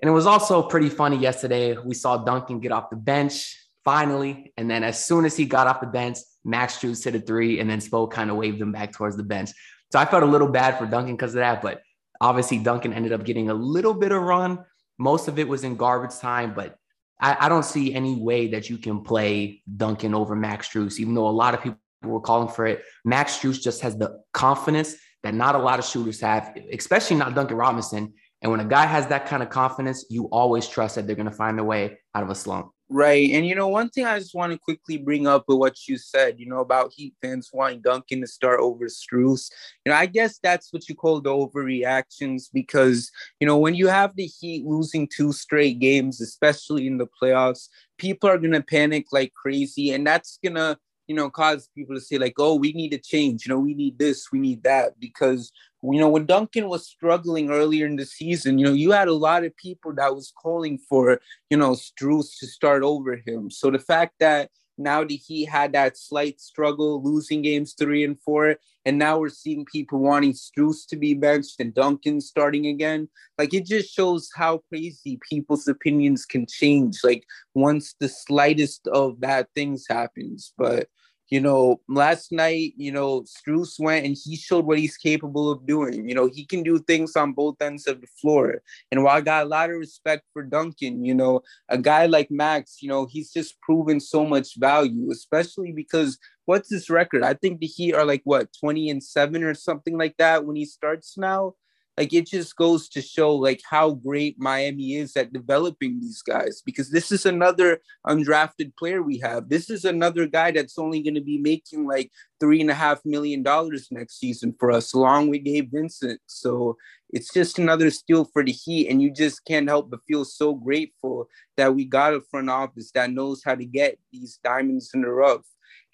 And 0.00 0.08
it 0.08 0.12
was 0.12 0.26
also 0.26 0.62
pretty 0.62 0.88
funny 0.88 1.16
yesterday. 1.16 1.76
We 1.76 1.94
saw 1.94 2.18
Duncan 2.18 2.58
get 2.58 2.72
off 2.72 2.90
the 2.90 2.96
bench 2.96 3.56
finally, 3.84 4.52
and 4.56 4.68
then 4.68 4.82
as 4.82 5.04
soon 5.04 5.24
as 5.24 5.36
he 5.36 5.44
got 5.44 5.68
off 5.68 5.80
the 5.80 5.86
bench, 5.86 6.18
Max 6.44 6.78
Strus 6.78 7.04
hit 7.04 7.14
a 7.14 7.20
three, 7.20 7.60
and 7.60 7.70
then 7.70 7.78
Spo 7.78 8.10
kind 8.10 8.30
of 8.30 8.36
waved 8.36 8.60
him 8.60 8.72
back 8.72 8.92
towards 8.92 9.16
the 9.16 9.22
bench. 9.22 9.50
So 9.92 9.98
I 9.98 10.06
felt 10.06 10.22
a 10.22 10.26
little 10.26 10.48
bad 10.48 10.78
for 10.78 10.86
Duncan 10.86 11.14
because 11.14 11.34
of 11.34 11.40
that, 11.40 11.62
but 11.62 11.82
obviously 12.20 12.58
Duncan 12.58 12.92
ended 12.92 13.12
up 13.12 13.24
getting 13.24 13.50
a 13.50 13.54
little 13.54 13.94
bit 13.94 14.10
of 14.10 14.22
run 14.22 14.64
most 14.98 15.28
of 15.28 15.38
it 15.38 15.48
was 15.48 15.64
in 15.64 15.76
garbage 15.76 16.18
time, 16.18 16.54
but 16.54 16.76
I, 17.20 17.36
I 17.40 17.48
don't 17.48 17.64
see 17.64 17.94
any 17.94 18.16
way 18.16 18.48
that 18.48 18.68
you 18.68 18.78
can 18.78 19.02
play 19.02 19.62
Duncan 19.76 20.14
over 20.14 20.34
Max 20.34 20.68
Strus, 20.68 20.98
even 20.98 21.14
though 21.14 21.28
a 21.28 21.30
lot 21.30 21.54
of 21.54 21.62
people 21.62 21.78
were 22.02 22.20
calling 22.20 22.48
for 22.48 22.66
it. 22.66 22.82
Max 23.04 23.38
Strus 23.38 23.60
just 23.60 23.80
has 23.82 23.96
the 23.96 24.20
confidence 24.32 24.96
that 25.22 25.34
not 25.34 25.54
a 25.54 25.58
lot 25.58 25.78
of 25.78 25.84
shooters 25.84 26.20
have, 26.20 26.56
especially 26.72 27.16
not 27.16 27.34
Duncan 27.34 27.56
Robinson. 27.56 28.12
And 28.42 28.50
when 28.50 28.60
a 28.60 28.64
guy 28.64 28.86
has 28.86 29.06
that 29.06 29.26
kind 29.26 29.42
of 29.42 29.50
confidence, 29.50 30.04
you 30.10 30.24
always 30.26 30.66
trust 30.66 30.96
that 30.96 31.06
they're 31.06 31.16
going 31.16 31.30
to 31.30 31.36
find 31.36 31.60
a 31.60 31.64
way 31.64 31.98
out 32.14 32.24
of 32.24 32.30
a 32.30 32.34
slump. 32.34 32.72
Right. 32.94 33.30
And 33.30 33.46
you 33.46 33.54
know, 33.54 33.68
one 33.68 33.88
thing 33.88 34.04
I 34.04 34.18
just 34.18 34.34
want 34.34 34.52
to 34.52 34.58
quickly 34.58 34.98
bring 34.98 35.26
up 35.26 35.44
with 35.48 35.56
what 35.56 35.88
you 35.88 35.96
said, 35.96 36.38
you 36.38 36.44
know, 36.46 36.58
about 36.60 36.92
Heat 36.92 37.14
fans 37.22 37.48
wanting 37.50 37.80
Duncan 37.80 38.20
to 38.20 38.26
start 38.26 38.60
over 38.60 38.84
Strus. 38.84 39.50
You 39.86 39.92
know, 39.92 39.94
I 39.96 40.04
guess 40.04 40.38
that's 40.42 40.70
what 40.74 40.86
you 40.90 40.94
call 40.94 41.22
the 41.22 41.30
overreactions 41.30 42.50
because, 42.52 43.10
you 43.40 43.46
know, 43.46 43.56
when 43.56 43.74
you 43.74 43.86
have 43.86 44.14
the 44.14 44.26
Heat 44.26 44.66
losing 44.66 45.08
two 45.08 45.32
straight 45.32 45.78
games, 45.78 46.20
especially 46.20 46.86
in 46.86 46.98
the 46.98 47.06
playoffs, 47.06 47.68
people 47.96 48.28
are 48.28 48.36
gonna 48.36 48.62
panic 48.62 49.06
like 49.10 49.32
crazy, 49.32 49.92
and 49.92 50.06
that's 50.06 50.38
gonna 50.44 50.76
you 51.08 51.14
know, 51.14 51.30
cause 51.30 51.68
people 51.74 51.94
to 51.94 52.00
say 52.00 52.18
like, 52.18 52.34
"Oh, 52.38 52.54
we 52.54 52.72
need 52.72 52.90
to 52.90 52.98
change." 52.98 53.46
You 53.46 53.54
know, 53.54 53.60
we 53.60 53.74
need 53.74 53.98
this, 53.98 54.30
we 54.32 54.38
need 54.38 54.62
that, 54.62 54.98
because 55.00 55.52
you 55.82 55.98
know 56.00 56.08
when 56.08 56.26
Duncan 56.26 56.68
was 56.68 56.86
struggling 56.86 57.50
earlier 57.50 57.86
in 57.86 57.96
the 57.96 58.06
season, 58.06 58.58
you 58.58 58.66
know, 58.66 58.72
you 58.72 58.92
had 58.92 59.08
a 59.08 59.14
lot 59.14 59.44
of 59.44 59.56
people 59.56 59.92
that 59.96 60.14
was 60.14 60.32
calling 60.40 60.78
for 60.78 61.20
you 61.50 61.56
know 61.56 61.72
Strus 61.72 62.38
to 62.38 62.46
start 62.46 62.82
over 62.82 63.16
him. 63.16 63.50
So 63.50 63.70
the 63.70 63.78
fact 63.78 64.14
that 64.20 64.50
now 64.78 65.04
that 65.04 65.12
he 65.12 65.44
had 65.44 65.72
that 65.72 65.96
slight 65.96 66.40
struggle, 66.40 67.02
losing 67.02 67.42
games 67.42 67.74
three 67.78 68.04
and 68.04 68.20
four, 68.20 68.56
and 68.84 68.98
now 68.98 69.18
we're 69.18 69.28
seeing 69.28 69.64
people 69.64 70.00
wanting 70.00 70.32
Strus 70.32 70.86
to 70.88 70.96
be 70.96 71.14
benched 71.14 71.60
and 71.60 71.74
Duncan 71.74 72.20
starting 72.20 72.66
again. 72.66 73.08
Like 73.38 73.54
it 73.54 73.66
just 73.66 73.94
shows 73.94 74.28
how 74.34 74.62
crazy 74.68 75.18
people's 75.28 75.68
opinions 75.68 76.24
can 76.24 76.46
change. 76.46 77.00
Like 77.04 77.24
once 77.54 77.94
the 78.00 78.08
slightest 78.08 78.88
of 78.88 79.20
bad 79.20 79.46
things 79.54 79.84
happens, 79.88 80.52
but 80.58 80.88
you 81.30 81.40
know, 81.40 81.80
last 81.88 82.30
night, 82.30 82.74
you 82.76 82.92
know, 82.92 83.22
Strus 83.22 83.80
went 83.80 84.04
and 84.04 84.16
he 84.22 84.36
showed 84.36 84.66
what 84.66 84.78
he's 84.78 84.96
capable 84.96 85.50
of 85.50 85.66
doing. 85.66 86.08
You 86.08 86.14
know, 86.14 86.28
he 86.32 86.44
can 86.44 86.62
do 86.62 86.78
things 86.78 87.16
on 87.16 87.32
both 87.32 87.60
ends 87.60 87.86
of 87.86 88.00
the 88.00 88.06
floor. 88.20 88.60
And 88.90 89.02
while 89.02 89.16
I 89.16 89.20
got 89.22 89.46
a 89.46 89.48
lot 89.48 89.70
of 89.70 89.76
respect 89.76 90.24
for 90.32 90.42
Duncan, 90.42 91.04
you 91.04 91.14
know, 91.14 91.40
a 91.68 91.78
guy 91.78 92.06
like 92.06 92.30
Max, 92.30 92.82
you 92.82 92.88
know, 92.88 93.06
he's 93.06 93.32
just 93.32 93.60
proven 93.60 93.98
so 93.98 94.26
much 94.26 94.58
value, 94.58 95.10
especially 95.10 95.72
because 95.72 96.18
what's 96.44 96.70
his 96.70 96.90
record? 96.90 97.22
I 97.22 97.34
think 97.34 97.60
the 97.60 97.66
Heat 97.66 97.94
are 97.94 98.04
like 98.04 98.22
what 98.24 98.48
20 98.60 98.90
and 98.90 99.02
7 99.02 99.42
or 99.42 99.54
something 99.54 99.96
like 99.96 100.16
that 100.18 100.44
when 100.44 100.56
he 100.56 100.66
starts 100.66 101.16
now 101.16 101.54
like 101.98 102.14
it 102.14 102.26
just 102.26 102.56
goes 102.56 102.88
to 102.88 103.02
show 103.02 103.34
like 103.34 103.60
how 103.68 103.90
great 103.90 104.36
Miami 104.38 104.96
is 104.96 105.14
at 105.16 105.32
developing 105.32 106.00
these 106.00 106.22
guys 106.22 106.62
because 106.64 106.90
this 106.90 107.12
is 107.12 107.26
another 107.26 107.80
undrafted 108.06 108.74
player 108.78 109.02
we 109.02 109.18
have. 109.18 109.48
This 109.50 109.68
is 109.68 109.84
another 109.84 110.26
guy 110.26 110.52
that's 110.52 110.78
only 110.78 111.02
going 111.02 111.16
to 111.16 111.20
be 111.20 111.38
making 111.38 111.86
like 111.86 112.10
three 112.40 112.60
and 112.62 112.70
a 112.70 112.74
half 112.74 113.04
million 113.04 113.42
dollars 113.42 113.88
next 113.90 114.18
season 114.18 114.54
for 114.58 114.72
us, 114.72 114.94
along 114.94 115.28
with 115.28 115.44
Gabe 115.44 115.70
Vincent. 115.70 116.20
So 116.26 116.76
it's 117.10 117.32
just 117.32 117.58
another 117.58 117.90
steal 117.90 118.24
for 118.24 118.42
the 118.42 118.52
Heat, 118.52 118.88
and 118.88 119.02
you 119.02 119.12
just 119.12 119.44
can't 119.44 119.68
help 119.68 119.90
but 119.90 120.00
feel 120.08 120.24
so 120.24 120.54
grateful 120.54 121.28
that 121.58 121.74
we 121.74 121.84
got 121.84 122.14
a 122.14 122.22
front 122.30 122.48
office 122.48 122.90
that 122.92 123.10
knows 123.10 123.42
how 123.44 123.54
to 123.54 123.66
get 123.66 123.98
these 124.12 124.38
diamonds 124.42 124.90
in 124.94 125.02
the 125.02 125.10
rough. 125.10 125.44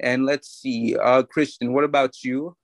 And 0.00 0.26
let's 0.26 0.48
see, 0.48 0.96
uh, 0.96 1.24
Christian, 1.24 1.72
what 1.72 1.82
about 1.82 2.22
you? 2.22 2.56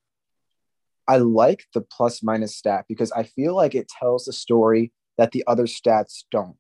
I 1.07 1.19
like 1.19 1.64
the 1.75 1.83
plus 1.83 2.23
minus 2.23 2.57
stat 2.57 2.87
because 2.88 3.12
I 3.12 3.25
feel 3.25 3.55
like 3.55 3.75
it 3.75 3.88
tells 3.88 4.25
the 4.25 4.33
story 4.33 4.93
that 5.19 5.33
the 5.33 5.45
other 5.47 5.64
stats 5.64 6.25
don't. 6.31 6.57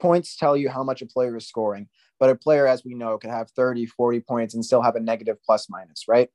Points 0.00 0.36
tell 0.36 0.56
you 0.56 0.68
how 0.68 0.82
much 0.82 1.02
a 1.02 1.06
player 1.06 1.36
is 1.36 1.48
scoring, 1.48 1.88
but 2.18 2.30
a 2.30 2.34
player, 2.34 2.66
as 2.66 2.84
we 2.84 2.94
know, 2.94 3.16
can 3.16 3.30
have 3.30 3.50
30, 3.52 3.86
40 3.86 4.20
points 4.20 4.54
and 4.54 4.64
still 4.64 4.82
have 4.82 4.96
a 4.96 5.00
negative 5.00 5.36
plus 5.44 5.68
minus, 5.70 6.04
right? 6.08 6.28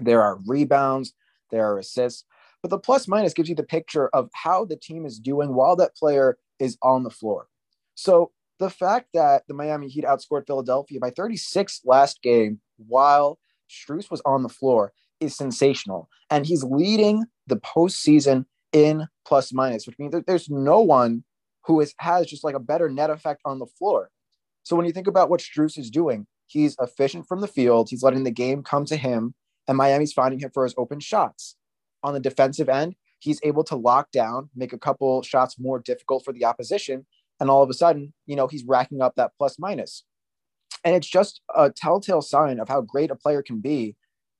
There 0.00 0.22
are 0.22 0.38
rebounds, 0.46 1.12
there 1.50 1.66
are 1.66 1.78
assists, 1.78 2.24
but 2.62 2.70
the 2.70 2.78
plus 2.78 3.08
minus 3.08 3.34
gives 3.34 3.48
you 3.48 3.54
the 3.54 3.62
picture 3.62 4.08
of 4.08 4.30
how 4.34 4.64
the 4.64 4.76
team 4.76 5.04
is 5.04 5.18
doing 5.18 5.54
while 5.54 5.76
that 5.76 5.96
player 5.96 6.38
is 6.58 6.78
on 6.82 7.02
the 7.02 7.10
floor. 7.10 7.48
So 7.94 8.32
the 8.58 8.70
fact 8.70 9.08
that 9.14 9.42
the 9.48 9.54
Miami 9.54 9.88
Heat 9.88 10.04
outscored 10.04 10.46
Philadelphia 10.46 11.00
by 11.00 11.10
36 11.10 11.80
last 11.84 12.22
game 12.22 12.60
while 12.76 13.38
Strus 13.68 14.10
was 14.10 14.22
on 14.24 14.42
the 14.42 14.48
floor 14.48 14.92
is 15.20 15.36
sensational. 15.36 16.08
And 16.30 16.46
he's 16.46 16.64
leading 16.64 17.24
the 17.46 17.56
postseason 17.56 18.46
in 18.72 19.06
plus 19.26 19.52
minus, 19.52 19.86
which 19.86 19.98
means 19.98 20.12
that 20.12 20.26
there's 20.26 20.48
no 20.48 20.80
one 20.80 21.24
who 21.64 21.80
is, 21.80 21.94
has 21.98 22.26
just 22.26 22.44
like 22.44 22.54
a 22.54 22.60
better 22.60 22.88
net 22.88 23.10
effect 23.10 23.42
on 23.44 23.58
the 23.58 23.66
floor. 23.66 24.10
So 24.62 24.76
when 24.76 24.86
you 24.86 24.92
think 24.92 25.06
about 25.06 25.30
what 25.30 25.40
Strus 25.40 25.78
is 25.78 25.90
doing, 25.90 26.26
he's 26.46 26.76
efficient 26.80 27.26
from 27.26 27.40
the 27.40 27.48
field. 27.48 27.88
He's 27.90 28.02
letting 28.02 28.24
the 28.24 28.30
game 28.30 28.62
come 28.62 28.84
to 28.86 28.96
him, 28.96 29.34
and 29.68 29.76
Miami's 29.76 30.12
finding 30.12 30.40
him 30.40 30.50
for 30.52 30.64
his 30.64 30.74
open 30.76 31.00
shots. 31.00 31.56
On 32.02 32.14
the 32.14 32.20
defensive 32.20 32.68
end, 32.68 32.94
he's 33.18 33.40
able 33.42 33.64
to 33.64 33.76
lock 33.76 34.10
down, 34.10 34.50
make 34.54 34.72
a 34.72 34.78
couple 34.78 35.22
shots 35.22 35.58
more 35.58 35.78
difficult 35.78 36.24
for 36.24 36.32
the 36.32 36.44
opposition, 36.44 37.06
and 37.38 37.50
all 37.50 37.62
of 37.62 37.70
a 37.70 37.74
sudden, 37.74 38.12
you 38.26 38.36
know, 38.36 38.46
he's 38.46 38.64
racking 38.64 39.00
up 39.00 39.14
that 39.16 39.32
plus 39.36 39.58
minus. 39.58 40.04
And 40.84 40.94
it's 40.94 41.08
just 41.08 41.40
a 41.54 41.70
telltale 41.70 42.22
sign 42.22 42.58
of 42.58 42.68
how 42.68 42.80
great 42.80 43.10
a 43.10 43.16
player 43.16 43.42
can 43.42 43.60
be 43.60 43.96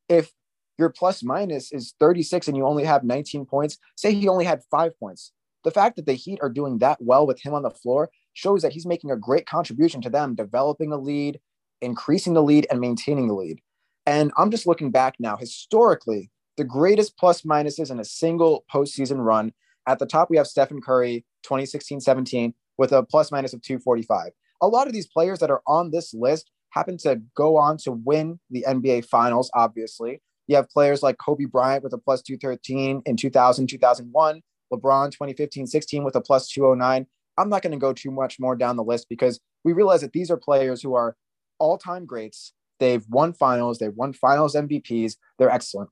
if 0.08 0.32
your 0.80 0.90
plus 0.90 1.22
minus 1.22 1.70
is 1.72 1.94
36 2.00 2.48
and 2.48 2.56
you 2.56 2.66
only 2.66 2.84
have 2.84 3.04
19 3.04 3.44
points, 3.44 3.78
say 3.96 4.12
he 4.12 4.28
only 4.28 4.44
had 4.44 4.62
five 4.70 4.98
points. 4.98 5.32
The 5.62 5.70
fact 5.70 5.96
that 5.96 6.06
the 6.06 6.14
Heat 6.14 6.40
are 6.42 6.48
doing 6.48 6.78
that 6.78 6.98
well 7.00 7.26
with 7.26 7.40
him 7.40 7.54
on 7.54 7.62
the 7.62 7.70
floor 7.70 8.10
shows 8.32 8.62
that 8.62 8.72
he's 8.72 8.86
making 8.86 9.10
a 9.10 9.16
great 9.16 9.46
contribution 9.46 10.00
to 10.02 10.10
them, 10.10 10.34
developing 10.34 10.92
a 10.92 10.96
lead, 10.96 11.38
increasing 11.82 12.32
the 12.32 12.42
lead, 12.42 12.66
and 12.70 12.80
maintaining 12.80 13.28
the 13.28 13.34
lead. 13.34 13.60
And 14.06 14.32
I'm 14.38 14.50
just 14.50 14.66
looking 14.66 14.90
back 14.90 15.16
now. 15.18 15.36
Historically, 15.36 16.30
the 16.56 16.64
greatest 16.64 17.16
plus 17.18 17.42
minuses 17.42 17.90
in 17.90 18.00
a 18.00 18.04
single 18.04 18.64
postseason 18.72 19.24
run. 19.24 19.52
At 19.86 19.98
the 19.98 20.06
top, 20.06 20.30
we 20.30 20.36
have 20.38 20.46
Stephen 20.46 20.80
Curry, 20.80 21.24
2016 21.42 22.00
17, 22.00 22.54
with 22.78 22.92
a 22.92 23.02
plus 23.02 23.30
minus 23.30 23.52
of 23.52 23.62
245. 23.62 24.32
A 24.62 24.68
lot 24.68 24.86
of 24.86 24.92
these 24.92 25.06
players 25.06 25.38
that 25.40 25.50
are 25.50 25.62
on 25.66 25.90
this 25.90 26.14
list 26.14 26.50
happen 26.70 26.96
to 26.98 27.20
go 27.34 27.56
on 27.56 27.76
to 27.78 27.92
win 27.92 28.38
the 28.50 28.64
NBA 28.66 29.04
Finals, 29.06 29.50
obviously. 29.54 30.22
You 30.50 30.56
have 30.56 30.68
players 30.68 31.00
like 31.00 31.16
Kobe 31.16 31.44
Bryant 31.44 31.84
with 31.84 31.92
a 31.92 31.98
plus 31.98 32.22
213 32.22 33.02
in 33.06 33.16
2000, 33.16 33.68
2001, 33.68 34.42
LeBron 34.72 35.12
2015 35.12 35.68
16 35.68 36.02
with 36.02 36.16
a 36.16 36.20
plus 36.20 36.48
209. 36.48 37.06
I'm 37.38 37.48
not 37.48 37.62
going 37.62 37.70
to 37.70 37.78
go 37.78 37.92
too 37.92 38.10
much 38.10 38.40
more 38.40 38.56
down 38.56 38.74
the 38.74 38.82
list 38.82 39.06
because 39.08 39.38
we 39.62 39.72
realize 39.72 40.00
that 40.00 40.12
these 40.12 40.28
are 40.28 40.36
players 40.36 40.82
who 40.82 40.96
are 40.96 41.14
all 41.60 41.78
time 41.78 42.04
greats. 42.04 42.52
They've 42.80 43.06
won 43.08 43.32
finals, 43.32 43.78
they've 43.78 43.94
won 43.94 44.12
finals 44.12 44.56
MVPs, 44.56 45.14
they're 45.38 45.52
excellent. 45.52 45.90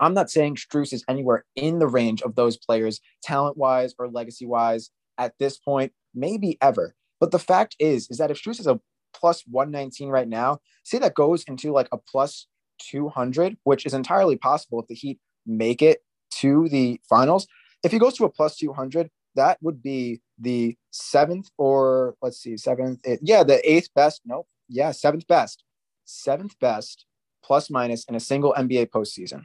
I'm 0.00 0.14
not 0.14 0.30
saying 0.30 0.56
Strus 0.56 0.94
is 0.94 1.04
anywhere 1.06 1.44
in 1.54 1.78
the 1.78 1.86
range 1.86 2.22
of 2.22 2.36
those 2.36 2.56
players, 2.56 3.02
talent 3.22 3.58
wise 3.58 3.94
or 3.98 4.08
legacy 4.08 4.46
wise, 4.46 4.88
at 5.18 5.34
this 5.38 5.58
point, 5.58 5.92
maybe 6.14 6.56
ever. 6.62 6.94
But 7.20 7.32
the 7.32 7.38
fact 7.38 7.76
is, 7.78 8.08
is 8.10 8.16
that 8.16 8.30
if 8.30 8.40
Strus 8.40 8.60
is 8.60 8.66
a 8.66 8.80
plus 9.12 9.42
119 9.46 10.08
right 10.08 10.26
now, 10.26 10.60
say 10.84 10.98
that 11.00 11.12
goes 11.12 11.44
into 11.44 11.70
like 11.70 11.88
a 11.92 11.98
plus 11.98 12.46
200, 12.90 13.56
which 13.64 13.86
is 13.86 13.94
entirely 13.94 14.36
possible 14.36 14.80
if 14.80 14.86
the 14.86 14.94
Heat 14.94 15.18
make 15.46 15.82
it 15.82 16.02
to 16.40 16.68
the 16.68 17.00
finals. 17.08 17.46
If 17.82 17.92
he 17.92 17.98
goes 17.98 18.14
to 18.14 18.24
a 18.24 18.30
plus 18.30 18.56
200, 18.56 19.10
that 19.36 19.58
would 19.60 19.82
be 19.82 20.20
the 20.38 20.76
seventh 20.90 21.50
or 21.58 22.14
let's 22.22 22.38
see, 22.38 22.56
seventh, 22.56 23.00
eighth, 23.04 23.20
yeah, 23.22 23.42
the 23.42 23.60
eighth 23.70 23.88
best. 23.94 24.22
Nope. 24.24 24.46
Yeah, 24.68 24.92
seventh 24.92 25.26
best. 25.26 25.64
Seventh 26.04 26.58
best 26.60 27.06
plus 27.44 27.70
minus 27.70 28.04
in 28.04 28.14
a 28.14 28.20
single 28.20 28.54
NBA 28.56 28.86
postseason. 28.86 29.42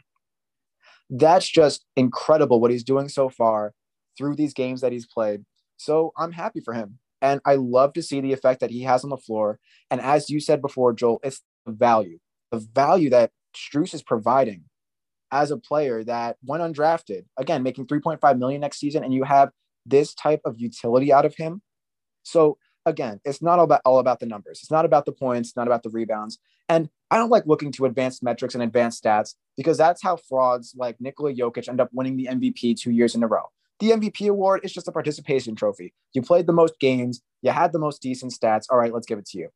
That's 1.10 1.48
just 1.48 1.86
incredible 1.96 2.62
what 2.62 2.72
he's 2.72 2.84
doing 2.84 3.10
so 3.10 3.30
far 3.30 3.74
through 4.18 4.36
these 4.36 4.54
games 4.54 4.82
that 4.82 4.92
he's 4.92 5.06
played. 5.06 5.44
So 5.78 6.14
I'm 6.18 6.32
happy 6.32 6.60
for 6.60 6.74
him. 6.74 7.00
And 7.22 7.42
I 7.46 7.56
love 7.56 7.94
to 7.94 8.02
see 8.02 8.22
the 8.22 8.32
effect 8.32 8.62
that 8.62 8.72
he 8.72 8.84
has 8.84 9.04
on 9.04 9.10
the 9.10 9.18
floor. 9.18 9.60
And 9.92 10.00
as 10.00 10.30
you 10.30 10.40
said 10.40 10.62
before, 10.62 10.94
Joel, 10.94 11.20
it's 11.24 11.42
value, 11.68 12.20
value 12.54 13.10
that 13.12 13.32
Strus 13.56 13.94
is 13.94 14.04
providing 14.04 14.64
as 15.32 15.52
a 15.52 15.58
player 15.58 16.04
that 16.04 16.38
went 16.44 16.64
undrafted, 16.64 17.26
again, 17.38 17.64
making 17.64 17.86
3.5 17.86 18.40
million 18.40 18.62
next 18.62 18.80
season, 18.80 19.04
and 19.04 19.14
you 19.14 19.24
have 19.24 19.52
this 19.86 20.14
type 20.14 20.42
of 20.46 20.60
utility 20.60 21.14
out 21.14 21.26
of 21.26 21.36
him. 21.36 21.62
So 22.24 22.58
again, 22.86 23.20
it's 23.24 23.42
not 23.42 23.60
all 23.60 23.66
about 23.66 23.82
all 23.86 24.00
about 24.00 24.20
the 24.20 24.26
numbers. 24.26 24.60
It's 24.62 24.72
not 24.72 24.86
about 24.86 25.06
the 25.06 25.12
points, 25.12 25.56
not 25.56 25.68
about 25.68 25.84
the 25.84 25.90
rebounds. 25.90 26.40
And 26.68 26.90
I 27.10 27.18
don't 27.18 27.30
like 27.30 27.46
looking 27.48 27.72
to 27.74 27.86
advanced 27.86 28.22
metrics 28.22 28.54
and 28.54 28.64
advanced 28.64 29.04
stats 29.04 29.36
because 29.58 29.78
that's 29.78 30.04
how 30.04 30.18
frauds 30.18 30.74
like 30.78 31.00
Nikola 31.00 31.34
Jokic 31.34 31.68
end 31.68 31.82
up 31.82 31.90
winning 31.92 32.18
the 32.18 32.28
MVP 32.28 32.78
two 32.80 32.92
years 32.92 33.16
in 33.16 33.24
a 33.24 33.28
row. 33.28 33.46
The 33.80 33.92
MVP 33.92 34.30
award 34.30 34.62
is 34.64 34.74
just 34.74 34.88
a 34.88 34.92
participation 34.92 35.56
trophy. 35.56 35.94
You 36.14 36.22
played 36.22 36.48
the 36.48 36.54
most 36.54 36.80
games, 36.80 37.22
you 37.42 37.52
had 37.52 37.72
the 37.72 37.80
most 37.80 38.02
decent 38.02 38.34
stats. 38.34 38.66
All 38.70 38.78
right, 38.78 38.94
let's 38.94 39.08
give 39.08 39.18
it 39.18 39.26
to 39.28 39.38
you. 39.38 39.50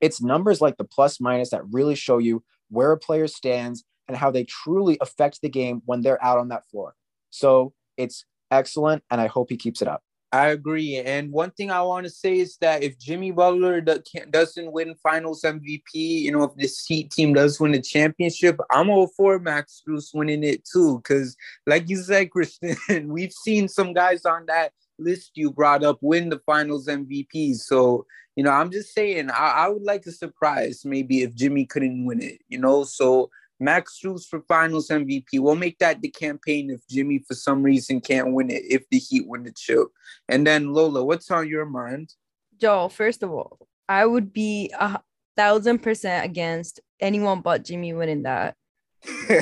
It's 0.00 0.22
numbers 0.22 0.60
like 0.60 0.76
the 0.76 0.84
plus 0.84 1.20
minus 1.20 1.50
that 1.50 1.62
really 1.70 1.94
show 1.94 2.18
you 2.18 2.42
where 2.70 2.92
a 2.92 2.98
player 2.98 3.26
stands 3.26 3.84
and 4.06 4.16
how 4.16 4.30
they 4.30 4.44
truly 4.44 4.98
affect 5.00 5.40
the 5.42 5.48
game 5.48 5.82
when 5.84 6.02
they're 6.02 6.22
out 6.24 6.38
on 6.38 6.48
that 6.48 6.68
floor. 6.70 6.94
So 7.30 7.72
it's 7.96 8.24
excellent, 8.50 9.02
and 9.10 9.20
I 9.20 9.26
hope 9.26 9.50
he 9.50 9.56
keeps 9.56 9.82
it 9.82 9.88
up. 9.88 10.02
I 10.30 10.48
agree. 10.48 10.96
And 10.96 11.32
one 11.32 11.50
thing 11.52 11.70
I 11.70 11.80
want 11.80 12.04
to 12.04 12.10
say 12.10 12.38
is 12.38 12.58
that 12.60 12.82
if 12.82 12.98
Jimmy 12.98 13.30
Butler 13.30 13.80
doesn't 13.80 14.72
win 14.72 14.94
Finals 15.02 15.42
MVP, 15.42 15.80
you 15.94 16.30
know, 16.30 16.42
if 16.42 16.54
this 16.54 16.84
Heat 16.84 17.10
team 17.10 17.32
does 17.32 17.58
win 17.58 17.72
the 17.72 17.80
championship, 17.80 18.58
I'm 18.70 18.90
all 18.90 19.06
for 19.06 19.38
Max 19.38 19.82
Strus 19.82 20.10
winning 20.12 20.44
it 20.44 20.66
too. 20.70 20.98
Because, 20.98 21.34
like 21.66 21.88
you 21.88 21.96
said, 21.96 22.30
Christian, 22.30 22.76
we've 23.08 23.32
seen 23.32 23.68
some 23.68 23.94
guys 23.94 24.26
on 24.26 24.44
that 24.46 24.72
list 24.98 25.30
you 25.34 25.50
brought 25.50 25.84
up 25.84 25.98
win 26.02 26.28
the 26.28 26.40
Finals 26.40 26.88
MVP. 26.88 27.54
So, 27.54 28.04
you 28.38 28.44
know, 28.44 28.52
I'm 28.52 28.70
just 28.70 28.94
saying, 28.94 29.30
I, 29.30 29.64
I 29.64 29.68
would 29.68 29.82
like 29.82 30.06
a 30.06 30.12
surprise 30.12 30.84
maybe 30.84 31.22
if 31.22 31.34
Jimmy 31.34 31.66
couldn't 31.66 32.04
win 32.04 32.22
it, 32.22 32.40
you 32.48 32.56
know. 32.56 32.84
So, 32.84 33.30
Max 33.58 33.98
Strus 33.98 34.28
for 34.28 34.42
Finals 34.42 34.90
MVP. 34.90 35.40
We'll 35.40 35.56
make 35.56 35.76
that 35.80 36.00
the 36.00 36.08
campaign 36.08 36.70
if 36.70 36.86
Jimmy 36.88 37.18
for 37.26 37.34
some 37.34 37.64
reason 37.64 38.00
can't 38.00 38.32
win 38.32 38.48
it, 38.50 38.62
if 38.70 38.88
the 38.90 38.98
Heat 38.98 39.26
win 39.26 39.42
the 39.42 39.50
chip. 39.50 39.88
And 40.28 40.46
then 40.46 40.72
Lola, 40.72 41.02
what's 41.02 41.28
on 41.32 41.48
your 41.48 41.66
mind? 41.66 42.14
Joe, 42.60 42.88
first 42.88 43.24
of 43.24 43.32
all, 43.32 43.58
I 43.88 44.06
would 44.06 44.32
be 44.32 44.70
a 44.78 45.00
thousand 45.36 45.80
percent 45.80 46.24
against 46.24 46.78
anyone 47.00 47.40
but 47.40 47.64
Jimmy 47.64 47.92
winning 47.92 48.22
that. 48.22 48.54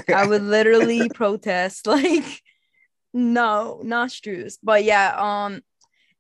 I 0.09 0.27
would 0.27 0.43
literally 0.57 1.11
protest 1.11 1.87
like 1.87 2.41
no, 3.13 3.83
not 3.85 4.09
Strus. 4.09 4.57
But 4.63 4.85
yeah, 4.85 5.13
um, 5.19 5.61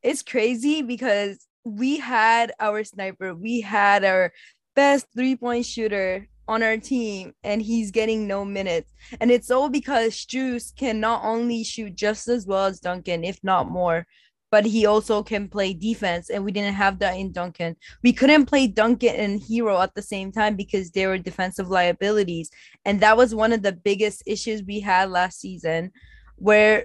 it's 0.02 0.22
crazy 0.22 0.82
because 0.82 1.45
we 1.66 1.98
had 1.98 2.52
our 2.60 2.84
sniper, 2.84 3.34
we 3.34 3.60
had 3.60 4.04
our 4.04 4.32
best 4.76 5.06
three-point 5.16 5.66
shooter 5.66 6.28
on 6.46 6.62
our 6.62 6.76
team 6.76 7.32
and 7.42 7.60
he's 7.60 7.90
getting 7.90 8.28
no 8.28 8.44
minutes. 8.44 8.92
And 9.20 9.32
it's 9.32 9.50
all 9.50 9.68
because 9.68 10.14
Strus 10.14 10.72
can 10.76 11.00
not 11.00 11.24
only 11.24 11.64
shoot 11.64 11.96
just 11.96 12.28
as 12.28 12.46
well 12.46 12.66
as 12.66 12.78
Duncan, 12.78 13.24
if 13.24 13.42
not 13.42 13.68
more, 13.68 14.06
but 14.52 14.64
he 14.64 14.86
also 14.86 15.24
can 15.24 15.48
play 15.48 15.74
defense. 15.74 16.30
And 16.30 16.44
we 16.44 16.52
didn't 16.52 16.74
have 16.74 17.00
that 17.00 17.16
in 17.16 17.32
Duncan. 17.32 17.74
We 18.04 18.12
couldn't 18.12 18.46
play 18.46 18.68
Duncan 18.68 19.16
and 19.16 19.40
Herro 19.40 19.82
at 19.82 19.96
the 19.96 20.02
same 20.02 20.30
time 20.30 20.54
because 20.54 20.92
they 20.92 21.08
were 21.08 21.18
defensive 21.18 21.68
liabilities. 21.68 22.48
And 22.84 23.00
that 23.00 23.16
was 23.16 23.34
one 23.34 23.52
of 23.52 23.62
the 23.62 23.72
biggest 23.72 24.22
issues 24.24 24.62
we 24.62 24.78
had 24.78 25.10
last 25.10 25.40
season, 25.40 25.90
where 26.36 26.84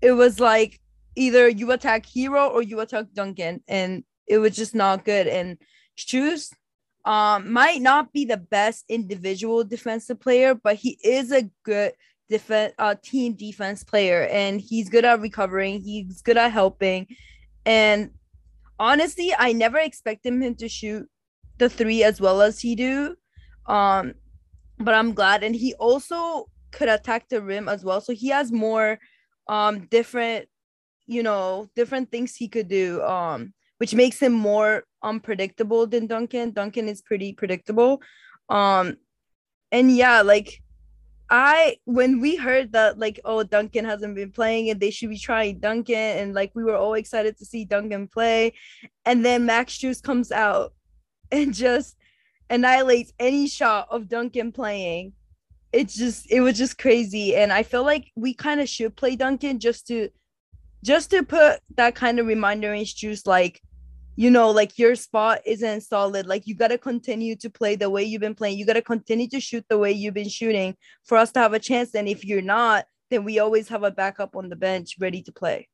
it 0.00 0.12
was 0.12 0.40
like 0.40 0.80
either 1.14 1.46
you 1.46 1.72
attack 1.72 2.06
Herro 2.06 2.50
or 2.50 2.62
you 2.62 2.80
attack 2.80 3.04
Duncan. 3.12 3.62
And 3.68 4.02
it 4.26 4.38
was 4.38 4.56
just 4.56 4.74
not 4.74 5.04
good. 5.04 5.26
And 5.26 5.58
Strus 5.96 6.52
um 7.04 7.52
might 7.52 7.82
not 7.82 8.12
be 8.12 8.24
the 8.24 8.38
best 8.38 8.84
individual 8.88 9.64
defensive 9.64 10.20
player, 10.20 10.54
but 10.54 10.76
he 10.76 10.98
is 11.04 11.32
a 11.32 11.50
good 11.64 11.92
defense 12.28 12.72
uh 12.78 12.94
team 13.02 13.34
defense 13.34 13.84
player 13.84 14.26
and 14.28 14.60
he's 14.60 14.88
good 14.88 15.04
at 15.04 15.20
recovering, 15.20 15.82
he's 15.82 16.22
good 16.22 16.36
at 16.36 16.52
helping. 16.52 17.06
And 17.66 18.10
honestly, 18.78 19.34
I 19.38 19.52
never 19.52 19.78
expected 19.78 20.32
him 20.32 20.54
to 20.56 20.68
shoot 20.68 21.06
the 21.58 21.68
three 21.68 22.02
as 22.02 22.20
well 22.20 22.40
as 22.40 22.60
he 22.60 22.74
do. 22.74 23.16
Um 23.66 24.14
but 24.78 24.94
I'm 24.94 25.12
glad 25.14 25.44
and 25.44 25.54
he 25.54 25.74
also 25.74 26.48
could 26.72 26.88
attack 26.88 27.28
the 27.28 27.40
rim 27.40 27.68
as 27.68 27.84
well. 27.84 28.00
So 28.00 28.12
he 28.12 28.28
has 28.28 28.50
more 28.50 28.98
um 29.48 29.86
different 29.90 30.48
you 31.06 31.22
know 31.22 31.68
different 31.76 32.10
things 32.10 32.34
he 32.34 32.48
could 32.48 32.68
do 32.68 33.02
um 33.02 33.52
which 33.84 33.94
makes 33.94 34.18
him 34.18 34.32
more 34.32 34.84
unpredictable 35.02 35.86
than 35.86 36.06
Duncan. 36.06 36.52
Duncan 36.52 36.88
is 36.88 37.02
pretty 37.02 37.34
predictable. 37.34 38.00
Um 38.48 38.96
and 39.72 39.94
yeah, 39.94 40.22
like 40.22 40.62
I 41.28 41.76
when 41.84 42.18
we 42.18 42.34
heard 42.34 42.72
that 42.72 42.98
like 42.98 43.20
oh 43.26 43.42
Duncan 43.42 43.84
hasn't 43.84 44.14
been 44.14 44.32
playing 44.32 44.70
and 44.70 44.80
they 44.80 44.90
should 44.90 45.10
be 45.10 45.18
trying 45.18 45.58
Duncan 45.58 46.16
and 46.18 46.32
like 46.32 46.52
we 46.54 46.64
were 46.64 46.78
all 46.78 46.94
excited 46.94 47.36
to 47.36 47.44
see 47.44 47.66
Duncan 47.66 48.08
play 48.08 48.54
and 49.04 49.22
then 49.22 49.44
Max 49.44 49.76
Juice 49.76 50.00
comes 50.00 50.32
out 50.32 50.72
and 51.30 51.52
just 51.52 51.94
annihilates 52.48 53.12
any 53.18 53.46
shot 53.48 53.88
of 53.90 54.08
Duncan 54.08 54.50
playing. 54.50 55.12
It's 55.74 55.94
just 55.94 56.32
it 56.32 56.40
was 56.40 56.56
just 56.56 56.78
crazy 56.78 57.36
and 57.36 57.52
I 57.52 57.64
feel 57.64 57.84
like 57.84 58.10
we 58.16 58.32
kind 58.32 58.62
of 58.62 58.68
should 58.70 58.96
play 58.96 59.14
Duncan 59.14 59.58
just 59.58 59.88
to 59.88 60.08
just 60.84 61.10
to 61.10 61.22
put 61.22 61.60
that 61.76 61.94
kind 61.94 62.20
of 62.20 62.26
reminder 62.26 62.72
in 62.72 62.84
Juice, 62.84 63.26
like 63.26 63.60
you 64.16 64.30
know 64.30 64.50
like 64.50 64.78
your 64.78 64.94
spot 64.94 65.40
isn't 65.44 65.82
solid. 65.82 66.26
Like 66.26 66.46
you 66.46 66.54
got 66.54 66.68
to 66.68 66.78
continue 66.78 67.36
to 67.36 67.50
play 67.50 67.76
the 67.76 67.90
way 67.90 68.04
you've 68.04 68.20
been 68.20 68.34
playing. 68.34 68.58
You 68.58 68.66
got 68.66 68.74
to 68.74 68.82
continue 68.82 69.28
to 69.28 69.40
shoot 69.40 69.64
the 69.68 69.78
way 69.78 69.92
you've 69.92 70.14
been 70.14 70.28
shooting 70.28 70.76
for 71.04 71.18
us 71.18 71.32
to 71.32 71.40
have 71.40 71.52
a 71.52 71.58
chance. 71.58 71.94
And 71.94 72.08
if 72.08 72.24
you're 72.24 72.42
not 72.42 72.86
then 73.10 73.24
we 73.24 73.38
always 73.38 73.68
have 73.68 73.82
a 73.82 73.90
backup 73.90 74.36
on 74.36 74.48
the 74.48 74.56
bench 74.56 74.96
ready 74.98 75.22
to 75.22 75.32
play. 75.32 75.68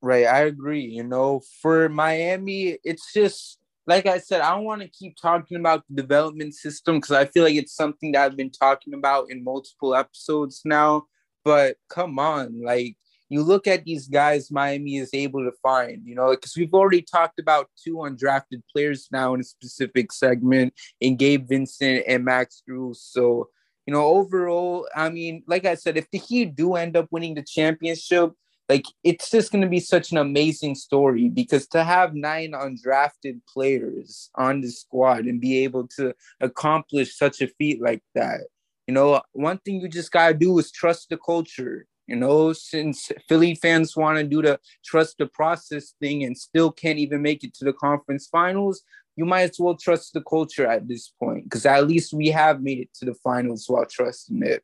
Right 0.00 0.26
i 0.26 0.40
agree. 0.40 0.84
You 0.84 1.04
know 1.04 1.42
for 1.60 1.88
miami 1.88 2.78
it's 2.84 3.12
just 3.12 3.58
like 3.86 4.06
i 4.06 4.18
said 4.18 4.40
i 4.40 4.54
don't 4.54 4.64
want 4.64 4.80
to 4.80 4.88
keep 4.88 5.16
talking 5.20 5.58
about 5.58 5.82
the 5.88 6.02
development 6.02 6.54
system 6.54 6.96
because 6.96 7.10
i 7.10 7.24
feel 7.24 7.42
like 7.42 7.56
it's 7.56 7.74
something 7.74 8.12
that 8.12 8.24
i've 8.24 8.36
been 8.36 8.50
talking 8.50 8.94
about 8.94 9.28
in 9.28 9.42
multiple 9.42 9.94
episodes 9.94 10.62
now. 10.64 11.04
But 11.44 11.76
come 11.88 12.18
on 12.20 12.62
like 12.62 12.96
you 13.32 13.42
look 13.42 13.66
at 13.66 13.84
these 13.84 14.08
guys 14.08 14.50
Miami 14.50 14.98
is 14.98 15.08
able 15.14 15.40
to 15.40 15.52
find, 15.62 16.02
you 16.04 16.14
know, 16.14 16.32
because 16.32 16.54
we've 16.54 16.74
already 16.74 17.00
talked 17.00 17.38
about 17.38 17.70
two 17.82 17.94
undrafted 17.94 18.62
players 18.70 19.08
now 19.10 19.32
in 19.32 19.40
a 19.40 19.44
specific 19.44 20.12
segment 20.12 20.74
in 21.00 21.16
Gabe 21.16 21.48
Vincent 21.48 22.04
and 22.06 22.26
Max 22.26 22.62
Strus. 22.62 22.96
So, 22.96 23.48
you 23.86 23.94
know, 23.94 24.04
overall, 24.04 24.86
I 24.94 25.08
mean, 25.08 25.44
like 25.46 25.64
I 25.64 25.76
said, 25.76 25.96
if 25.96 26.10
the 26.10 26.18
Heat 26.18 26.54
do 26.54 26.74
end 26.74 26.94
up 26.94 27.06
winning 27.10 27.34
the 27.34 27.42
championship, 27.42 28.32
like 28.68 28.84
it's 29.02 29.30
just 29.30 29.50
going 29.50 29.62
to 29.62 29.68
be 29.68 29.80
such 29.80 30.12
an 30.12 30.18
amazing 30.18 30.74
story 30.74 31.30
because 31.30 31.66
to 31.68 31.84
have 31.84 32.14
nine 32.14 32.52
undrafted 32.52 33.40
players 33.48 34.28
on 34.34 34.60
the 34.60 34.68
squad 34.68 35.24
and 35.24 35.40
be 35.40 35.64
able 35.64 35.88
to 35.96 36.14
accomplish 36.42 37.16
such 37.16 37.40
a 37.40 37.48
feat 37.58 37.82
like 37.82 38.02
that 38.14 38.40
you 38.86 38.94
know 38.94 39.20
one 39.32 39.58
thing 39.58 39.80
you 39.80 39.88
just 39.88 40.12
got 40.12 40.28
to 40.28 40.34
do 40.34 40.58
is 40.58 40.70
trust 40.70 41.08
the 41.10 41.18
culture 41.18 41.86
you 42.12 42.18
know 42.18 42.52
since 42.52 43.10
philly 43.26 43.54
fans 43.54 43.96
want 43.96 44.18
to 44.18 44.24
do 44.24 44.42
the 44.42 44.60
trust 44.84 45.16
the 45.18 45.26
process 45.26 45.94
thing 45.98 46.22
and 46.24 46.36
still 46.36 46.70
can't 46.70 46.98
even 46.98 47.22
make 47.22 47.42
it 47.42 47.54
to 47.54 47.64
the 47.64 47.72
conference 47.72 48.26
finals 48.26 48.82
you 49.16 49.24
might 49.24 49.50
as 49.50 49.58
well 49.58 49.74
trust 49.74 50.12
the 50.12 50.20
culture 50.22 50.66
at 50.66 50.86
this 50.86 51.08
point 51.18 51.44
because 51.44 51.64
at 51.64 51.86
least 51.88 52.12
we 52.12 52.28
have 52.28 52.62
made 52.62 52.78
it 52.78 52.90
to 52.94 53.04
the 53.04 53.14
finals 53.14 53.66
while 53.68 53.84
trusting 53.84 54.42
it. 54.42 54.62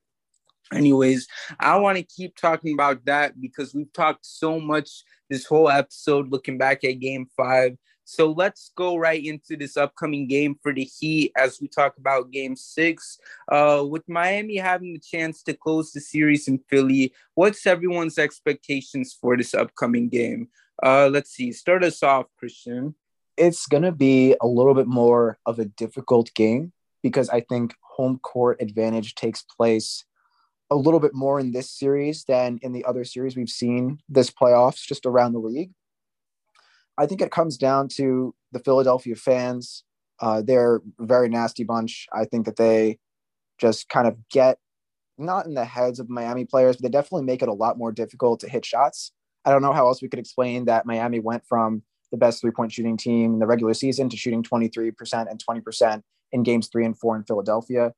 Anyways 0.73 1.27
i 1.59 1.77
want 1.79 1.97
to 1.97 2.03
keep 2.05 2.37
talking 2.37 2.75
about 2.75 3.03
that 3.07 3.41
because 3.41 3.75
we've 3.75 3.93
talked 3.95 4.27
so 4.27 4.61
much 4.61 5.03
this 5.31 5.47
whole 5.47 5.71
episode 5.71 6.31
looking 6.31 6.59
back 6.59 6.85
at 6.85 7.01
game 7.01 7.27
five 7.35 7.79
so 8.09 8.33
let's 8.33 8.71
go 8.75 8.97
right 8.97 9.23
into 9.23 9.55
this 9.55 9.77
upcoming 9.77 10.27
game 10.27 10.59
for 10.63 10.73
the 10.73 10.85
heat 10.85 11.31
as 11.37 11.61
we 11.61 11.69
talk 11.69 11.99
about 11.99 12.31
game 12.31 12.57
six. 12.57 13.19
Uh, 13.53 13.85
with 13.87 14.09
miami 14.09 14.57
having 14.57 14.95
the 14.95 14.99
chance 14.99 15.43
to 15.43 15.53
close 15.53 15.93
the 15.93 16.01
series 16.01 16.49
in 16.49 16.59
philly 16.71 17.13
what's 17.35 17.67
everyone's 17.67 18.19
expectations 18.19 19.17
for 19.21 19.37
this 19.37 19.53
upcoming 19.53 20.09
game? 20.09 20.49
Uh, 20.83 21.11
let's 21.13 21.31
see. 21.31 21.53
Start 21.53 21.85
us 21.85 22.03
off 22.03 22.27
christian. 22.39 22.95
It's 23.37 23.67
going 23.67 23.83
to 23.83 23.93
be 23.93 24.35
a 24.41 24.47
little 24.47 24.75
bit 24.75 24.87
more 24.87 25.39
of 25.45 25.59
a 25.59 25.67
difficult 25.67 26.33
game 26.35 26.73
because 27.03 27.29
i 27.29 27.41
think 27.41 27.75
home 27.83 28.19
court 28.19 28.61
advantage 28.61 29.15
takes 29.15 29.43
place 29.43 30.05
a 30.71 30.77
little 30.77 31.01
bit 31.01 31.15
more 31.15 31.41
in 31.41 31.53
this 31.53 31.71
series 31.71 32.25
than 32.25 32.59
in 32.63 32.73
the 32.73 32.85
other 32.85 33.05
series 33.05 33.37
we've 33.37 33.49
seen 33.49 34.01
this 34.09 34.31
playoffs 34.31 34.85
just 34.85 35.07
around 35.07 35.33
the 35.33 35.39
league. 35.39 35.73
I 36.99 37.07
think 37.07 37.23
it 37.23 37.31
comes 37.31 37.57
down 37.57 37.89
to 37.97 38.35
the 38.53 38.59
Philadelphia 38.59 39.15
fans. 39.15 39.85
Uh, 40.21 40.43
they're 40.43 40.77
a 40.77 40.81
very 41.07 41.29
nasty 41.29 41.63
bunch. 41.63 42.07
I 42.13 42.25
think 42.25 42.45
that 42.47 42.57
they 42.57 42.99
just 43.59 43.89
kind 43.89 44.09
of 44.09 44.17
get 44.29 44.59
not 45.17 45.47
in 45.47 45.55
the 45.55 45.65
heads 45.65 46.01
of 46.01 46.11
Miami 46.11 46.45
players, 46.45 46.77
but 46.77 46.83
they 46.83 46.89
definitely 46.89 47.25
make 47.25 47.43
it 47.43 47.49
a 47.49 47.53
lot 47.53 47.79
more 47.79 47.93
difficult 47.93 48.41
to 48.41 48.49
hit 48.49 48.65
shots. 48.65 49.13
I 49.45 49.51
don't 49.51 49.63
know 49.63 49.73
how 49.73 49.87
else 49.87 50.03
we 50.03 50.09
could 50.09 50.19
explain 50.19 50.65
that 50.67 50.87
Miami 50.87 51.21
went 51.21 51.45
from 51.47 51.83
the 52.11 52.19
best 52.19 52.41
three 52.41 52.51
point 52.51 52.73
shooting 52.73 52.97
team 52.97 53.35
in 53.35 53.39
the 53.39 53.47
regular 53.47 53.75
season 53.75 54.09
to 54.09 54.17
shooting 54.17 54.43
23% 54.43 55.31
and 55.31 55.43
20% 55.45 56.03
in 56.33 56.43
games 56.43 56.69
three 56.69 56.85
and 56.85 56.99
four 56.99 57.17
in 57.17 57.25
Philadelphia. 57.25 57.93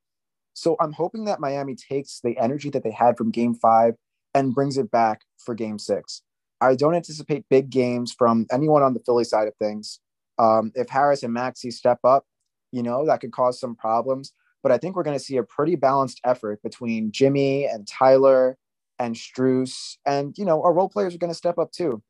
So 0.53 0.75
I'm 0.79 0.91
hoping 0.91 1.25
that 1.25 1.39
Miami 1.39 1.75
takes 1.75 2.19
the 2.23 2.37
energy 2.37 2.69
that 2.71 2.83
they 2.83 2.91
had 2.91 3.17
from 3.17 3.31
game 3.31 3.55
five 3.55 3.95
and 4.33 4.53
brings 4.53 4.77
it 4.77 4.91
back 4.91 5.21
for 5.37 5.55
game 5.55 5.79
six. 5.79 6.21
I 6.61 6.75
don't 6.75 6.95
anticipate 6.95 7.45
big 7.49 7.69
games 7.69 8.13
from 8.17 8.45
anyone 8.51 8.83
on 8.83 8.93
the 8.93 9.01
Philly 9.05 9.23
side 9.23 9.47
of 9.47 9.55
things. 9.55 9.99
Um, 10.37 10.71
if 10.75 10.89
Harris 10.89 11.23
and 11.23 11.33
Maxey 11.33 11.71
step 11.71 11.99
up, 12.03 12.25
you 12.71 12.83
know, 12.83 13.05
that 13.05 13.19
could 13.21 13.31
cause 13.31 13.59
some 13.59 13.75
problems. 13.75 14.33
But 14.63 14.71
I 14.71 14.77
think 14.77 14.95
we're 14.95 15.03
going 15.03 15.17
to 15.17 15.23
see 15.23 15.37
a 15.37 15.43
pretty 15.43 15.75
balanced 15.75 16.21
effort 16.23 16.61
between 16.61 17.11
Jimmy 17.11 17.65
and 17.65 17.87
Tyler 17.87 18.57
and 18.99 19.15
Strus. 19.15 19.97
And, 20.05 20.37
you 20.37 20.45
know, 20.45 20.61
our 20.63 20.71
role 20.71 20.89
players 20.89 21.15
are 21.15 21.17
going 21.17 21.31
to 21.31 21.35
step 21.35 21.57
up 21.57 21.71
too. 21.71 22.01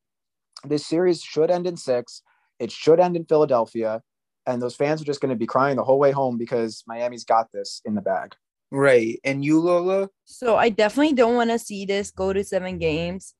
This 0.65 0.85
series 0.85 1.21
should 1.21 1.49
end 1.49 1.65
in 1.65 1.77
six. 1.77 2.21
It 2.59 2.71
should 2.71 2.99
end 2.99 3.15
in 3.15 3.25
Philadelphia 3.25 4.03
and 4.45 4.61
those 4.61 4.75
fans 4.75 5.01
are 5.01 5.05
just 5.05 5.21
going 5.21 5.29
to 5.29 5.35
be 5.35 5.45
crying 5.45 5.75
the 5.75 5.83
whole 5.83 5.99
way 5.99 6.11
home 6.11 6.37
because 6.37 6.83
Miami's 6.87 7.23
got 7.23 7.51
this 7.51 7.81
in 7.85 7.95
the 7.95 8.01
bag. 8.01 8.35
Right. 8.71 9.19
And 9.23 9.43
you, 9.43 9.59
Lola? 9.59 10.09
So 10.25 10.55
I 10.55 10.69
definitely 10.69 11.13
don't 11.13 11.35
want 11.35 11.51
to 11.51 11.59
see 11.59 11.85
this 11.85 12.11
go 12.11 12.33
to 12.33 12.43
seven 12.43 12.77
games. 12.77 13.35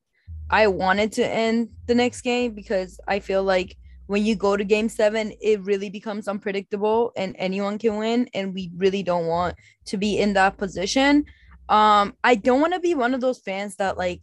I 0.52 0.66
wanted 0.66 1.12
to 1.12 1.26
end 1.26 1.70
the 1.86 1.94
next 1.94 2.20
game 2.20 2.52
because 2.52 3.00
I 3.08 3.20
feel 3.20 3.42
like 3.42 3.74
when 4.06 4.26
you 4.26 4.36
go 4.36 4.54
to 4.54 4.64
game 4.64 4.90
seven, 4.90 5.32
it 5.40 5.62
really 5.62 5.88
becomes 5.88 6.28
unpredictable 6.28 7.12
and 7.16 7.34
anyone 7.38 7.78
can 7.78 7.96
win. 7.96 8.28
And 8.34 8.52
we 8.52 8.70
really 8.76 9.02
don't 9.02 9.26
want 9.26 9.54
to 9.86 9.96
be 9.96 10.18
in 10.18 10.34
that 10.34 10.58
position. 10.58 11.24
Um, 11.70 12.14
I 12.22 12.34
don't 12.34 12.60
want 12.60 12.74
to 12.74 12.80
be 12.80 12.94
one 12.94 13.14
of 13.14 13.22
those 13.22 13.38
fans 13.38 13.76
that 13.76 13.96
like 13.96 14.20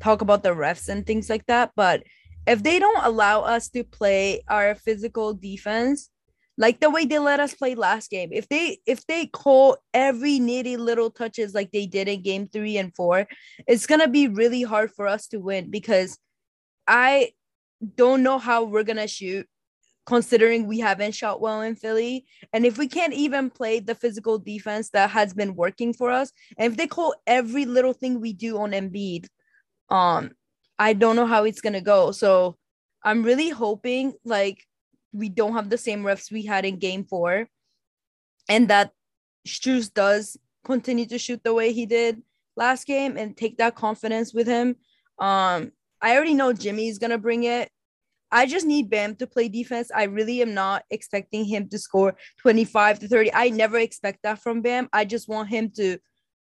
talk 0.00 0.20
about 0.20 0.42
the 0.42 0.50
refs 0.50 0.90
and 0.90 1.06
things 1.06 1.30
like 1.30 1.46
that. 1.46 1.70
But 1.74 2.02
if 2.46 2.62
they 2.62 2.78
don't 2.78 3.02
allow 3.02 3.40
us 3.40 3.70
to 3.70 3.82
play 3.82 4.42
our 4.48 4.74
physical 4.74 5.32
defense, 5.32 6.10
like 6.58 6.80
the 6.80 6.90
way 6.90 7.04
they 7.04 7.18
let 7.18 7.40
us 7.40 7.54
play 7.54 7.74
last 7.74 8.10
game. 8.10 8.30
If 8.32 8.48
they 8.48 8.78
if 8.86 9.06
they 9.06 9.26
call 9.26 9.78
every 9.94 10.38
nitty 10.38 10.76
little 10.78 11.10
touches 11.10 11.54
like 11.54 11.70
they 11.72 11.86
did 11.86 12.08
in 12.08 12.22
game 12.22 12.48
three 12.48 12.76
and 12.76 12.94
four, 12.94 13.26
it's 13.66 13.86
gonna 13.86 14.08
be 14.08 14.28
really 14.28 14.62
hard 14.62 14.90
for 14.92 15.06
us 15.06 15.26
to 15.28 15.38
win 15.38 15.70
because 15.70 16.18
I 16.86 17.30
don't 17.96 18.22
know 18.22 18.38
how 18.38 18.64
we're 18.64 18.84
gonna 18.84 19.08
shoot 19.08 19.46
considering 20.06 20.66
we 20.66 20.80
haven't 20.80 21.14
shot 21.14 21.40
well 21.40 21.60
in 21.60 21.76
Philly. 21.76 22.26
And 22.52 22.66
if 22.66 22.78
we 22.78 22.88
can't 22.88 23.14
even 23.14 23.48
play 23.48 23.80
the 23.80 23.94
physical 23.94 24.38
defense 24.38 24.90
that 24.90 25.10
has 25.10 25.32
been 25.32 25.54
working 25.54 25.92
for 25.92 26.10
us, 26.10 26.32
and 26.58 26.72
if 26.72 26.76
they 26.76 26.86
call 26.86 27.14
every 27.26 27.64
little 27.64 27.92
thing 27.92 28.20
we 28.20 28.32
do 28.32 28.58
on 28.58 28.72
Embiid, 28.72 29.26
um, 29.88 30.32
I 30.78 30.94
don't 30.94 31.16
know 31.16 31.26
how 31.26 31.44
it's 31.44 31.60
gonna 31.60 31.80
go. 31.80 32.10
So 32.12 32.56
I'm 33.02 33.22
really 33.22 33.50
hoping 33.50 34.14
like 34.24 34.66
we 35.12 35.28
don't 35.28 35.54
have 35.54 35.70
the 35.70 35.78
same 35.78 36.02
refs 36.02 36.30
we 36.30 36.44
had 36.44 36.64
in 36.64 36.78
game 36.78 37.04
four. 37.04 37.48
And 38.48 38.68
that 38.68 38.92
Strus 39.46 39.92
does 39.92 40.36
continue 40.64 41.06
to 41.06 41.18
shoot 41.18 41.42
the 41.42 41.54
way 41.54 41.72
he 41.72 41.86
did 41.86 42.22
last 42.56 42.86
game 42.86 43.16
and 43.16 43.36
take 43.36 43.58
that 43.58 43.74
confidence 43.74 44.34
with 44.34 44.46
him. 44.46 44.76
Um, 45.18 45.72
I 46.02 46.14
already 46.16 46.34
know 46.34 46.52
Jimmy's 46.52 46.98
gonna 46.98 47.18
bring 47.18 47.44
it. 47.44 47.70
I 48.32 48.46
just 48.46 48.66
need 48.66 48.90
Bam 48.90 49.16
to 49.16 49.26
play 49.26 49.48
defense. 49.48 49.90
I 49.94 50.04
really 50.04 50.40
am 50.40 50.54
not 50.54 50.84
expecting 50.90 51.44
him 51.44 51.68
to 51.70 51.78
score 51.78 52.16
25 52.38 53.00
to 53.00 53.08
30. 53.08 53.34
I 53.34 53.48
never 53.48 53.78
expect 53.78 54.20
that 54.22 54.40
from 54.40 54.62
Bam. 54.62 54.88
I 54.92 55.04
just 55.04 55.28
want 55.28 55.48
him 55.48 55.70
to 55.76 55.98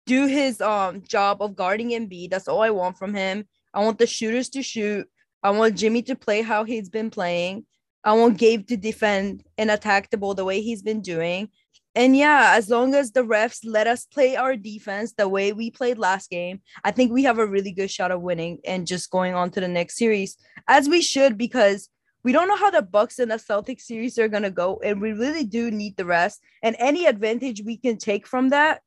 do 0.07 0.27
his 0.27 0.61
um 0.61 1.03
job 1.03 1.41
of 1.41 1.57
guarding 1.57 1.91
Embiid. 1.91 2.31
That's 2.31 2.49
all 2.49 2.61
I 2.61 2.71
want 2.71 2.99
from 2.99 3.15
him. 3.15 3.47
I 3.73 3.83
want 3.85 3.99
the 3.99 4.07
shooters 4.07 4.49
to 4.51 4.63
shoot. 4.63 5.07
I 5.43 5.51
want 5.51 5.77
Jimmy 5.77 6.03
to 6.03 6.15
play 6.15 6.43
how 6.43 6.65
he's 6.65 6.89
been 6.89 7.11
playing. 7.11 7.67
I 8.05 8.15
want 8.15 8.39
Gabe 8.39 8.67
to 8.69 8.77
defend 8.77 9.45
and 9.59 9.71
attack 9.71 10.11
the 10.11 10.17
ball 10.17 10.35
the 10.35 10.45
way 10.45 10.61
he's 10.61 10.83
been 10.83 11.01
doing. 11.01 11.49
And 11.95 12.17
yeah, 12.17 12.55
as 12.57 12.71
long 12.71 12.95
as 12.95 13.13
the 13.13 13.21
refs 13.21 13.61
let 13.65 13.87
us 13.87 14.07
play 14.07 14.35
our 14.35 14.57
defense 14.57 15.13
the 15.13 15.29
way 15.29 15.53
we 15.53 15.71
played 15.71 15.99
last 15.99 16.31
game, 16.31 16.63
I 16.85 16.91
think 16.91 17.13
we 17.13 17.23
have 17.25 17.39
a 17.39 17.47
really 17.47 17.71
good 17.71 17.91
shot 17.91 18.11
of 18.11 18.23
winning 18.23 18.61
and 18.65 18.87
just 18.87 19.11
going 19.11 19.35
on 19.35 19.51
to 19.51 19.61
the 19.61 19.69
next 19.69 19.99
series, 19.99 20.37
as 20.69 20.89
we 20.89 21.03
should, 21.03 21.37
because 21.37 21.91
we 22.25 22.33
don't 22.33 22.49
know 22.49 22.57
how 22.57 22.71
the 22.71 22.83
Bucks 22.83 23.19
and 23.19 23.31
the 23.31 23.37
Celtics 23.37 23.83
series 23.83 24.19
are 24.19 24.29
gonna 24.29 24.51
go, 24.51 24.81
and 24.83 25.01
we 25.01 25.13
really 25.13 25.45
do 25.45 25.71
need 25.71 25.97
the 25.97 26.07
rest. 26.07 26.41
And 26.63 26.77
any 26.79 27.05
advantage 27.05 27.63
we 27.63 27.77
can 27.77 27.99
take 27.99 28.27
from 28.27 28.49
that, 28.51 28.81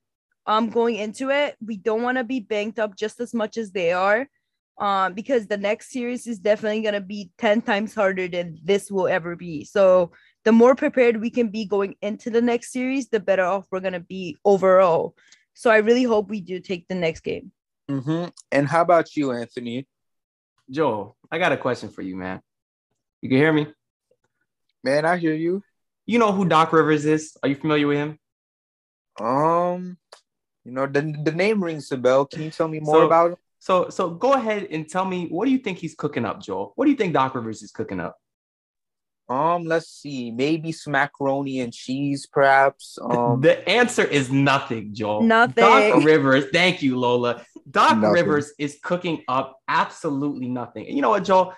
um, 0.47 0.69
going 0.69 0.95
into 0.95 1.29
it, 1.29 1.55
we 1.63 1.77
don't 1.77 2.01
want 2.01 2.17
to 2.17 2.23
be 2.23 2.39
banked 2.39 2.79
up 2.79 2.95
just 2.95 3.19
as 3.19 3.33
much 3.33 3.57
as 3.57 3.71
they 3.71 3.91
are 3.91 4.27
um, 4.77 5.13
because 5.13 5.47
the 5.47 5.57
next 5.57 5.91
series 5.91 6.27
is 6.27 6.39
definitely 6.39 6.81
going 6.81 6.93
to 6.93 7.01
be 7.01 7.31
10 7.37 7.61
times 7.61 7.95
harder 7.95 8.27
than 8.27 8.59
this 8.63 8.91
will 8.91 9.07
ever 9.07 9.35
be. 9.35 9.63
So 9.63 10.11
the 10.43 10.51
more 10.51 10.75
prepared 10.75 11.21
we 11.21 11.29
can 11.29 11.47
be 11.47 11.65
going 11.65 11.95
into 12.01 12.29
the 12.29 12.41
next 12.41 12.71
series, 12.71 13.07
the 13.07 13.19
better 13.19 13.43
off 13.43 13.65
we're 13.71 13.79
going 13.79 13.93
to 13.93 13.99
be 13.99 14.37
overall. 14.43 15.15
So 15.53 15.69
I 15.69 15.77
really 15.77 16.03
hope 16.03 16.29
we 16.29 16.41
do 16.41 16.59
take 16.59 16.87
the 16.87 16.95
next 16.95 17.21
game. 17.21 17.51
Mm-hmm. 17.89 18.29
And 18.51 18.67
how 18.67 18.81
about 18.81 19.15
you, 19.15 19.31
Anthony? 19.31 19.87
Joel, 20.69 21.15
I 21.31 21.37
got 21.37 21.51
a 21.51 21.57
question 21.57 21.89
for 21.89 22.01
you, 22.01 22.15
man. 22.15 22.41
You 23.21 23.29
can 23.29 23.37
hear 23.37 23.53
me? 23.53 23.67
Man, 24.83 25.05
I 25.05 25.17
hear 25.17 25.33
you. 25.33 25.63
You 26.05 26.19
know 26.19 26.31
who 26.31 26.45
Doc 26.45 26.73
Rivers 26.73 27.05
is? 27.05 27.37
Are 27.41 27.49
you 27.49 27.55
familiar 27.55 27.87
with 27.87 27.97
him? 27.97 28.19
Um, 29.19 29.97
you 30.63 30.71
know, 30.71 30.85
the, 30.85 31.01
the 31.23 31.31
name 31.31 31.63
rings 31.63 31.91
a 31.91 31.97
bell. 31.97 32.25
Can 32.25 32.43
you 32.43 32.51
tell 32.51 32.67
me 32.67 32.79
more 32.79 32.97
so, 32.97 33.05
about 33.05 33.31
him? 33.31 33.37
So 33.65 33.89
so 33.89 34.11
go 34.11 34.33
ahead 34.33 34.67
and 34.69 34.87
tell 34.87 35.05
me 35.05 35.25
what 35.29 35.45
do 35.45 35.51
you 35.51 35.57
think 35.57 35.79
he's 35.79 35.95
cooking 35.95 36.23
up, 36.23 36.39
Joel? 36.39 36.73
What 36.75 36.85
do 36.85 36.91
you 36.91 36.97
think 36.97 37.13
Doc 37.13 37.33
Rivers 37.33 37.63
is 37.63 37.71
cooking 37.71 37.99
up? 37.99 38.15
Um, 39.27 39.63
let's 39.63 39.89
see, 39.89 40.29
maybe 40.29 40.71
some 40.71 40.91
macaroni 40.91 41.61
and 41.61 41.73
cheese, 41.73 42.27
perhaps. 42.31 42.99
Um, 43.05 43.41
the 43.41 43.67
answer 43.67 44.03
is 44.03 44.31
nothing, 44.31 44.93
Joel. 44.93 45.23
Nothing. 45.23 45.63
Doc 45.63 46.03
Rivers, 46.03 46.45
thank 46.53 46.83
you, 46.83 46.99
Lola. 46.99 47.43
Doc 47.71 47.97
nothing. 47.97 48.11
Rivers 48.11 48.53
is 48.59 48.77
cooking 48.83 49.23
up 49.27 49.57
absolutely 49.67 50.47
nothing. 50.47 50.85
And 50.85 50.95
you 50.95 51.01
know 51.01 51.09
what, 51.09 51.23
Joel? 51.23 51.55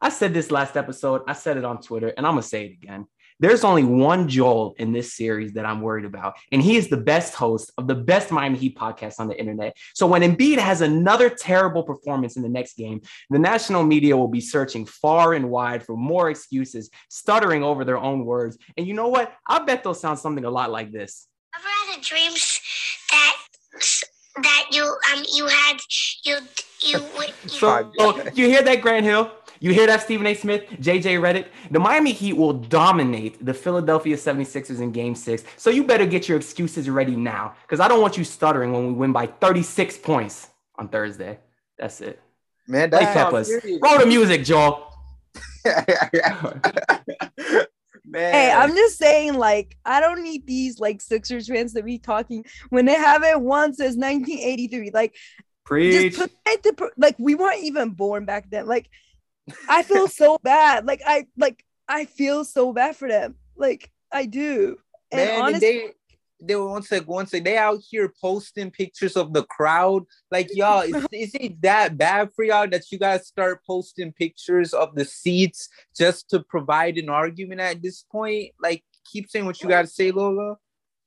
I 0.00 0.10
said 0.10 0.32
this 0.32 0.52
last 0.52 0.76
episode. 0.76 1.22
I 1.26 1.32
said 1.32 1.56
it 1.56 1.64
on 1.64 1.82
Twitter, 1.82 2.12
and 2.16 2.24
I'm 2.24 2.34
gonna 2.34 2.42
say 2.42 2.66
it 2.66 2.72
again. 2.74 3.08
There's 3.40 3.62
only 3.62 3.84
one 3.84 4.28
Joel 4.28 4.74
in 4.78 4.92
this 4.92 5.14
series 5.14 5.52
that 5.52 5.64
I'm 5.64 5.80
worried 5.80 6.04
about, 6.04 6.34
and 6.50 6.60
he 6.60 6.76
is 6.76 6.88
the 6.88 6.96
best 6.96 7.34
host 7.34 7.70
of 7.78 7.86
the 7.86 7.94
best 7.94 8.32
Miami 8.32 8.58
Heat 8.58 8.76
podcast 8.76 9.20
on 9.20 9.28
the 9.28 9.38
internet. 9.38 9.76
So 9.94 10.06
when 10.06 10.22
Embiid 10.22 10.58
has 10.58 10.80
another 10.80 11.30
terrible 11.30 11.84
performance 11.84 12.36
in 12.36 12.42
the 12.42 12.48
next 12.48 12.76
game, 12.76 13.00
the 13.30 13.38
national 13.38 13.84
media 13.84 14.16
will 14.16 14.28
be 14.28 14.40
searching 14.40 14.86
far 14.86 15.34
and 15.34 15.50
wide 15.50 15.84
for 15.84 15.96
more 15.96 16.30
excuses, 16.30 16.90
stuttering 17.08 17.62
over 17.62 17.84
their 17.84 17.98
own 17.98 18.24
words. 18.24 18.58
And 18.76 18.86
you 18.86 18.94
know 18.94 19.08
what? 19.08 19.32
I 19.46 19.60
bet 19.60 19.84
they'll 19.84 19.94
sound 19.94 20.18
something 20.18 20.44
a 20.44 20.50
lot 20.50 20.70
like 20.70 20.90
this. 20.90 21.28
Ever 21.54 21.68
had 21.68 21.98
a 21.98 22.02
dreams 22.02 22.60
that 23.10 23.36
that 24.42 24.66
you 24.70 24.82
um 24.82 25.24
you 25.32 25.46
had 25.46 25.76
you 26.24 26.38
you 26.82 26.98
would 27.18 27.32
So 27.46 27.90
oh, 27.98 28.28
you 28.34 28.46
hear 28.46 28.62
that, 28.62 28.80
Grant 28.80 29.04
Hill? 29.04 29.30
You 29.60 29.72
hear 29.72 29.86
that, 29.88 30.02
Stephen 30.02 30.26
A. 30.26 30.34
Smith, 30.34 30.64
JJ 30.80 31.20
Redick? 31.20 31.46
The 31.70 31.80
Miami 31.80 32.12
Heat 32.12 32.34
will 32.34 32.52
dominate 32.52 33.44
the 33.44 33.52
Philadelphia 33.54 34.16
76ers 34.16 34.80
in 34.80 34.92
game 34.92 35.14
six. 35.14 35.42
So 35.56 35.70
you 35.70 35.84
better 35.84 36.06
get 36.06 36.28
your 36.28 36.38
excuses 36.38 36.88
ready 36.88 37.16
now 37.16 37.54
because 37.62 37.80
I 37.80 37.88
don't 37.88 38.00
want 38.00 38.16
you 38.16 38.24
stuttering 38.24 38.72
when 38.72 38.86
we 38.86 38.92
win 38.92 39.12
by 39.12 39.26
36 39.26 39.98
points 39.98 40.48
on 40.76 40.88
Thursday. 40.88 41.38
That's 41.76 42.00
it. 42.00 42.20
Man, 42.66 42.90
Play 42.90 43.00
that's 43.00 43.14
peppers. 43.14 43.50
Roll 43.82 43.98
the 43.98 44.06
music, 44.06 44.44
Joel. 44.44 44.92
Man. 48.10 48.32
Hey, 48.32 48.50
I'm 48.50 48.74
just 48.74 48.96
saying, 48.96 49.34
like, 49.34 49.76
I 49.84 50.00
don't 50.00 50.22
need 50.22 50.46
these 50.46 50.78
like 50.78 51.02
Sixers 51.02 51.48
fans 51.48 51.74
to 51.74 51.82
be 51.82 51.98
talking 51.98 52.44
when 52.70 52.86
they 52.86 52.94
haven't 52.94 53.40
won 53.40 53.74
since 53.74 53.96
1983. 53.96 54.92
Like, 54.94 55.14
Preach. 55.64 56.16
just 56.16 56.30
put 56.76 56.92
it 56.92 56.92
like 56.96 57.16
we 57.18 57.34
weren't 57.34 57.62
even 57.64 57.90
born 57.90 58.24
back 58.24 58.48
then. 58.50 58.66
Like, 58.66 58.88
I 59.68 59.82
feel 59.82 60.08
so 60.08 60.38
bad. 60.42 60.86
Like, 60.86 61.02
I 61.06 61.26
like 61.36 61.64
I 61.88 62.04
feel 62.04 62.44
so 62.44 62.72
bad 62.72 62.96
for 62.96 63.08
them. 63.08 63.36
Like, 63.56 63.90
I 64.12 64.26
do. 64.26 64.78
And 65.10 65.28
man, 65.28 65.54
and 65.54 65.62
they 65.62 65.90
they 66.40 66.54
were 66.54 66.68
once 66.68 66.90
like 66.92 67.08
once 67.08 67.32
like, 67.32 67.44
they 67.44 67.56
out 67.56 67.80
here 67.88 68.12
posting 68.20 68.70
pictures 68.70 69.16
of 69.16 69.32
the 69.32 69.44
crowd. 69.44 70.04
Like 70.30 70.48
y'all, 70.54 70.82
is, 70.82 71.06
is 71.12 71.34
it 71.34 71.60
that 71.62 71.96
bad 71.96 72.30
for 72.34 72.44
y'all 72.44 72.68
that 72.68 72.90
you 72.90 72.98
guys 72.98 73.26
start 73.26 73.64
posting 73.66 74.12
pictures 74.12 74.72
of 74.72 74.94
the 74.94 75.04
seats 75.04 75.68
just 75.96 76.30
to 76.30 76.40
provide 76.40 76.98
an 76.98 77.08
argument 77.08 77.60
at 77.60 77.82
this 77.82 78.04
point? 78.10 78.52
Like, 78.60 78.84
keep 79.04 79.30
saying 79.30 79.46
what 79.46 79.62
you 79.62 79.68
gotta 79.68 79.88
say, 79.88 80.10
Lola. 80.10 80.56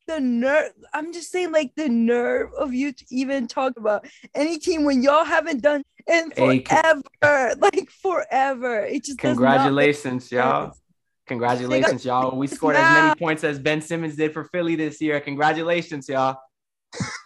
The 0.07 0.19
nerve. 0.19 0.71
I'm 0.93 1.13
just 1.13 1.31
saying, 1.31 1.51
like, 1.51 1.71
the 1.75 1.89
nerve 1.89 2.49
of 2.57 2.73
you 2.73 2.91
to 2.91 3.05
even 3.09 3.47
talk 3.47 3.73
about 3.77 4.05
any 4.35 4.59
team 4.59 4.83
when 4.83 5.03
y'all 5.03 5.25
haven't 5.25 5.61
done 5.61 5.83
in 6.07 6.31
Hey, 6.35 6.59
con- 6.59 7.03
forever. 7.19 7.55
like, 7.59 7.89
forever. 7.89 8.85
It 8.85 9.05
just 9.05 9.19
does 9.19 9.37
not 9.37 9.51
make 9.51 9.57
Congratulations, 9.57 10.31
y'all. 10.31 10.73
Congratulations, 11.27 12.03
y'all. 12.03 12.37
We 12.37 12.47
scored 12.47 12.75
as 12.75 12.89
many 12.89 13.15
points 13.15 13.43
as 13.43 13.59
Ben 13.59 13.81
Simmons 13.81 14.15
did 14.15 14.33
for 14.33 14.43
Philly 14.45 14.75
this 14.75 14.99
year. 15.01 15.19
Congratulations, 15.21 16.09
y'all. 16.09 16.37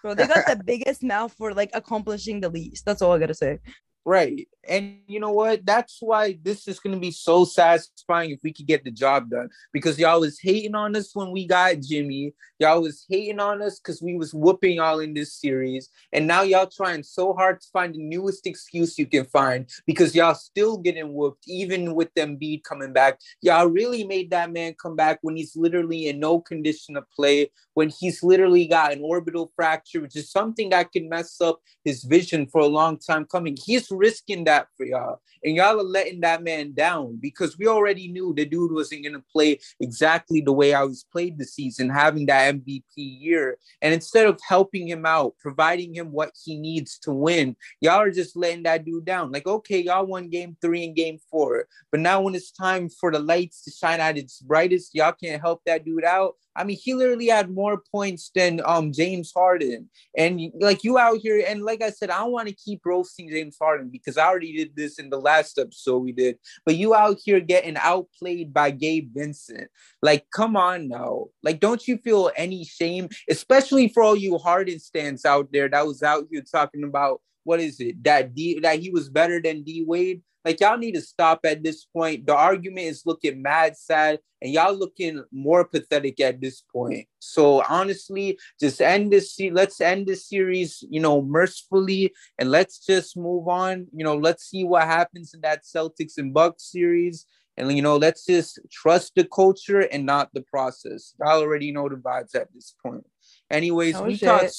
Bro, 0.03 0.15
they 0.15 0.27
got 0.27 0.45
the 0.45 0.61
biggest 0.63 1.01
mouth 1.01 1.33
for 1.33 1.53
like 1.53 1.71
accomplishing 1.73 2.39
the 2.39 2.49
least. 2.49 2.85
That's 2.85 3.01
all 3.01 3.13
I 3.13 3.17
gotta 3.17 3.33
say. 3.33 3.57
Right. 4.05 4.47
And 4.67 4.99
you 5.07 5.19
know 5.19 5.31
what? 5.31 5.65
That's 5.65 5.97
why 5.99 6.37
this 6.41 6.67
is 6.67 6.79
going 6.79 6.93
to 6.93 6.99
be 6.99 7.11
so 7.11 7.45
satisfying 7.45 8.31
if 8.31 8.39
we 8.43 8.53
could 8.53 8.67
get 8.67 8.83
the 8.83 8.91
job 8.91 9.29
done. 9.29 9.49
Because 9.73 9.99
y'all 9.99 10.21
was 10.21 10.39
hating 10.39 10.75
on 10.75 10.95
us 10.95 11.15
when 11.15 11.31
we 11.31 11.47
got 11.47 11.79
Jimmy. 11.79 12.33
Y'all 12.59 12.81
was 12.81 13.05
hating 13.09 13.39
on 13.39 13.61
us 13.61 13.79
because 13.79 14.01
we 14.01 14.15
was 14.15 14.33
whooping 14.33 14.75
y'all 14.77 14.99
in 14.99 15.13
this 15.13 15.33
series. 15.33 15.89
And 16.13 16.27
now 16.27 16.43
y'all 16.43 16.67
trying 16.67 17.03
so 17.03 17.33
hard 17.33 17.61
to 17.61 17.67
find 17.73 17.93
the 17.93 17.99
newest 17.99 18.47
excuse 18.47 18.97
you 18.97 19.05
can 19.05 19.25
find 19.25 19.69
because 19.85 20.15
y'all 20.15 20.35
still 20.35 20.77
getting 20.77 21.13
whooped, 21.13 21.43
even 21.47 21.93
with 21.95 22.13
Embiid 22.15 22.63
coming 22.63 22.93
back. 22.93 23.19
Y'all 23.41 23.67
really 23.67 24.03
made 24.03 24.29
that 24.31 24.51
man 24.51 24.75
come 24.81 24.95
back 24.95 25.19
when 25.21 25.35
he's 25.35 25.55
literally 25.55 26.07
in 26.07 26.19
no 26.19 26.39
condition 26.39 26.95
to 26.95 27.03
play, 27.15 27.51
when 27.73 27.89
he's 27.89 28.23
literally 28.23 28.65
got 28.67 28.93
an 28.93 29.01
orbital 29.03 29.51
fracture, 29.55 30.01
which 30.01 30.15
is 30.15 30.31
something 30.31 30.69
that 30.69 30.91
can 30.91 31.09
mess 31.09 31.41
up 31.41 31.59
his 31.83 32.03
vision 32.03 32.47
for 32.47 32.61
a 32.61 32.67
long 32.67 32.97
time 32.97 33.25
coming. 33.25 33.57
He's 33.63 33.91
risking 33.97 34.43
that 34.45 34.67
for 34.77 34.85
y'all. 34.85 35.21
And 35.43 35.55
y'all 35.55 35.79
are 35.79 35.83
letting 35.83 36.21
that 36.21 36.43
man 36.43 36.73
down 36.73 37.19
because 37.21 37.57
we 37.57 37.67
already 37.67 38.07
knew 38.07 38.33
the 38.33 38.45
dude 38.45 38.71
wasn't 38.71 39.03
going 39.03 39.13
to 39.13 39.23
play 39.31 39.59
exactly 39.79 40.41
the 40.41 40.51
way 40.51 40.73
I 40.73 40.83
was 40.83 41.05
played 41.11 41.37
this 41.37 41.53
season, 41.53 41.89
having 41.89 42.25
that 42.25 42.55
MVP 42.55 42.81
year. 42.95 43.57
And 43.81 43.93
instead 43.93 44.25
of 44.25 44.39
helping 44.47 44.87
him 44.87 45.05
out, 45.05 45.35
providing 45.39 45.93
him 45.93 46.11
what 46.11 46.31
he 46.43 46.57
needs 46.57 46.97
to 46.99 47.13
win, 47.13 47.55
y'all 47.79 48.01
are 48.01 48.11
just 48.11 48.35
letting 48.35 48.63
that 48.63 48.85
dude 48.85 49.05
down. 49.05 49.31
Like, 49.31 49.45
okay, 49.45 49.81
y'all 49.81 50.05
won 50.05 50.29
game 50.29 50.57
three 50.61 50.83
and 50.83 50.95
game 50.95 51.19
four. 51.29 51.67
But 51.91 51.99
now 51.99 52.21
when 52.21 52.33
it's 52.33 52.51
time 52.51 52.89
for 52.89 53.11
the 53.11 53.19
lights 53.19 53.63
to 53.65 53.71
shine 53.71 53.99
at 53.99 54.17
its 54.17 54.39
brightest, 54.39 54.95
y'all 54.95 55.11
can't 55.11 55.41
help 55.41 55.61
that 55.65 55.85
dude 55.85 56.05
out. 56.05 56.35
I 56.55 56.63
mean, 56.63 56.77
he 56.81 56.93
literally 56.93 57.27
had 57.27 57.49
more 57.49 57.81
points 57.91 58.31
than 58.33 58.61
um 58.65 58.93
James 58.93 59.31
Harden. 59.35 59.89
And 60.17 60.39
like 60.59 60.83
you 60.83 60.97
out 60.97 61.17
here, 61.17 61.43
and 61.47 61.63
like 61.63 61.81
I 61.81 61.89
said, 61.89 62.09
I 62.09 62.23
want 62.23 62.47
to 62.47 62.55
keep 62.55 62.85
roasting 62.85 63.29
James 63.29 63.57
Harden 63.59 63.84
because 63.89 64.17
I 64.17 64.25
already 64.25 64.55
did 64.55 64.75
this 64.75 64.99
in 64.99 65.09
the 65.09 65.19
last 65.19 65.57
episode 65.57 65.99
we 65.99 66.11
did. 66.11 66.37
But 66.65 66.75
you 66.75 66.95
out 66.95 67.17
here 67.23 67.39
getting 67.39 67.77
outplayed 67.77 68.53
by 68.53 68.71
Gabe 68.71 69.11
Vincent. 69.13 69.69
Like, 70.01 70.25
come 70.33 70.55
on 70.55 70.87
now. 70.87 71.25
Like, 71.43 71.59
don't 71.59 71.87
you 71.87 71.97
feel 71.97 72.31
any 72.35 72.65
shame, 72.65 73.09
especially 73.29 73.89
for 73.89 74.03
all 74.03 74.15
you 74.15 74.37
Harden 74.37 74.79
stands 74.79 75.25
out 75.25 75.51
there 75.51 75.69
that 75.69 75.85
was 75.85 76.03
out 76.03 76.25
here 76.31 76.43
talking 76.49 76.83
about 76.83 77.21
what 77.45 77.61
is 77.61 77.79
it 77.79 78.03
that 78.03 78.35
D 78.35 78.59
that 78.59 78.79
he 78.79 78.89
was 78.89 79.09
better 79.09 79.41
than 79.41 79.63
D 79.63 79.85
Wade? 79.87 80.21
Like 80.43 80.59
y'all 80.59 80.77
need 80.77 80.93
to 80.93 81.01
stop 81.01 81.39
at 81.43 81.63
this 81.63 81.85
point. 81.85 82.27
The 82.27 82.35
argument 82.35 82.85
is 82.85 83.01
looking 83.05 83.41
mad 83.41 83.75
sad, 83.77 84.19
and 84.41 84.51
y'all 84.53 84.75
looking 84.75 85.23
more 85.31 85.65
pathetic 85.65 86.19
at 86.19 86.39
this 86.39 86.61
point. 86.61 87.07
So 87.17 87.63
honestly, 87.67 88.37
just 88.59 88.79
end 88.79 89.11
this. 89.11 89.39
Let's 89.51 89.81
end 89.81 90.05
this 90.05 90.29
series, 90.29 90.83
you 90.87 90.99
know, 90.99 91.21
mercifully, 91.23 92.13
and 92.37 92.51
let's 92.51 92.85
just 92.85 93.17
move 93.17 93.47
on. 93.47 93.87
You 93.91 94.03
know, 94.03 94.17
let's 94.17 94.43
see 94.49 94.63
what 94.63 94.83
happens 94.83 95.33
in 95.33 95.41
that 95.41 95.63
Celtics 95.63 96.17
and 96.17 96.31
Bucks 96.31 96.71
series, 96.71 97.25
and 97.57 97.75
you 97.75 97.81
know, 97.81 97.97
let's 97.97 98.25
just 98.25 98.59
trust 98.71 99.13
the 99.15 99.25
culture 99.25 99.81
and 99.81 100.05
not 100.05 100.29
the 100.35 100.41
process. 100.41 101.15
Y'all 101.19 101.41
already 101.41 101.71
know 101.71 101.89
the 101.89 101.95
vibes 101.95 102.35
at 102.35 102.53
this 102.53 102.75
point. 102.85 103.05
Anyways, 103.49 103.95
Oh, 103.95 104.03
we 104.03 104.15
shit. 104.15 104.29
talked. 104.29 104.55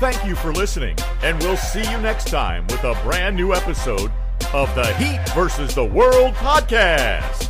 Thank 0.00 0.24
you 0.24 0.36
for 0.36 0.52
listening, 0.52 0.96
and 1.22 1.38
we'll 1.40 1.56
see 1.56 1.82
you 1.90 1.98
next 1.98 2.28
time 2.28 2.66
with 2.68 2.84
a 2.84 2.94
brand 3.02 3.34
new 3.34 3.52
episode 3.52 4.12
of 4.52 4.72
the 4.76 4.86
Heat 4.94 5.20
versus 5.34 5.74
the 5.74 5.84
World 5.84 6.34
podcast. 6.34 7.47